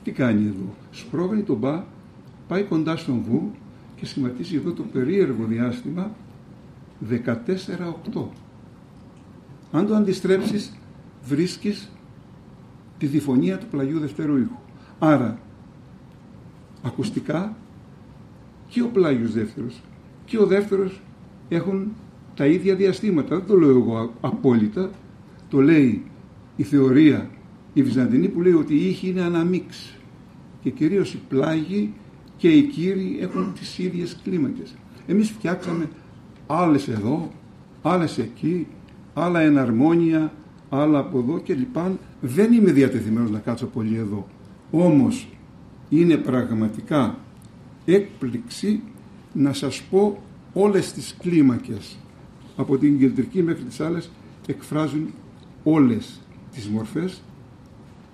τι 0.04 0.12
κάνει 0.12 0.48
εδώ; 0.48 0.74
Σπρώχνει 0.92 1.42
τον 1.42 1.58
μπα 1.58 1.84
πάει 2.48 2.64
κοντά 2.64 2.96
στον 2.96 3.22
βου 3.30 3.52
και 3.96 4.06
σχηματίζει 4.06 4.56
εδώ 4.56 4.72
το 4.72 4.84
περίεργο 4.84 5.46
διάστημα 5.46 6.12
14-8 7.10 8.24
αν 9.72 9.88
το 9.88 9.96
αντιστρέψεις 9.96 10.74
βρίσκεις 11.24 11.90
τη 12.98 13.06
διφωνία 13.06 13.58
του 13.58 13.66
πλαγιού 13.66 14.00
δευτέρου 14.00 14.38
ήχου 14.38 14.58
άρα 15.00 15.38
ακουστικά 16.84 17.56
και 18.72 18.82
ο 18.82 18.88
πλάγιος 18.88 19.34
δεύτερος 19.34 19.82
και 20.26 20.40
ο 20.40 20.46
δεύτερος 20.46 21.02
έχουν 21.50 21.92
τα 22.36 22.46
ίδια 22.46 22.76
διαστήματα. 22.76 23.36
Δεν 23.36 23.46
το 23.48 23.58
λέω 23.58 23.70
εγώ 23.70 24.14
απόλυτα. 24.22 24.90
Το 25.50 25.62
λέει 25.62 26.04
η 26.56 26.64
θεωρία 26.64 27.30
η 27.74 27.84
Βυζαντινή 27.84 28.28
που 28.28 28.42
λέει 28.42 28.54
ότι 28.54 28.74
η 28.74 28.88
ήχη 28.88 29.10
είναι 29.10 29.22
αναμίξ 29.22 29.98
και 30.62 30.70
κυρίως 30.70 31.14
οι 31.14 31.20
πλάγοι 31.30 31.94
και 32.38 32.50
οι 32.50 32.62
κύριοι 32.62 33.18
έχουν 33.22 33.54
τις 33.54 33.78
ίδιες 33.78 34.20
κλίμακες. 34.24 34.76
Εμείς 35.08 35.30
φτιάξαμε 35.30 35.90
άλλες 36.48 36.88
εδώ, 36.88 37.32
άλλες 37.82 38.18
εκεί, 38.18 38.68
άλλα 39.14 39.40
εναρμόνια, 39.40 40.34
άλλα 40.70 41.00
από 41.00 41.20
εδώ 41.20 41.40
και 41.40 41.54
λοιπόν 41.54 42.00
δεν 42.22 42.54
είμαι 42.54 42.72
διατεθειμένος 42.72 43.32
να 43.32 43.40
κάτσω 43.40 43.66
πολύ 43.66 43.96
εδώ. 43.96 44.28
Όμως 44.72 45.28
είναι 45.90 46.18
πραγματικά 46.18 47.18
έκπληξη 47.86 48.82
να 49.34 49.54
σας 49.54 49.82
πω 49.82 50.24
όλες 50.54 50.92
τις 50.94 51.16
κλίμακες 51.20 51.98
από 52.56 52.78
την 52.78 53.00
κεντρική 53.00 53.44
μέχρι 53.44 53.64
τις 53.64 53.80
άλλες 53.80 54.12
εκφράζουν 54.48 55.08
όλες 55.64 56.20
τις 56.52 56.68
μορφές 56.68 57.22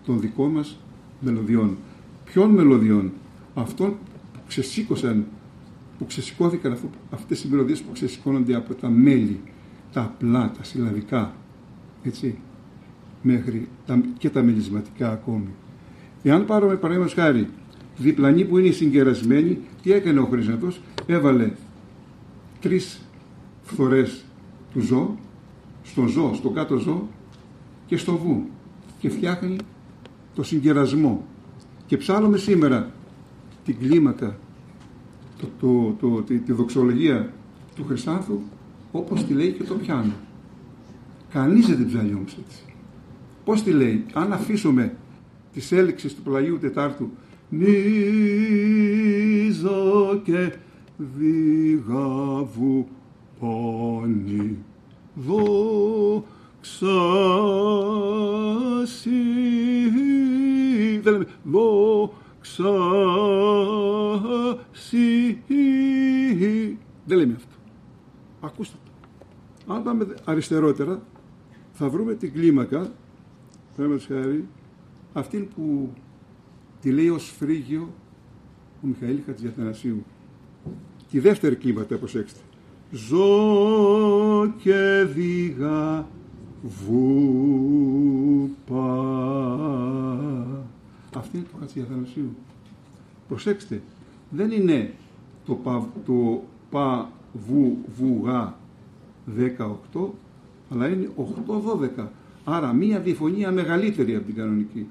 των 0.06 0.20
δικών 0.20 0.52
μας 0.52 0.80
μελωδιών. 1.20 1.78
Ποιων 2.26 2.50
μελωδιών, 2.50 3.12
αυτών 3.54 3.90
που 4.34 4.40
ξεσήκωσαν, 4.48 5.26
που 5.98 6.06
ξεσηκώθηκαν 6.06 6.78
αυτές 7.10 7.44
οι 7.44 7.48
μελωδίες 7.48 7.82
που 7.82 7.92
ξεσηκώνονται 7.92 8.56
από 8.56 8.74
τα 8.74 8.90
μέλη, 8.90 9.40
τα 9.92 10.02
απλά, 10.02 10.52
τα 10.58 10.64
συλλαβικά, 10.64 11.36
έτσι, 12.04 12.38
μέχρι 13.22 13.68
τα, 13.86 14.02
και 14.18 14.30
τα 14.30 14.44
μελισματικά 14.44 15.12
ακόμη. 15.12 15.50
Εάν 16.24 16.46
πάρουμε 16.46 16.76
παραδείγματος 16.76 17.16
χάρη 17.16 17.48
διπλανή 17.98 18.46
που 18.46 18.58
είναι 18.58 18.72
συγκερασμένη, 18.72 19.60
τι 19.82 19.92
έκανε 19.92 20.20
ο 20.20 20.26
Χρυσαντός, 20.26 20.82
έβαλε 21.06 21.52
τρεις 22.62 23.02
φθορές 23.64 24.26
του 24.74 24.82
ζώου, 24.82 25.18
στο 25.84 26.06
ζώο, 26.06 26.34
στο 26.34 26.50
κάτω 26.50 26.78
ζώο 26.78 27.08
και 27.86 27.98
στο 27.98 28.18
βου 28.18 28.44
και 29.00 29.10
φτιάχνει 29.10 29.56
το 30.36 30.44
συγκερασμό. 30.44 31.26
Και 31.86 31.98
ψάλλουμε 31.98 32.38
σήμερα 32.38 32.92
την 33.66 33.78
κλίμακα, 33.80 34.38
το, 35.40 35.48
το, 35.60 35.96
το, 36.00 36.22
τη, 36.22 36.40
τη 36.40 36.52
δοξολογία 36.52 37.34
του 37.76 37.86
Χρυσάνθου 37.88 38.40
όπως 38.92 39.26
τη 39.26 39.34
λέει 39.34 39.52
και 39.52 39.64
το 39.64 39.74
πιάνο. 39.74 40.14
Κανείς 41.30 41.68
δεν 41.68 41.78
την 41.78 41.88
ψάλλει 41.88 42.14
όμως 42.14 42.38
έτσι. 42.46 42.62
Πώς 43.46 43.64
τη 43.64 43.72
λέει, 43.72 44.06
αν 44.14 44.34
αφήσουμε 44.34 44.96
τις 45.54 45.72
έλεξεις 45.72 46.16
του 46.16 46.22
Πλαγίου 46.22 46.58
Τετάρτου 46.58 47.10
νίζο 47.50 49.02
και 50.24 50.54
διγαβού 50.98 52.88
πόνι 53.40 54.58
δόξα 55.16 56.88
δεν 61.02 61.14
λέμε. 61.14 61.28
Δόξα 61.44 62.74
δεν 67.06 67.18
λέμε 67.18 67.34
αυτό. 67.36 67.56
Ακούστε 68.42 68.78
το. 68.86 69.74
Αν 69.74 69.84
πάμε 69.84 70.08
αριστερότερα 70.26 71.02
θα 71.72 71.90
βρούμε 71.90 72.14
την 72.14 72.34
κλίμακα. 72.34 72.92
Πρέπει 73.76 74.00
χάρη 74.00 74.48
αυτήν 75.14 75.48
που 75.48 75.94
τη 76.82 76.92
λέει 76.92 77.10
ως 77.10 77.34
φρίγιο 77.38 77.94
ο 78.84 78.88
Μιχαήλ 78.88 79.20
Χατζιαθανασίου. 79.26 80.04
Τη 81.12 81.20
δεύτερη 81.20 81.56
κλίμακα, 81.56 81.98
προσέξτε. 81.98 82.40
Ζω 82.92 84.54
και 84.58 85.08
δίγα 85.14 86.08
βούπα. 86.62 86.98
Αυτή 91.16 91.38
είναι 91.38 91.46
το 91.52 91.58
Χατζιαθανασίου. 91.60 92.36
Προσέξτε, 93.28 93.82
δεν 94.30 94.52
είναι 94.52 94.94
το 95.46 95.54
πα, 95.54 95.90
το 96.06 96.44
πα 96.70 97.12
βου, 97.34 97.78
βουγά 97.98 98.56
18, 99.94 100.10
αλλά 100.70 100.88
είναι 100.88 101.10
8-12. 101.98 102.08
Άρα 102.44 102.74
μία 102.74 103.00
διφωνία 103.00 103.52
μεγαλύτερη 103.52 104.16
από 104.16 104.26
την 104.26 104.36
κανονική. 104.36 104.88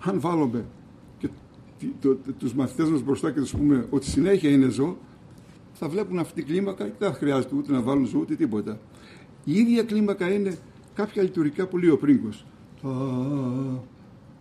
Αν 0.00 0.20
βάλουμε 0.20 0.64
και 1.18 1.28
το, 2.00 2.14
το, 2.14 2.32
τους 2.38 2.54
μαθητές 2.54 2.90
μας 2.90 3.02
μπροστά 3.02 3.30
και 3.30 3.40
τους 3.40 3.54
πούμε 3.54 3.86
ότι 3.90 4.06
συνέχεια 4.06 4.50
είναι 4.50 4.68
ζώο, 4.68 4.96
θα 5.72 5.88
βλέπουν 5.88 6.18
αυτή 6.18 6.34
την 6.34 6.46
κλίμακα 6.52 6.84
και 6.84 6.94
δεν 6.98 7.12
χρειάζεται 7.12 7.54
ούτε 7.54 7.72
να 7.72 7.82
βάλουν 7.82 8.06
ζώο 8.06 8.20
ούτε 8.20 8.34
τίποτα. 8.34 8.78
Η 9.44 9.52
ίδια 9.52 9.82
κλίμακα 9.82 10.32
είναι 10.32 10.56
κάποια 10.94 11.22
λειτουργικά 11.22 11.66
που 11.66 11.78
λέει 11.78 11.90
ο 11.90 11.98
Πρίγκος. 11.98 12.44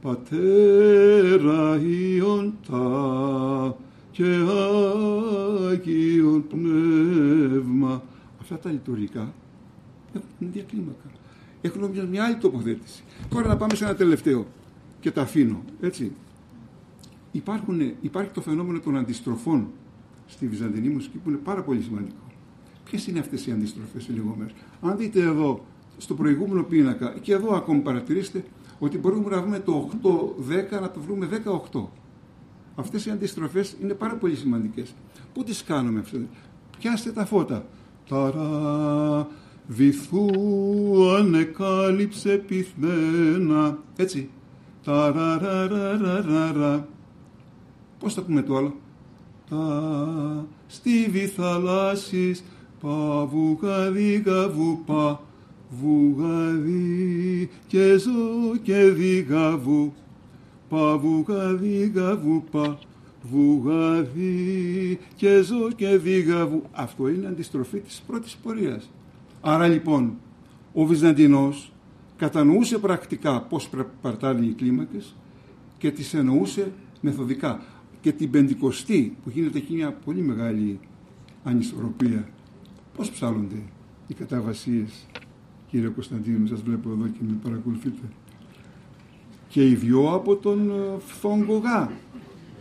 Πατέρα 0.01 1.79
Υιον 1.79 2.53
τα 2.69 3.77
και 4.11 4.23
Άγιον 5.69 6.47
Πνεύμα. 6.47 8.03
Αυτά 8.41 8.57
τα 8.57 8.71
λειτουργικά 8.71 9.33
έχουν 10.13 10.51
διακλίμακα. 10.51 11.09
Έχουν 11.61 11.89
μια, 11.91 12.03
μια 12.03 12.23
άλλη 12.23 12.35
τοποθέτηση. 12.35 13.03
Τώρα 13.29 13.47
να 13.47 13.57
πάμε 13.57 13.75
σε 13.75 13.83
ένα 13.83 13.95
τελευταίο 13.95 14.45
και 14.99 15.11
τα 15.11 15.21
αφήνω. 15.21 15.63
Έτσι. 15.81 16.11
Υπάρχουν, 17.31 17.81
υπάρχει 18.01 18.31
το 18.31 18.41
φαινόμενο 18.41 18.79
των 18.79 18.97
αντιστροφών 18.97 19.67
στη 20.27 20.47
Βυζαντινή 20.47 20.89
μουσική 20.89 21.17
που 21.17 21.29
είναι 21.29 21.39
πάρα 21.43 21.61
πολύ 21.61 21.81
σημαντικό. 21.81 22.21
Ποιες 22.83 23.07
είναι 23.07 23.19
αυτές 23.19 23.47
οι 23.47 23.51
αντιστροφές 23.51 24.03
σε 24.03 24.11
λίγο 24.11 24.35
μέρος; 24.37 24.53
Αν 24.81 24.97
δείτε 24.97 25.21
εδώ 25.21 25.65
στο 25.97 26.13
προηγούμενο 26.13 26.63
πίνακα 26.63 27.15
και 27.21 27.33
εδώ 27.33 27.55
ακόμη 27.55 27.79
παρατηρήστε 27.79 28.43
ότι 28.79 28.97
μπορούμε 28.97 29.29
να 29.29 29.41
βρούμε 29.41 29.59
το 29.59 29.89
8-10 30.77 30.81
να 30.81 30.91
το 30.91 30.99
βρούμε 30.99 31.29
18. 31.71 31.81
Αυτές 32.75 33.05
οι 33.05 33.09
αντιστροφές 33.09 33.75
είναι 33.81 33.93
πάρα 33.93 34.15
πολύ 34.15 34.35
σημαντικές. 34.35 34.93
Πού 35.33 35.43
τις 35.43 35.63
κάνουμε 35.63 35.99
αυτές; 35.99 36.21
Πιάστε 36.79 37.11
τα 37.11 37.25
φώτα. 37.25 37.65
Ταρά, 38.09 39.27
βυθού 39.67 40.29
ανεκάλυψε 41.17 42.37
πυθμένα. 42.37 43.77
Έτσι. 43.95 44.29
Ταραραραραρα. 44.83 46.87
Πώς 47.99 48.13
θα 48.13 48.21
πούμε 48.21 48.41
το 48.41 48.57
άλλο. 48.57 48.75
Τα 49.49 50.45
στίβη 50.67 51.27
θαλάσσης 51.27 52.43
παβουγαδίγα 52.79 54.49
βουπά 54.49 55.21
Βουγαδί 55.69 57.49
και 57.67 57.97
ζω 57.97 58.57
και 58.61 58.83
δίγαβου, 58.83 59.93
πα 60.69 60.97
βουγαδί 60.97 61.91
γαβου 61.95 62.43
πα, 62.51 62.79
βουγαδί 63.21 64.99
και 65.15 65.41
ζω 65.41 65.71
και 65.75 65.97
δίγαβου. 65.97 66.61
Αυτό 66.71 67.09
είναι 67.09 67.27
αντιστροφή 67.27 67.79
της 67.79 68.03
πρώτης 68.07 68.35
πορείας. 68.35 68.89
Άρα 69.41 69.67
λοιπόν, 69.67 70.13
ο 70.73 70.85
Βυζαντινός 70.85 71.71
κατανοούσε 72.17 72.77
πρακτικά 72.77 73.41
πώς 73.41 73.69
παρτάνε 74.01 74.45
οι 74.45 74.53
κλίμακες 74.53 75.15
και 75.77 75.91
τις 75.91 76.13
εννοούσε 76.13 76.71
μεθοδικά. 77.01 77.61
Και 78.01 78.11
την 78.11 78.31
πεντηκοστή 78.31 79.17
που 79.23 79.29
γίνεται 79.29 79.57
εκεί 79.57 79.73
μια 79.73 79.91
πολύ 79.91 80.21
μεγάλη 80.21 80.79
ανισορροπία. 81.43 82.29
Πώς 82.95 83.11
ψάλλονται 83.11 83.61
οι 84.07 84.13
καταβασίες; 84.13 85.05
Κύριε 85.69 85.87
Κωνσταντίνου, 85.87 86.47
σας 86.47 86.61
βλέπω 86.61 86.89
εδώ 86.89 87.07
και 87.07 87.19
με 87.27 87.37
παρακολουθείτε. 87.43 88.07
Και 89.47 89.69
οι 89.69 89.75
δυο 89.75 90.13
από 90.13 90.35
τον 90.35 90.69
ε, 90.69 90.99
φθόγκο 90.99 91.57
γά 91.57 91.91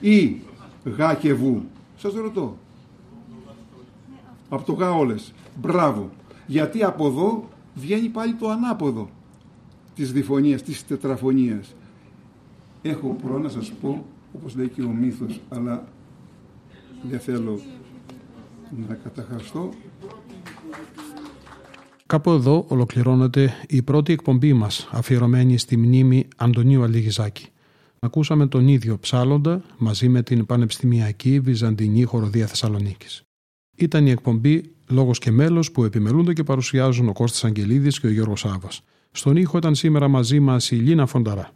ή 0.01 0.41
γά 0.85 1.15
και 1.15 1.35
βου. 1.35 1.63
Σας 1.97 2.15
ρωτώ. 2.15 2.57
Από 4.49 4.65
το 4.65 4.73
γά 4.73 4.91
όλες. 4.91 5.33
Μπράβο. 5.61 6.11
Γιατί 6.47 6.85
από 6.85 7.07
εδώ 7.07 7.49
βγαίνει 7.75 8.09
πάλι 8.09 8.35
το 8.35 8.51
ανάποδο 8.51 9.11
της 9.95 10.13
διφωνίας, 10.13 10.63
της 10.63 10.87
τετραφωνίας. 10.87 11.75
Έχω 12.83 13.17
προ 13.23 13.39
να 13.39 13.49
σας 13.49 13.73
πω, 13.73 14.05
όπως 14.35 14.57
λέει 14.57 14.69
και 14.69 14.83
ο 14.83 14.89
μύθος, 14.89 15.41
αλλά 15.49 15.89
δεν 17.03 17.21
θέλω 17.21 17.61
να 18.89 18.95
καταχαστώ, 18.95 19.71
Κάπου 22.07 22.31
εδώ 22.31 22.65
ολοκληρώνεται 22.69 23.55
η 23.69 23.83
πρώτη 23.83 24.13
εκπομπή 24.13 24.53
μας 24.53 24.89
αφιερωμένη 24.91 25.59
στη 25.59 25.77
μνήμη 25.77 26.29
Αντωνίου 26.37 26.83
Αλιγιζάκη. 26.83 27.47
Ακούσαμε 27.99 28.47
τον 28.47 28.69
ίδιο 28.69 28.99
ψάλλοντα 28.99 29.63
μαζί 29.79 30.09
με 30.09 30.23
την 30.23 30.47
Πανεπιστημιακή 30.47 31.41
Βυζαντινή 31.41 32.03
Χοροδία 32.03 32.47
Θεσσαλονίκης. 32.47 33.23
Ήταν 33.77 34.07
η 34.07 34.11
εκπομπή 34.11 34.63
«Λόγος 34.89 35.19
και 35.19 35.31
μέλος» 35.31 35.73
που 35.73 35.85
επιμελούνται 35.85 36.33
και 36.33 36.43
παρουσιάζουν 36.43 37.09
ο 37.09 37.13
Κώστας 37.13 37.45
Αγγελίδης 37.45 38.01
και 38.01 38.07
ο 38.07 38.11
Γιώργος 38.11 38.41
Σάβας. 38.41 38.83
Στον 39.11 39.37
ήχο 39.37 39.59
ήταν 39.59 39.75
σήμερα 39.75 40.09
μαζί 40.09 40.41
μας 40.41 40.71
η 40.71 40.77
Λίνα 40.77 41.07
Φονταρά. 41.07 41.51